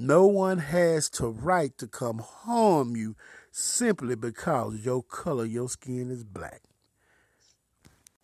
No 0.00 0.30
one 0.30 0.58
has 0.58 1.10
the 1.10 1.26
right 1.26 1.76
to 1.78 1.88
come 1.88 2.22
harm 2.22 2.94
you 2.94 3.16
simply 3.50 4.14
because 4.14 4.86
your 4.86 5.02
color, 5.02 5.44
your 5.44 5.68
skin 5.68 6.14
is 6.14 6.22
black. 6.22 6.62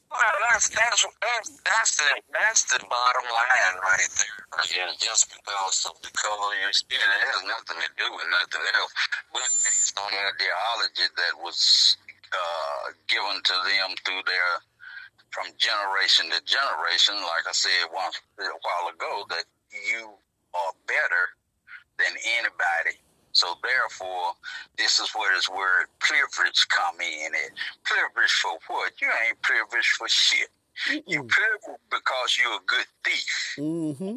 Well, 0.06 0.22
that's 0.46 0.70
that's 0.70 1.02
that's 1.02 1.50
that's 1.66 1.96
the 1.98 2.06
that's 2.30 2.62
the 2.70 2.78
bottom 2.78 3.26
line 3.26 3.74
right 3.82 4.06
there. 4.06 4.86
Yeah, 4.86 4.94
just 5.02 5.34
because 5.34 5.90
of 5.90 5.98
the 5.98 6.14
color 6.14 6.54
of 6.54 6.62
your 6.62 6.70
skin, 6.70 7.02
it 7.02 7.22
has 7.26 7.42
nothing 7.42 7.82
to 7.82 7.90
do 7.98 8.06
with 8.06 8.30
nothing 8.30 8.62
else. 8.78 8.94
But 9.34 9.42
based 9.42 9.98
on 9.98 10.14
the 10.14 10.22
ideology 10.30 11.10
that 11.10 11.42
was 11.42 11.98
uh, 12.30 12.94
given 13.10 13.42
to 13.42 13.56
them 13.66 13.98
through 14.06 14.22
their 14.30 14.62
from 15.34 15.50
generation 15.58 16.30
to 16.30 16.38
generation, 16.46 17.18
like 17.18 17.50
I 17.50 17.52
said 17.52 17.90
once 17.90 18.22
a 18.38 18.46
while 18.62 18.94
ago, 18.94 19.26
that 19.34 19.42
you 19.90 20.14
are 20.54 20.72
better 20.86 21.34
than 21.98 22.14
anybody 22.38 22.98
so 23.34 23.48
therefore, 23.62 24.30
this 24.78 25.00
is 25.00 25.10
what 25.10 25.36
is 25.36 25.46
where 25.46 25.50
this 25.50 25.50
word 25.50 25.86
privilege 25.98 26.66
come 26.68 27.00
in. 27.00 27.34
It 27.34 27.50
privilege 27.82 28.30
for 28.30 28.56
what? 28.68 28.92
You 29.02 29.08
ain't 29.26 29.42
privileged 29.42 29.98
for 29.98 30.08
shit. 30.08 30.48
Mm-mm. 30.88 31.02
You 31.06 31.24
privileged 31.24 31.82
because 31.90 32.38
you're 32.38 32.54
a 32.54 32.64
good 32.64 32.86
thief. 33.04 33.54
Mm-hmm. 33.58 34.16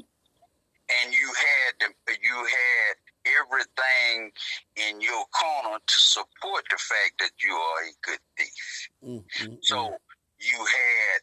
And 0.88 1.08
you 1.12 1.28
had 1.34 1.74
the, 1.82 2.14
you 2.22 2.38
had 2.46 2.94
everything 3.42 4.32
in 4.78 5.02
your 5.02 5.26
corner 5.34 5.80
to 5.84 5.98
support 5.98 6.66
the 6.70 6.78
fact 6.78 7.18
that 7.18 7.32
you 7.44 7.54
are 7.54 7.82
a 7.82 7.94
good 8.04 8.24
thief. 8.38 8.90
Mm-hmm. 9.04 9.56
So 9.62 9.98
you 10.40 10.58
had 10.58 11.20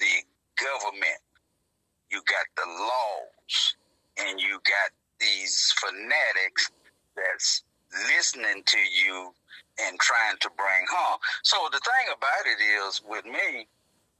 the 0.00 0.24
government, 0.56 1.20
you 2.10 2.22
got 2.24 2.48
the 2.56 2.66
laws, 2.66 3.76
and 4.16 4.40
you 4.40 4.58
got 4.64 4.90
these 5.20 5.72
fanatics 5.78 6.70
that's 7.16 7.62
listening 8.10 8.62
to 8.66 8.78
you 8.78 9.32
and 9.80 9.98
trying 9.98 10.36
to 10.40 10.50
bring 10.56 10.86
harm. 10.90 11.18
So 11.42 11.56
the 11.72 11.80
thing 11.80 12.06
about 12.14 12.44
it 12.46 12.62
is 12.62 13.02
with 13.08 13.24
me 13.24 13.66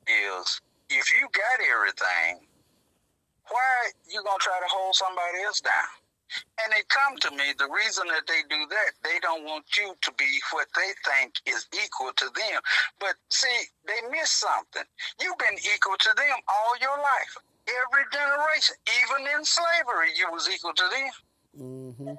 is 0.07 0.61
if 0.91 1.11
you 1.11 1.29
got 1.33 1.59
everything, 1.63 2.47
why 3.51 3.91
you 4.11 4.23
gonna 4.23 4.39
try 4.41 4.59
to 4.61 4.71
hold 4.71 4.95
somebody 4.95 5.43
else 5.45 5.61
down? 5.61 5.95
And 6.65 6.73
they 6.73 6.83
come 6.89 7.17
to 7.21 7.31
me, 7.31 7.53
the 7.59 7.69
reason 7.71 8.09
that 8.09 8.27
they 8.27 8.43
do 8.49 8.67
that, 8.67 8.91
they 9.05 9.21
don't 9.21 9.45
want 9.45 9.65
you 9.77 9.95
to 10.01 10.13
be 10.19 10.27
what 10.51 10.67
they 10.75 10.91
think 11.05 11.35
is 11.47 11.67
equal 11.85 12.11
to 12.17 12.27
them. 12.35 12.61
But 12.99 13.15
see, 13.31 13.69
they 13.87 14.01
miss 14.11 14.31
something. 14.31 14.83
You've 15.21 15.39
been 15.39 15.59
equal 15.59 15.97
to 16.01 16.11
them 16.17 16.39
all 16.49 16.75
your 16.81 16.97
life. 16.97 17.37
Every 17.65 18.05
generation, 18.13 18.77
even 19.01 19.27
in 19.39 19.45
slavery, 19.45 20.13
you 20.17 20.31
was 20.31 20.49
equal 20.49 20.75
to 20.75 20.85
them. 20.85 21.11
Mm-hmm 21.59 22.15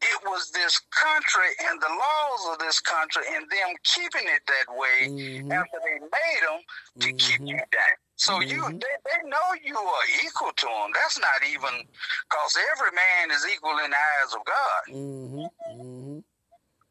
it 0.00 0.20
was 0.24 0.50
this 0.50 0.78
country 0.90 1.50
and 1.68 1.80
the 1.80 1.88
laws 1.88 2.52
of 2.52 2.58
this 2.58 2.80
country 2.80 3.22
and 3.34 3.44
them 3.50 3.74
keeping 3.82 4.28
it 4.30 4.42
that 4.46 4.68
way 4.70 5.08
mm-hmm. 5.08 5.50
after 5.50 5.78
they 5.82 5.98
made 5.98 6.42
them 6.46 6.60
to 7.00 7.08
mm-hmm. 7.08 7.16
keep 7.16 7.40
you 7.40 7.56
down. 7.56 7.98
So 8.16 8.34
mm-hmm. 8.34 8.50
you, 8.50 8.62
they, 8.78 8.96
they 9.04 9.28
know 9.28 9.46
you 9.62 9.76
are 9.76 10.06
equal 10.24 10.52
to 10.54 10.66
them. 10.66 10.90
That's 10.94 11.18
not 11.18 11.42
even 11.50 11.82
because 12.30 12.58
every 12.72 12.94
man 12.94 13.30
is 13.34 13.44
equal 13.52 13.78
in 13.84 13.90
the 13.90 13.96
eyes 13.96 14.32
of 14.34 14.42
God. 14.46 14.82
Mm-hmm. 14.90 15.82
Mm-hmm. 15.82 16.18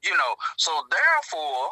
You 0.03 0.15
know, 0.17 0.33
so 0.57 0.71
therefore, 0.91 1.71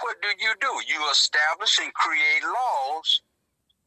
what 0.00 0.16
do 0.22 0.28
you 0.40 0.52
do? 0.60 0.72
You 0.88 1.00
establish 1.10 1.78
and 1.80 1.92
create 1.94 2.44
laws 2.44 3.22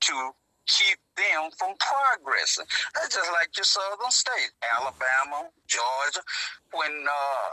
to 0.02 0.32
keep 0.68 1.00
them 1.16 1.52
from 1.58 1.76
progressing. 1.80 2.66
That's 2.96 3.16
just 3.16 3.32
like 3.32 3.56
your 3.56 3.68
southern 3.68 4.12
states, 4.12 4.54
Alabama, 4.78 5.50
Georgia, 5.68 6.24
when 6.72 6.92
uh, 6.92 7.50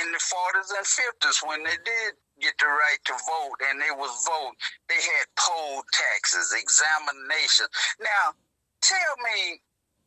in 0.00 0.12
the 0.12 0.20
40s 0.20 0.70
and 0.76 0.86
50s, 0.86 1.46
when 1.46 1.62
they 1.64 1.76
did 1.84 2.16
get 2.40 2.54
the 2.58 2.66
right 2.66 3.00
to 3.06 3.12
vote 3.12 3.58
and 3.68 3.80
they 3.80 3.92
was 3.92 4.12
vote, 4.24 4.56
they 4.88 5.00
had 5.00 5.26
poll 5.36 5.82
taxes, 5.92 6.54
examination. 6.56 7.66
Now, 8.00 8.32
tell 8.80 9.14
me, 9.20 9.60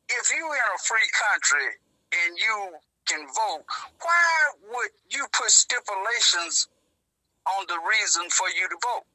if 0.09 0.31
you're 0.33 0.55
in 0.55 0.69
a 0.75 0.81
free 0.81 1.09
country 1.13 1.69
and 2.13 2.37
you 2.37 2.77
can 3.05 3.25
vote, 3.27 3.65
why 4.01 4.29
would 4.73 4.91
you 5.09 5.25
put 5.31 5.49
stipulations 5.49 6.67
on 7.45 7.65
the 7.67 7.77
reason 7.85 8.29
for 8.29 8.47
you 8.49 8.67
to 8.69 8.77
vote? 8.81 9.05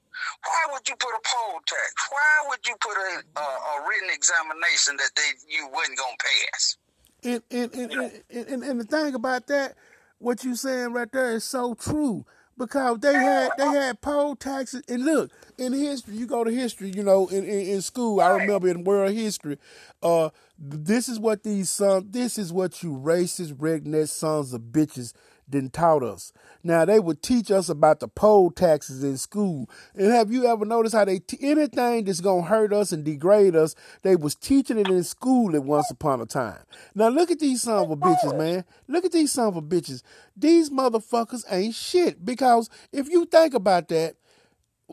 Why 0.45 0.73
would 0.73 0.89
you 0.89 0.97
put 0.97 1.11
a 1.11 1.21
poll 1.25 1.61
tax? 1.67 1.95
Why 2.11 2.49
would 2.49 2.67
you 2.67 2.75
put 2.81 2.97
a, 2.97 3.41
a, 3.41 3.43
a 3.43 3.89
written 3.89 4.11
examination 4.15 4.97
that 4.97 5.11
they 5.17 5.31
you 5.49 5.69
wasn't 5.73 5.99
gonna 5.99 6.17
pass? 6.19 6.77
And 7.23 7.43
and 7.51 7.75
and, 7.75 7.93
and, 8.31 8.49
and, 8.49 8.63
and 8.63 8.81
the 8.81 8.85
thing 8.85 9.15
about 9.15 9.47
that, 9.49 9.75
what 10.19 10.45
you 10.45 10.55
saying 10.55 10.93
right 10.93 11.11
there 11.13 11.33
is 11.33 11.45
so 11.45 11.75
true 11.75 12.25
because 12.61 12.99
they 13.01 13.15
had 13.15 13.51
they 13.59 13.67
had 13.67 14.01
poll 14.01 14.37
taxes. 14.37 14.83
And 14.89 15.05
look, 15.05 15.33
in 15.59 15.73
history, 15.73 16.17
you 16.17 16.27
go 16.27 16.45
to 16.45 16.51
history, 16.51 16.91
you 16.91 17.03
know, 17.03 17.27
in, 17.29 17.45
in, 17.45 17.61
in 17.69 17.83
school. 17.83 18.21
I 18.21 18.31
remember 18.31 18.69
in 18.69 18.85
world 18.85 19.13
history, 19.13 19.59
uh, 20.03 20.31
this 20.59 21.09
is 21.09 21.19
what 21.19 21.43
these 21.43 21.71
sons, 21.71 22.05
this 22.11 22.39
is 22.39 22.53
what 22.53 22.83
you 22.83 22.93
racist 22.93 23.55
redneck 23.55 24.09
sons 24.09 24.53
of 24.53 24.61
bitches 24.61 25.15
didn't 25.51 25.73
taught 25.73 26.03
us. 26.03 26.33
Now 26.63 26.85
they 26.85 27.01
would 27.01 27.23
teach 27.23 27.51
us 27.51 27.69
about 27.69 28.01
the 28.01 28.09
poll 28.09 28.51
taxes 28.51 29.03
in 29.03 29.17
school. 29.17 29.69
And 29.95 30.11
have 30.11 30.31
you 30.31 30.47
ever 30.47 30.65
noticed 30.65 30.95
how 30.95 31.05
they 31.05 31.19
t- 31.19 31.39
anything 31.41 32.05
that's 32.05 32.21
gonna 32.21 32.43
hurt 32.43 32.73
us 32.73 32.93
and 32.93 33.05
degrade 33.05 33.57
us, 33.57 33.75
they 34.03 34.17
was 34.17 34.35
teaching 34.35 34.79
it 34.79 34.89
in 34.89 35.03
school 35.05 35.55
at 35.55 35.65
once 35.65 35.91
upon 35.91 36.21
a 36.21 36.27
time. 36.27 36.63
Now 36.95 37.09
look 37.09 37.31
at 37.31 37.41
these 37.41 37.63
son 37.63 37.85
of 37.85 37.91
a 37.91 37.97
bitches, 37.97 38.37
man. 38.37 38.65
Look 38.89 39.05
at 39.05 39.13
these 39.13 39.33
son 39.33 39.49
of 39.49 39.57
a 39.57 39.63
bitches. 39.63 40.03
These 40.37 40.71
motherfuckers 40.71 41.45
ain't 41.51 41.75
shit. 41.75 42.25
Because 42.25 42.71
if 42.93 43.09
you 43.09 43.25
think 43.27 43.55
about 43.55 43.89
that, 43.89 44.15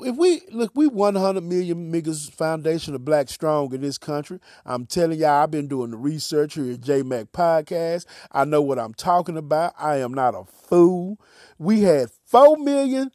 if 0.04 0.16
we 0.16 0.42
look, 0.52 0.72
we 0.76 0.88
100 0.88 1.44
million 1.44 1.92
niggas 1.92 2.32
foundation 2.32 2.96
of 2.96 3.06
black 3.06 3.30
strong 3.30 3.74
in 3.74 3.82
this 3.82 3.98
country. 3.98 4.40
I'm 4.66 4.86
telling 4.86 5.20
y'all, 5.20 5.44
I've 5.44 5.52
been 5.52 5.68
doing 5.68 5.92
the 5.92 5.98
research 5.98 6.56
here 6.56 6.74
at 6.74 6.82
JMac 6.82 7.30
Podcast. 7.30 8.06
I 8.32 8.46
know 8.46 8.62
what 8.62 8.80
I'm 8.80 8.94
talking 8.94 9.38
about. 9.38 9.74
I 9.78 9.98
am 9.98 10.14
not 10.14 10.36
a 10.36 10.44
fool. 10.46 11.20
We 11.58 11.82
had 11.82 12.10
4 12.26 12.58
million 12.58 13.12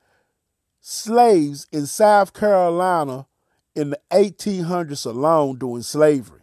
slaves 0.80 1.66
in 1.72 1.86
South 1.86 2.34
Carolina 2.34 3.26
in 3.74 3.90
the 3.90 4.00
1800s 4.10 5.06
alone 5.06 5.58
doing 5.58 5.82
slavery. 5.82 6.42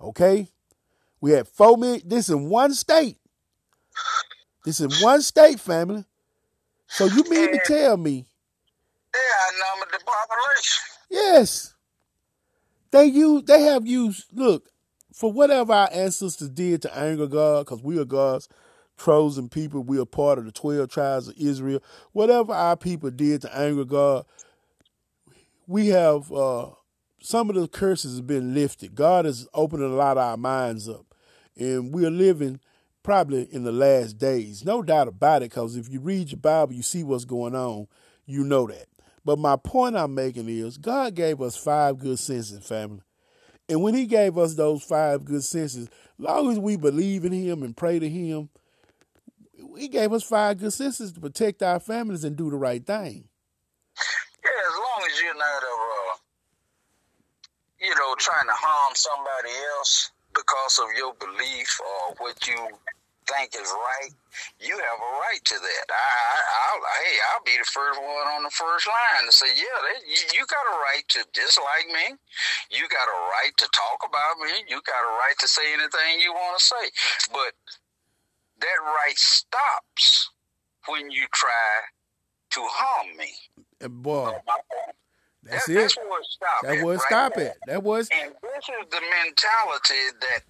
Okay? 0.00 0.48
We 1.20 1.32
had 1.32 1.48
4 1.48 1.76
million. 1.76 2.02
This 2.06 2.28
in 2.28 2.48
one 2.48 2.74
state. 2.74 3.18
This 4.64 4.80
in 4.80 4.90
one 5.00 5.22
state, 5.22 5.60
family. 5.60 6.04
So 6.88 7.06
you 7.06 7.24
mean 7.28 7.52
to 7.52 7.60
tell 7.64 7.96
me 7.96 8.26
they 9.16 9.64
outnumbered 9.64 10.00
the 10.00 10.04
population. 10.04 10.84
Yes. 11.10 11.74
They 12.90 13.06
use 13.06 13.42
they 13.44 13.62
have 13.62 13.86
used 13.86 14.26
look, 14.32 14.68
for 15.12 15.32
whatever 15.32 15.72
our 15.72 15.88
ancestors 15.92 16.50
did 16.50 16.82
to 16.82 16.96
anger 16.96 17.26
God, 17.26 17.64
because 17.64 17.82
we 17.82 17.98
are 17.98 18.04
God's 18.04 18.48
chosen 19.02 19.48
people, 19.48 19.82
we 19.82 19.98
are 19.98 20.06
part 20.06 20.38
of 20.38 20.44
the 20.44 20.52
twelve 20.52 20.90
tribes 20.90 21.28
of 21.28 21.34
Israel. 21.38 21.82
Whatever 22.12 22.52
our 22.52 22.76
people 22.76 23.10
did 23.10 23.42
to 23.42 23.56
anger 23.56 23.84
God, 23.84 24.24
we 25.66 25.88
have 25.88 26.30
uh, 26.32 26.70
some 27.20 27.50
of 27.50 27.56
the 27.56 27.68
curses 27.68 28.16
have 28.16 28.26
been 28.26 28.54
lifted. 28.54 28.94
God 28.94 29.26
is 29.26 29.48
opening 29.52 29.90
a 29.90 29.96
lot 29.96 30.16
of 30.16 30.24
our 30.24 30.36
minds 30.36 30.88
up. 30.88 31.06
And 31.58 31.92
we 31.92 32.04
are 32.06 32.10
living 32.10 32.60
probably 33.02 33.48
in 33.52 33.64
the 33.64 33.72
last 33.72 34.18
days. 34.18 34.64
No 34.64 34.82
doubt 34.82 35.08
about 35.08 35.42
it, 35.42 35.50
because 35.50 35.76
if 35.76 35.88
you 35.88 36.00
read 36.00 36.30
your 36.30 36.38
Bible, 36.38 36.74
you 36.74 36.82
see 36.82 37.02
what's 37.02 37.24
going 37.24 37.54
on, 37.54 37.88
you 38.26 38.44
know 38.44 38.66
that. 38.66 38.86
But 39.26 39.40
my 39.40 39.56
point 39.56 39.96
I'm 39.96 40.14
making 40.14 40.48
is 40.48 40.78
God 40.78 41.16
gave 41.16 41.42
us 41.42 41.56
five 41.56 41.98
good 41.98 42.20
senses, 42.20 42.64
family. 42.64 43.02
And 43.68 43.82
when 43.82 43.92
he 43.92 44.06
gave 44.06 44.38
us 44.38 44.54
those 44.54 44.84
five 44.84 45.24
good 45.24 45.42
senses, 45.42 45.88
long 46.16 46.52
as 46.52 46.60
we 46.60 46.76
believe 46.76 47.24
in 47.24 47.32
him 47.32 47.64
and 47.64 47.76
pray 47.76 47.98
to 47.98 48.08
him, 48.08 48.50
he 49.76 49.88
gave 49.88 50.12
us 50.12 50.22
five 50.22 50.58
good 50.58 50.72
senses 50.72 51.10
to 51.12 51.20
protect 51.20 51.60
our 51.60 51.80
families 51.80 52.22
and 52.22 52.36
do 52.36 52.50
the 52.50 52.56
right 52.56 52.86
thing. 52.86 53.24
Yeah, 54.44 54.50
as 54.68 54.74
long 54.78 55.08
as 55.10 55.20
you're 55.20 55.34
not, 55.34 55.42
uh, 55.42 56.16
you 57.80 57.94
know, 57.96 58.14
trying 58.18 58.46
to 58.46 58.54
harm 58.54 58.92
somebody 58.94 59.50
else 59.76 60.12
because 60.36 60.78
of 60.78 60.96
your 60.96 61.14
belief 61.14 61.80
or 61.80 62.14
what 62.18 62.46
you 62.46 62.68
think 63.26 63.54
is 63.54 63.70
right, 63.70 64.12
you 64.60 64.74
have 64.74 64.98
a 64.98 65.10
right 65.20 65.42
to 65.44 65.56
that. 65.58 65.86
I, 65.90 66.06
I, 66.46 66.66
will 66.78 66.86
hey, 67.02 67.14
I'll 67.30 67.44
be 67.44 67.58
the 67.58 67.68
first 67.68 67.98
one 68.00 68.28
on 68.32 68.42
the 68.42 68.54
first 68.54 68.86
line 68.86 69.26
to 69.26 69.34
say, 69.34 69.50
yeah, 69.54 69.78
they, 69.82 69.98
you, 70.06 70.22
you 70.40 70.42
got 70.46 70.64
a 70.70 70.76
right 70.80 71.04
to 71.18 71.20
dislike 71.34 71.88
me. 71.90 72.16
You 72.70 72.84
got 72.88 73.08
a 73.08 73.18
right 73.30 73.54
to 73.58 73.66
talk 73.74 74.06
about 74.06 74.38
me. 74.42 74.52
You 74.68 74.80
got 74.86 75.02
a 75.02 75.12
right 75.18 75.36
to 75.40 75.48
say 75.48 75.72
anything 75.72 76.20
you 76.22 76.32
want 76.32 76.58
to 76.58 76.64
say. 76.64 76.84
But 77.32 77.54
that 78.60 78.78
right 78.82 79.18
stops 79.18 80.30
when 80.88 81.10
you 81.10 81.26
try 81.32 81.90
to 82.50 82.60
harm 82.62 83.16
me. 83.16 83.32
Uh, 83.82 83.88
boy, 83.88 84.32
oh, 84.32 84.56
that's 85.48 85.66
that, 85.66 85.72
it. 85.72 85.74
That's 85.74 85.96
what 85.96 86.24
stop 86.24 86.62
that 86.62 86.78
it. 86.78 86.84
was 86.84 86.98
right 86.98 87.06
stop 87.08 87.34
there. 87.34 87.46
it. 87.46 87.56
That 87.66 87.82
was. 87.82 88.08
And 88.12 88.32
this 88.42 88.64
is 88.68 88.84
the 88.90 89.00
mentality 89.24 90.02
that 90.20 90.40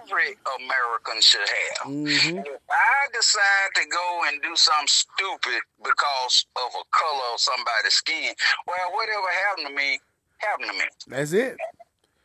every 0.00 0.36
American 0.60 1.20
should 1.20 1.48
have. 1.48 1.88
Mm-hmm. 1.88 2.38
If 2.38 2.60
I 2.70 3.00
decide 3.12 3.70
to 3.76 3.84
go 3.88 4.20
and 4.28 4.42
do 4.42 4.54
something 4.56 4.88
stupid 4.88 5.60
because 5.82 6.46
of 6.56 6.70
a 6.74 6.84
color 6.90 7.28
of 7.32 7.40
somebody's 7.40 7.94
skin, 7.94 8.34
well, 8.66 8.92
whatever 8.92 9.28
happened 9.48 9.68
to 9.68 9.74
me, 9.74 10.00
happened 10.38 10.70
to 10.70 10.78
me. 10.78 10.84
That's 11.08 11.32
it. 11.32 11.56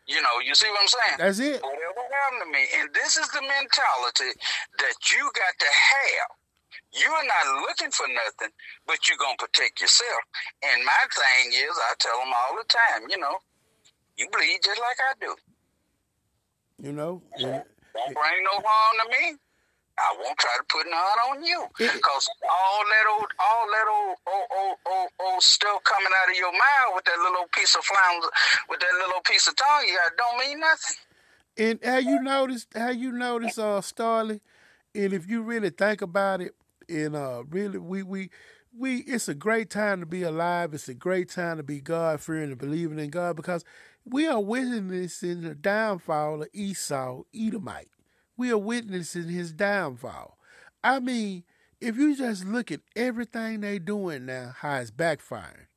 You 0.08 0.22
know, 0.22 0.42
you 0.44 0.56
see 0.56 0.68
what 0.70 0.82
I'm 0.82 0.88
saying? 0.88 1.18
That's 1.20 1.40
it. 1.40 1.62
Whatever 1.62 2.02
happened 2.10 2.42
to 2.46 2.52
me. 2.52 2.66
And 2.82 2.90
this 2.94 3.16
is 3.16 3.30
the 3.30 3.42
mentality 3.42 4.34
that 4.80 4.98
you 5.14 5.30
got 5.38 5.54
to 5.60 5.70
have. 5.70 6.39
You're 6.94 7.26
not 7.26 7.62
looking 7.68 7.92
for 7.92 8.08
nothing, 8.08 8.54
but 8.88 9.08
you're 9.08 9.18
going 9.18 9.38
to 9.38 9.46
protect 9.46 9.82
yourself. 9.82 10.22
And 10.64 10.84
my 10.86 11.04
thing 11.14 11.54
is, 11.54 11.74
I 11.78 11.94
tell 12.00 12.18
them 12.20 12.34
all 12.34 12.58
the 12.58 12.66
time, 12.66 13.10
you 13.10 13.18
know, 13.18 13.38
you 14.18 14.28
bleed 14.32 14.60
just 14.64 14.80
like 14.82 14.98
I 14.98 15.14
do. 15.22 15.36
You 16.82 16.94
know, 16.94 17.22
Don't 17.38 17.66
bring 18.14 18.44
no 18.44 18.62
harm 18.64 18.96
to 19.04 19.10
me. 19.10 19.38
I 20.00 20.16
won't 20.24 20.38
try 20.38 20.56
to 20.58 20.64
put 20.70 20.86
none 20.90 21.20
on 21.30 21.44
you 21.44 21.68
because 21.78 22.30
all 22.50 22.84
that 22.88 23.06
old, 23.12 23.28
all 23.38 23.68
that 23.68 23.88
old, 23.92 24.16
old, 24.28 24.48
old, 24.58 24.78
old, 24.86 25.10
old 25.20 25.44
stuff 25.44 25.84
coming 25.84 26.12
out 26.24 26.32
of 26.32 26.38
your 26.38 26.54
mouth 26.54 26.96
with 26.96 27.04
that 27.04 27.20
little 27.20 27.48
piece 27.54 27.76
of 27.76 27.84
flounce, 27.84 28.26
with 28.70 28.80
that 28.80 28.94
little 28.94 29.22
piece 29.26 29.48
of 29.50 29.58
tongue 29.58 29.84
you 29.86 29.98
got, 29.98 30.18
don't 30.18 30.40
mean 30.40 30.60
nothing. 30.62 30.96
And 31.58 31.84
have 31.84 32.04
you 32.04 32.22
noticed? 32.22 32.68
Have 32.74 32.96
you 32.96 33.12
noticed, 33.12 33.60
uh, 33.60 33.82
Starla? 33.82 34.40
And 34.96 35.14
if 35.14 35.30
you 35.30 35.42
really 35.42 35.70
think 35.70 36.02
about 36.02 36.42
it, 36.42 36.56
and 36.90 37.16
uh, 37.16 37.44
really, 37.50 37.80
we 37.80 38.04
we 38.04 38.30
we, 38.78 38.98
it's 39.00 39.28
a 39.28 39.34
great 39.34 39.70
time 39.70 40.00
to 40.00 40.06
be 40.06 40.24
alive. 40.24 40.74
It's 40.74 40.90
a 40.90 40.94
great 40.94 41.30
time 41.30 41.58
to 41.58 41.64
be 41.64 41.82
God 41.82 42.22
fearing 42.22 42.50
and 42.50 42.58
believing 42.58 43.00
in 43.00 43.10
God 43.10 43.36
because 43.36 43.64
we 44.06 44.28
are 44.28 44.42
witnessing 44.42 45.42
the 45.42 45.56
downfall 45.56 46.44
of 46.44 46.50
Esau, 46.54 47.24
Edomite. 47.34 47.90
We 48.38 48.52
are 48.52 48.58
witnessing 48.58 49.28
his 49.28 49.52
downfall. 49.52 50.38
I 50.84 51.00
mean, 51.00 51.44
if 51.82 51.98
you 51.98 52.16
just 52.16 52.46
look 52.46 52.72
at 52.72 52.82
everything 52.96 53.62
they 53.62 53.80
doing 53.80 54.26
now, 54.26 54.54
how 54.58 54.76
it's 54.78 54.92
backfiring. 54.92 55.68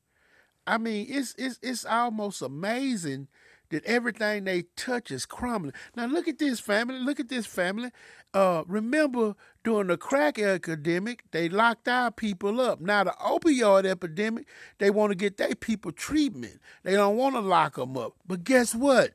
I 0.66 0.78
mean, 0.78 1.06
it's 1.08 1.34
it's 1.38 1.58
it's 1.62 1.84
almost 1.84 2.40
amazing 2.40 3.28
that 3.70 3.84
everything 3.84 4.44
they 4.44 4.62
touch 4.76 5.10
is 5.10 5.26
crumbling. 5.26 5.72
Now 5.96 6.06
look 6.06 6.28
at 6.28 6.38
this 6.38 6.60
family. 6.60 6.98
Look 7.00 7.18
at 7.18 7.28
this 7.28 7.46
family. 7.46 7.90
Uh, 8.32 8.62
remember 8.66 9.34
during 9.64 9.88
the 9.88 9.96
crack 9.96 10.38
epidemic, 10.38 11.24
they 11.30 11.48
locked 11.48 11.88
our 11.88 12.10
people 12.10 12.60
up. 12.60 12.80
Now 12.80 13.04
the 13.04 13.14
opioid 13.20 13.84
epidemic, 13.84 14.46
they 14.78 14.90
want 14.90 15.10
to 15.10 15.14
get 15.14 15.36
their 15.36 15.54
people 15.54 15.92
treatment. 15.92 16.60
They 16.82 16.92
don't 16.92 17.16
want 17.16 17.34
to 17.36 17.40
lock 17.40 17.76
them 17.76 17.96
up. 17.96 18.14
But 18.26 18.44
guess 18.44 18.74
what? 18.74 19.12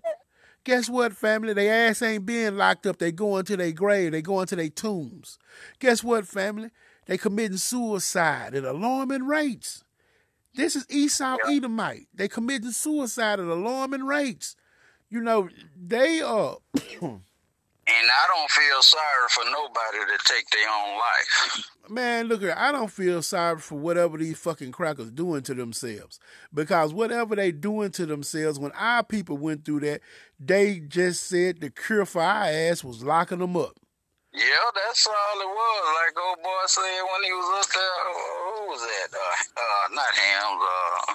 Guess 0.64 0.89
what, 0.89 1.16
family? 1.16 1.54
They 1.54 1.70
ass 1.70 2.02
ain't 2.02 2.26
being 2.26 2.58
locked 2.58 2.86
up. 2.86 2.98
They 2.98 3.12
going 3.12 3.45
to 3.45 3.58
their 3.58 3.72
grave. 3.72 4.12
They 4.12 4.22
going 4.22 4.48
to 4.48 4.56
their 4.56 4.70
tombs. 4.70 5.38
Guess 5.80 6.04
what, 6.04 6.28
family? 6.28 6.72
They 7.06 7.18
committing 7.18 7.58
suicide 7.58 8.54
at 8.54 8.66
alarming 8.66 9.26
rates. 9.26 9.84
This 10.54 10.76
is 10.76 10.86
Esau 10.89 11.38
Edomite. 11.48 12.08
They 12.14 12.28
committing 12.28 12.72
suicide 12.72 13.39
at 13.39 13.45
alarming 13.45 14.04
rates. 14.06 14.56
You 15.10 15.22
know, 15.22 15.50
they 15.76 16.20
are. 16.22 16.58
And 17.90 18.08
I 18.10 18.28
don't 18.28 18.52
feel 18.52 18.82
sorry 18.82 19.30
for 19.30 19.46
nobody 19.46 20.12
to 20.12 20.24
take 20.26 20.50
their 20.50 20.68
own 20.70 20.98
life. 20.98 21.70
Man, 21.90 22.28
look 22.28 22.42
here, 22.42 22.54
I 22.58 22.74
don't 22.74 22.92
feel 22.92 23.22
sorry 23.22 23.60
for 23.60 23.80
whatever 23.80 24.18
these 24.18 24.38
fucking 24.38 24.74
crackers 24.74 25.10
doing 25.10 25.42
to 25.44 25.54
themselves. 25.54 26.20
Because 26.54 26.94
whatever 26.94 27.36
they 27.36 27.54
doing 27.54 27.92
to 27.92 28.06
themselves, 28.06 28.60
when 28.60 28.74
our 28.74 29.04
people 29.04 29.38
went 29.38 29.64
through 29.64 29.82
that, 29.82 30.02
they 30.38 30.80
just 30.80 31.28
said 31.28 31.62
the 31.62 31.70
cure 31.70 32.06
for 32.06 32.22
our 32.22 32.46
ass 32.46 32.84
was 32.84 33.04
locking 33.04 33.40
them 33.40 33.56
up. 33.56 33.80
Yeah, 34.34 34.70
that's 34.76 35.08
all 35.08 35.42
it 35.42 35.48
was. 35.48 35.84
Like 35.96 36.14
old 36.20 36.44
boy 36.44 36.64
said 36.68 36.84
when 36.84 37.24
he 37.24 37.32
was 37.32 37.66
up 37.66 37.72
there. 37.74 38.06
Who 38.14 38.70
was 38.70 38.82
that? 38.84 39.10
Uh, 39.16 39.62
uh, 39.64 39.86
not 39.96 40.12
him. 40.14 40.60
Uh, 40.60 41.14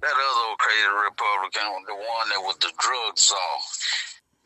that 0.00 0.14
other 0.14 0.48
old 0.48 0.58
crazy 0.58 0.88
Republican, 0.88 1.66
the 1.84 1.94
one 1.98 2.28
that 2.30 2.40
was 2.40 2.56
the 2.62 2.72
drug 2.78 3.18
czar. 3.18 3.36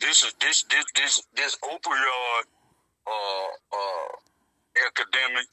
This 0.05 0.23
is 0.23 0.35
this 0.37 0.65
this 0.69 0.85
this 0.95 1.23
this 1.35 1.57
opioid 1.65 2.45
uh 3.09 3.49
uh 3.73 4.09
academic 4.85 5.47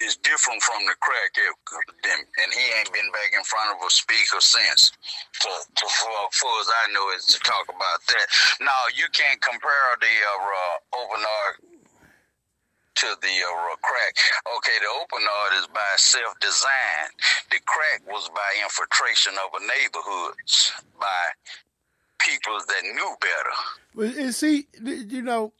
is, 0.00 0.16
different 0.24 0.60
from 0.62 0.82
the 0.88 0.96
crack 0.98 1.36
epidemic, 1.36 2.26
and 2.42 2.50
he 2.50 2.64
ain't 2.80 2.90
been 2.92 3.10
back 3.12 3.30
in 3.36 3.44
front 3.44 3.70
of 3.70 3.78
a 3.86 3.90
speaker 3.90 4.40
since. 4.40 4.90
To, 5.44 5.48
to 5.48 5.84
for, 5.84 6.16
for 6.32 6.52
as 6.64 6.68
I 6.72 6.92
know, 6.92 7.12
is 7.14 7.26
to 7.26 7.38
talk 7.44 7.68
about 7.68 8.00
that. 8.08 8.26
Now 8.60 8.88
you 8.96 9.04
can't 9.12 9.40
compare 9.40 9.94
the 10.00 10.10
uh, 10.10 10.42
uh, 10.42 10.76
opioid 10.96 11.54
to 12.94 13.08
the 13.20 13.36
uh, 13.46 13.76
crack. 13.82 14.16
Okay, 14.58 14.76
the 14.80 14.90
open 14.96 15.22
opioid 15.22 15.60
is 15.60 15.66
by 15.68 15.92
self-design. 15.96 17.14
The 17.50 17.60
crack 17.66 18.00
was 18.08 18.30
by 18.30 18.48
infiltration 18.64 19.34
of 19.44 19.54
a 19.54 19.62
neighborhoods 19.66 20.72
by 20.98 21.22
people 22.24 22.58
that 22.58 22.82
knew 22.84 23.16
better. 23.20 24.20
And 24.20 24.34
see, 24.34 24.66
you 24.82 25.22
know, 25.22 25.52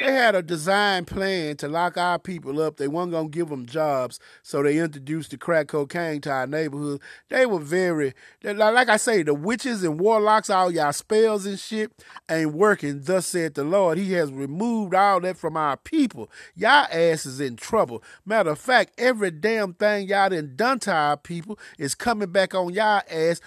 they 0.00 0.12
had 0.12 0.34
a 0.34 0.42
design 0.42 1.04
plan 1.04 1.56
to 1.58 1.68
lock 1.68 1.96
our 1.96 2.18
people 2.18 2.60
up. 2.60 2.78
They 2.78 2.88
weren't 2.88 3.12
gonna 3.12 3.28
give 3.28 3.48
them 3.50 3.66
jobs, 3.66 4.18
so 4.42 4.62
they 4.62 4.78
introduced 4.78 5.30
the 5.30 5.38
crack 5.38 5.68
cocaine 5.68 6.20
to 6.22 6.30
our 6.30 6.46
neighborhood. 6.46 7.00
They 7.28 7.46
were 7.46 7.60
very, 7.60 8.14
like 8.42 8.88
I 8.88 8.96
say, 8.96 9.22
the 9.22 9.34
witches 9.34 9.84
and 9.84 10.00
warlocks, 10.00 10.50
all 10.50 10.70
y'all 10.70 10.92
spells 10.92 11.46
and 11.46 11.58
shit 11.58 11.92
ain't 12.30 12.54
working. 12.54 13.02
Thus 13.02 13.26
said 13.26 13.54
the 13.54 13.64
Lord. 13.64 13.98
He 13.98 14.12
has 14.14 14.32
removed 14.32 14.94
all 14.94 15.20
that 15.20 15.36
from 15.36 15.56
our 15.56 15.76
people. 15.76 16.30
Y'all 16.54 16.86
ass 16.90 17.26
is 17.26 17.40
in 17.40 17.56
trouble. 17.56 18.02
Matter 18.24 18.50
of 18.50 18.58
fact, 18.58 18.94
every 18.98 19.30
damn 19.30 19.74
thing 19.74 20.08
y'all 20.08 20.30
done 20.30 20.54
done 20.56 20.78
to 20.80 20.92
our 20.92 21.16
people 21.16 21.58
is 21.78 21.94
coming 21.94 22.30
back 22.30 22.54
on 22.54 22.72
y'all 22.72 23.02
ass 23.10 23.40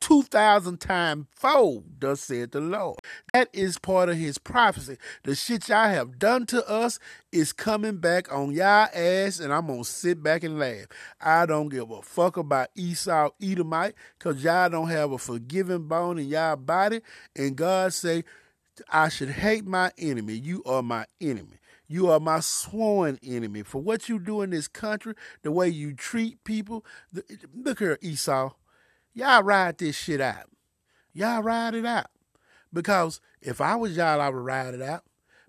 2,000 0.00 0.80
times 0.80 1.26
fold, 1.32 1.84
thus 1.98 2.20
said 2.20 2.52
the 2.52 2.60
Lord. 2.60 2.98
That 3.32 3.48
is 3.52 3.78
part 3.78 4.08
of 4.08 4.16
his 4.16 4.38
prophecy. 4.38 4.96
The 5.24 5.34
shit 5.34 5.68
y'all 5.68 5.79
have 5.88 6.18
done 6.18 6.46
to 6.46 6.68
us 6.68 6.98
is 7.32 7.52
coming 7.52 7.96
back 7.96 8.32
on 8.32 8.52
y'all 8.52 8.88
ass, 8.94 9.40
and 9.40 9.52
I'm 9.52 9.66
to 9.66 9.82
sit 9.84 10.22
back 10.22 10.44
and 10.44 10.58
laugh. 10.58 10.86
I 11.20 11.46
don't 11.46 11.68
give 11.68 11.90
a 11.90 12.02
fuck 12.02 12.36
about 12.36 12.68
Esau 12.76 13.30
Edomite, 13.42 13.94
because 14.18 14.44
y'all 14.44 14.68
don't 14.68 14.90
have 14.90 15.10
a 15.10 15.18
forgiving 15.18 15.88
bone 15.88 16.18
in 16.18 16.28
y'all 16.28 16.56
body, 16.56 17.00
and 17.34 17.56
God 17.56 17.92
say, 17.92 18.24
I 18.88 19.08
should 19.08 19.30
hate 19.30 19.66
my 19.66 19.90
enemy. 19.98 20.34
You 20.34 20.62
are 20.64 20.82
my 20.82 21.06
enemy. 21.20 21.58
You 21.86 22.08
are 22.10 22.20
my 22.20 22.38
sworn 22.38 23.18
enemy. 23.22 23.64
For 23.64 23.82
what 23.82 24.08
you 24.08 24.20
do 24.20 24.42
in 24.42 24.50
this 24.50 24.68
country, 24.68 25.14
the 25.42 25.50
way 25.50 25.68
you 25.68 25.92
treat 25.92 26.44
people. 26.44 26.84
Look 27.52 27.80
here, 27.80 27.98
Esau. 28.00 28.52
Y'all 29.12 29.42
ride 29.42 29.78
this 29.78 29.96
shit 29.96 30.20
out. 30.20 30.44
Y'all 31.12 31.42
ride 31.42 31.74
it 31.74 31.84
out. 31.84 32.06
Because 32.72 33.20
if 33.42 33.60
I 33.60 33.74
was 33.74 33.96
y'all, 33.96 34.20
I 34.20 34.28
would 34.28 34.38
ride 34.38 34.74
it 34.74 34.82
out. 34.82 35.02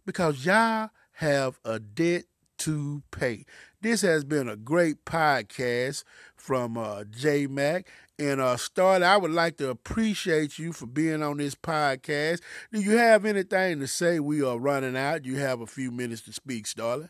Because 0.05 0.45
y'all 0.45 0.89
have 1.13 1.59
a 1.63 1.79
debt 1.79 2.25
to 2.59 3.01
pay. 3.11 3.45
This 3.81 4.01
has 4.01 4.23
been 4.23 4.47
a 4.47 4.55
great 4.55 5.05
podcast 5.05 6.03
from 6.35 6.77
uh, 6.77 7.03
JMac. 7.03 7.85
And 8.19 8.39
uh, 8.39 8.55
Starla, 8.55 9.03
I 9.03 9.17
would 9.17 9.31
like 9.31 9.57
to 9.57 9.69
appreciate 9.69 10.59
you 10.59 10.73
for 10.73 10.85
being 10.85 11.23
on 11.23 11.37
this 11.37 11.55
podcast. 11.55 12.41
Do 12.71 12.79
you 12.79 12.97
have 12.97 13.25
anything 13.25 13.79
to 13.79 13.87
say? 13.87 14.19
We 14.19 14.43
are 14.43 14.59
running 14.59 14.95
out. 14.95 15.25
You 15.25 15.37
have 15.37 15.61
a 15.61 15.65
few 15.65 15.89
minutes 15.89 16.21
to 16.23 16.33
speak, 16.33 16.65
Starla. 16.65 17.09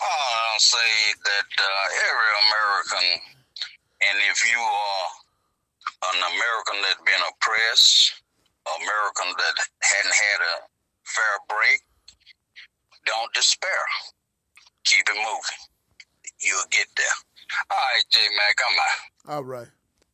I'll 0.00 0.58
say 0.58 0.78
that 1.24 1.48
uh, 1.58 1.86
every 2.08 2.32
American, 2.48 3.20
and 4.00 4.18
if 4.30 4.50
you 4.50 4.58
are 4.58 5.08
an 6.08 6.18
American 6.20 6.82
that's 6.82 7.02
been 7.04 7.22
oppressed, 7.28 8.22
American 8.64 9.28
that 9.36 9.54
hadn't 9.82 10.14
had 10.14 10.40
a 10.40 10.71
fair 11.04 11.38
break, 11.48 11.80
don't 13.06 13.32
despair. 13.34 13.70
Keep 14.84 15.08
it 15.08 15.16
moving. 15.16 15.62
You'll 16.40 16.68
get 16.70 16.86
there. 16.96 17.06
All 17.70 17.76
right, 17.76 18.04
J 18.10 18.18
Mac, 18.36 18.56
I'm 18.68 18.78
out. 18.78 19.36
All 19.36 19.44
right. 19.44 19.68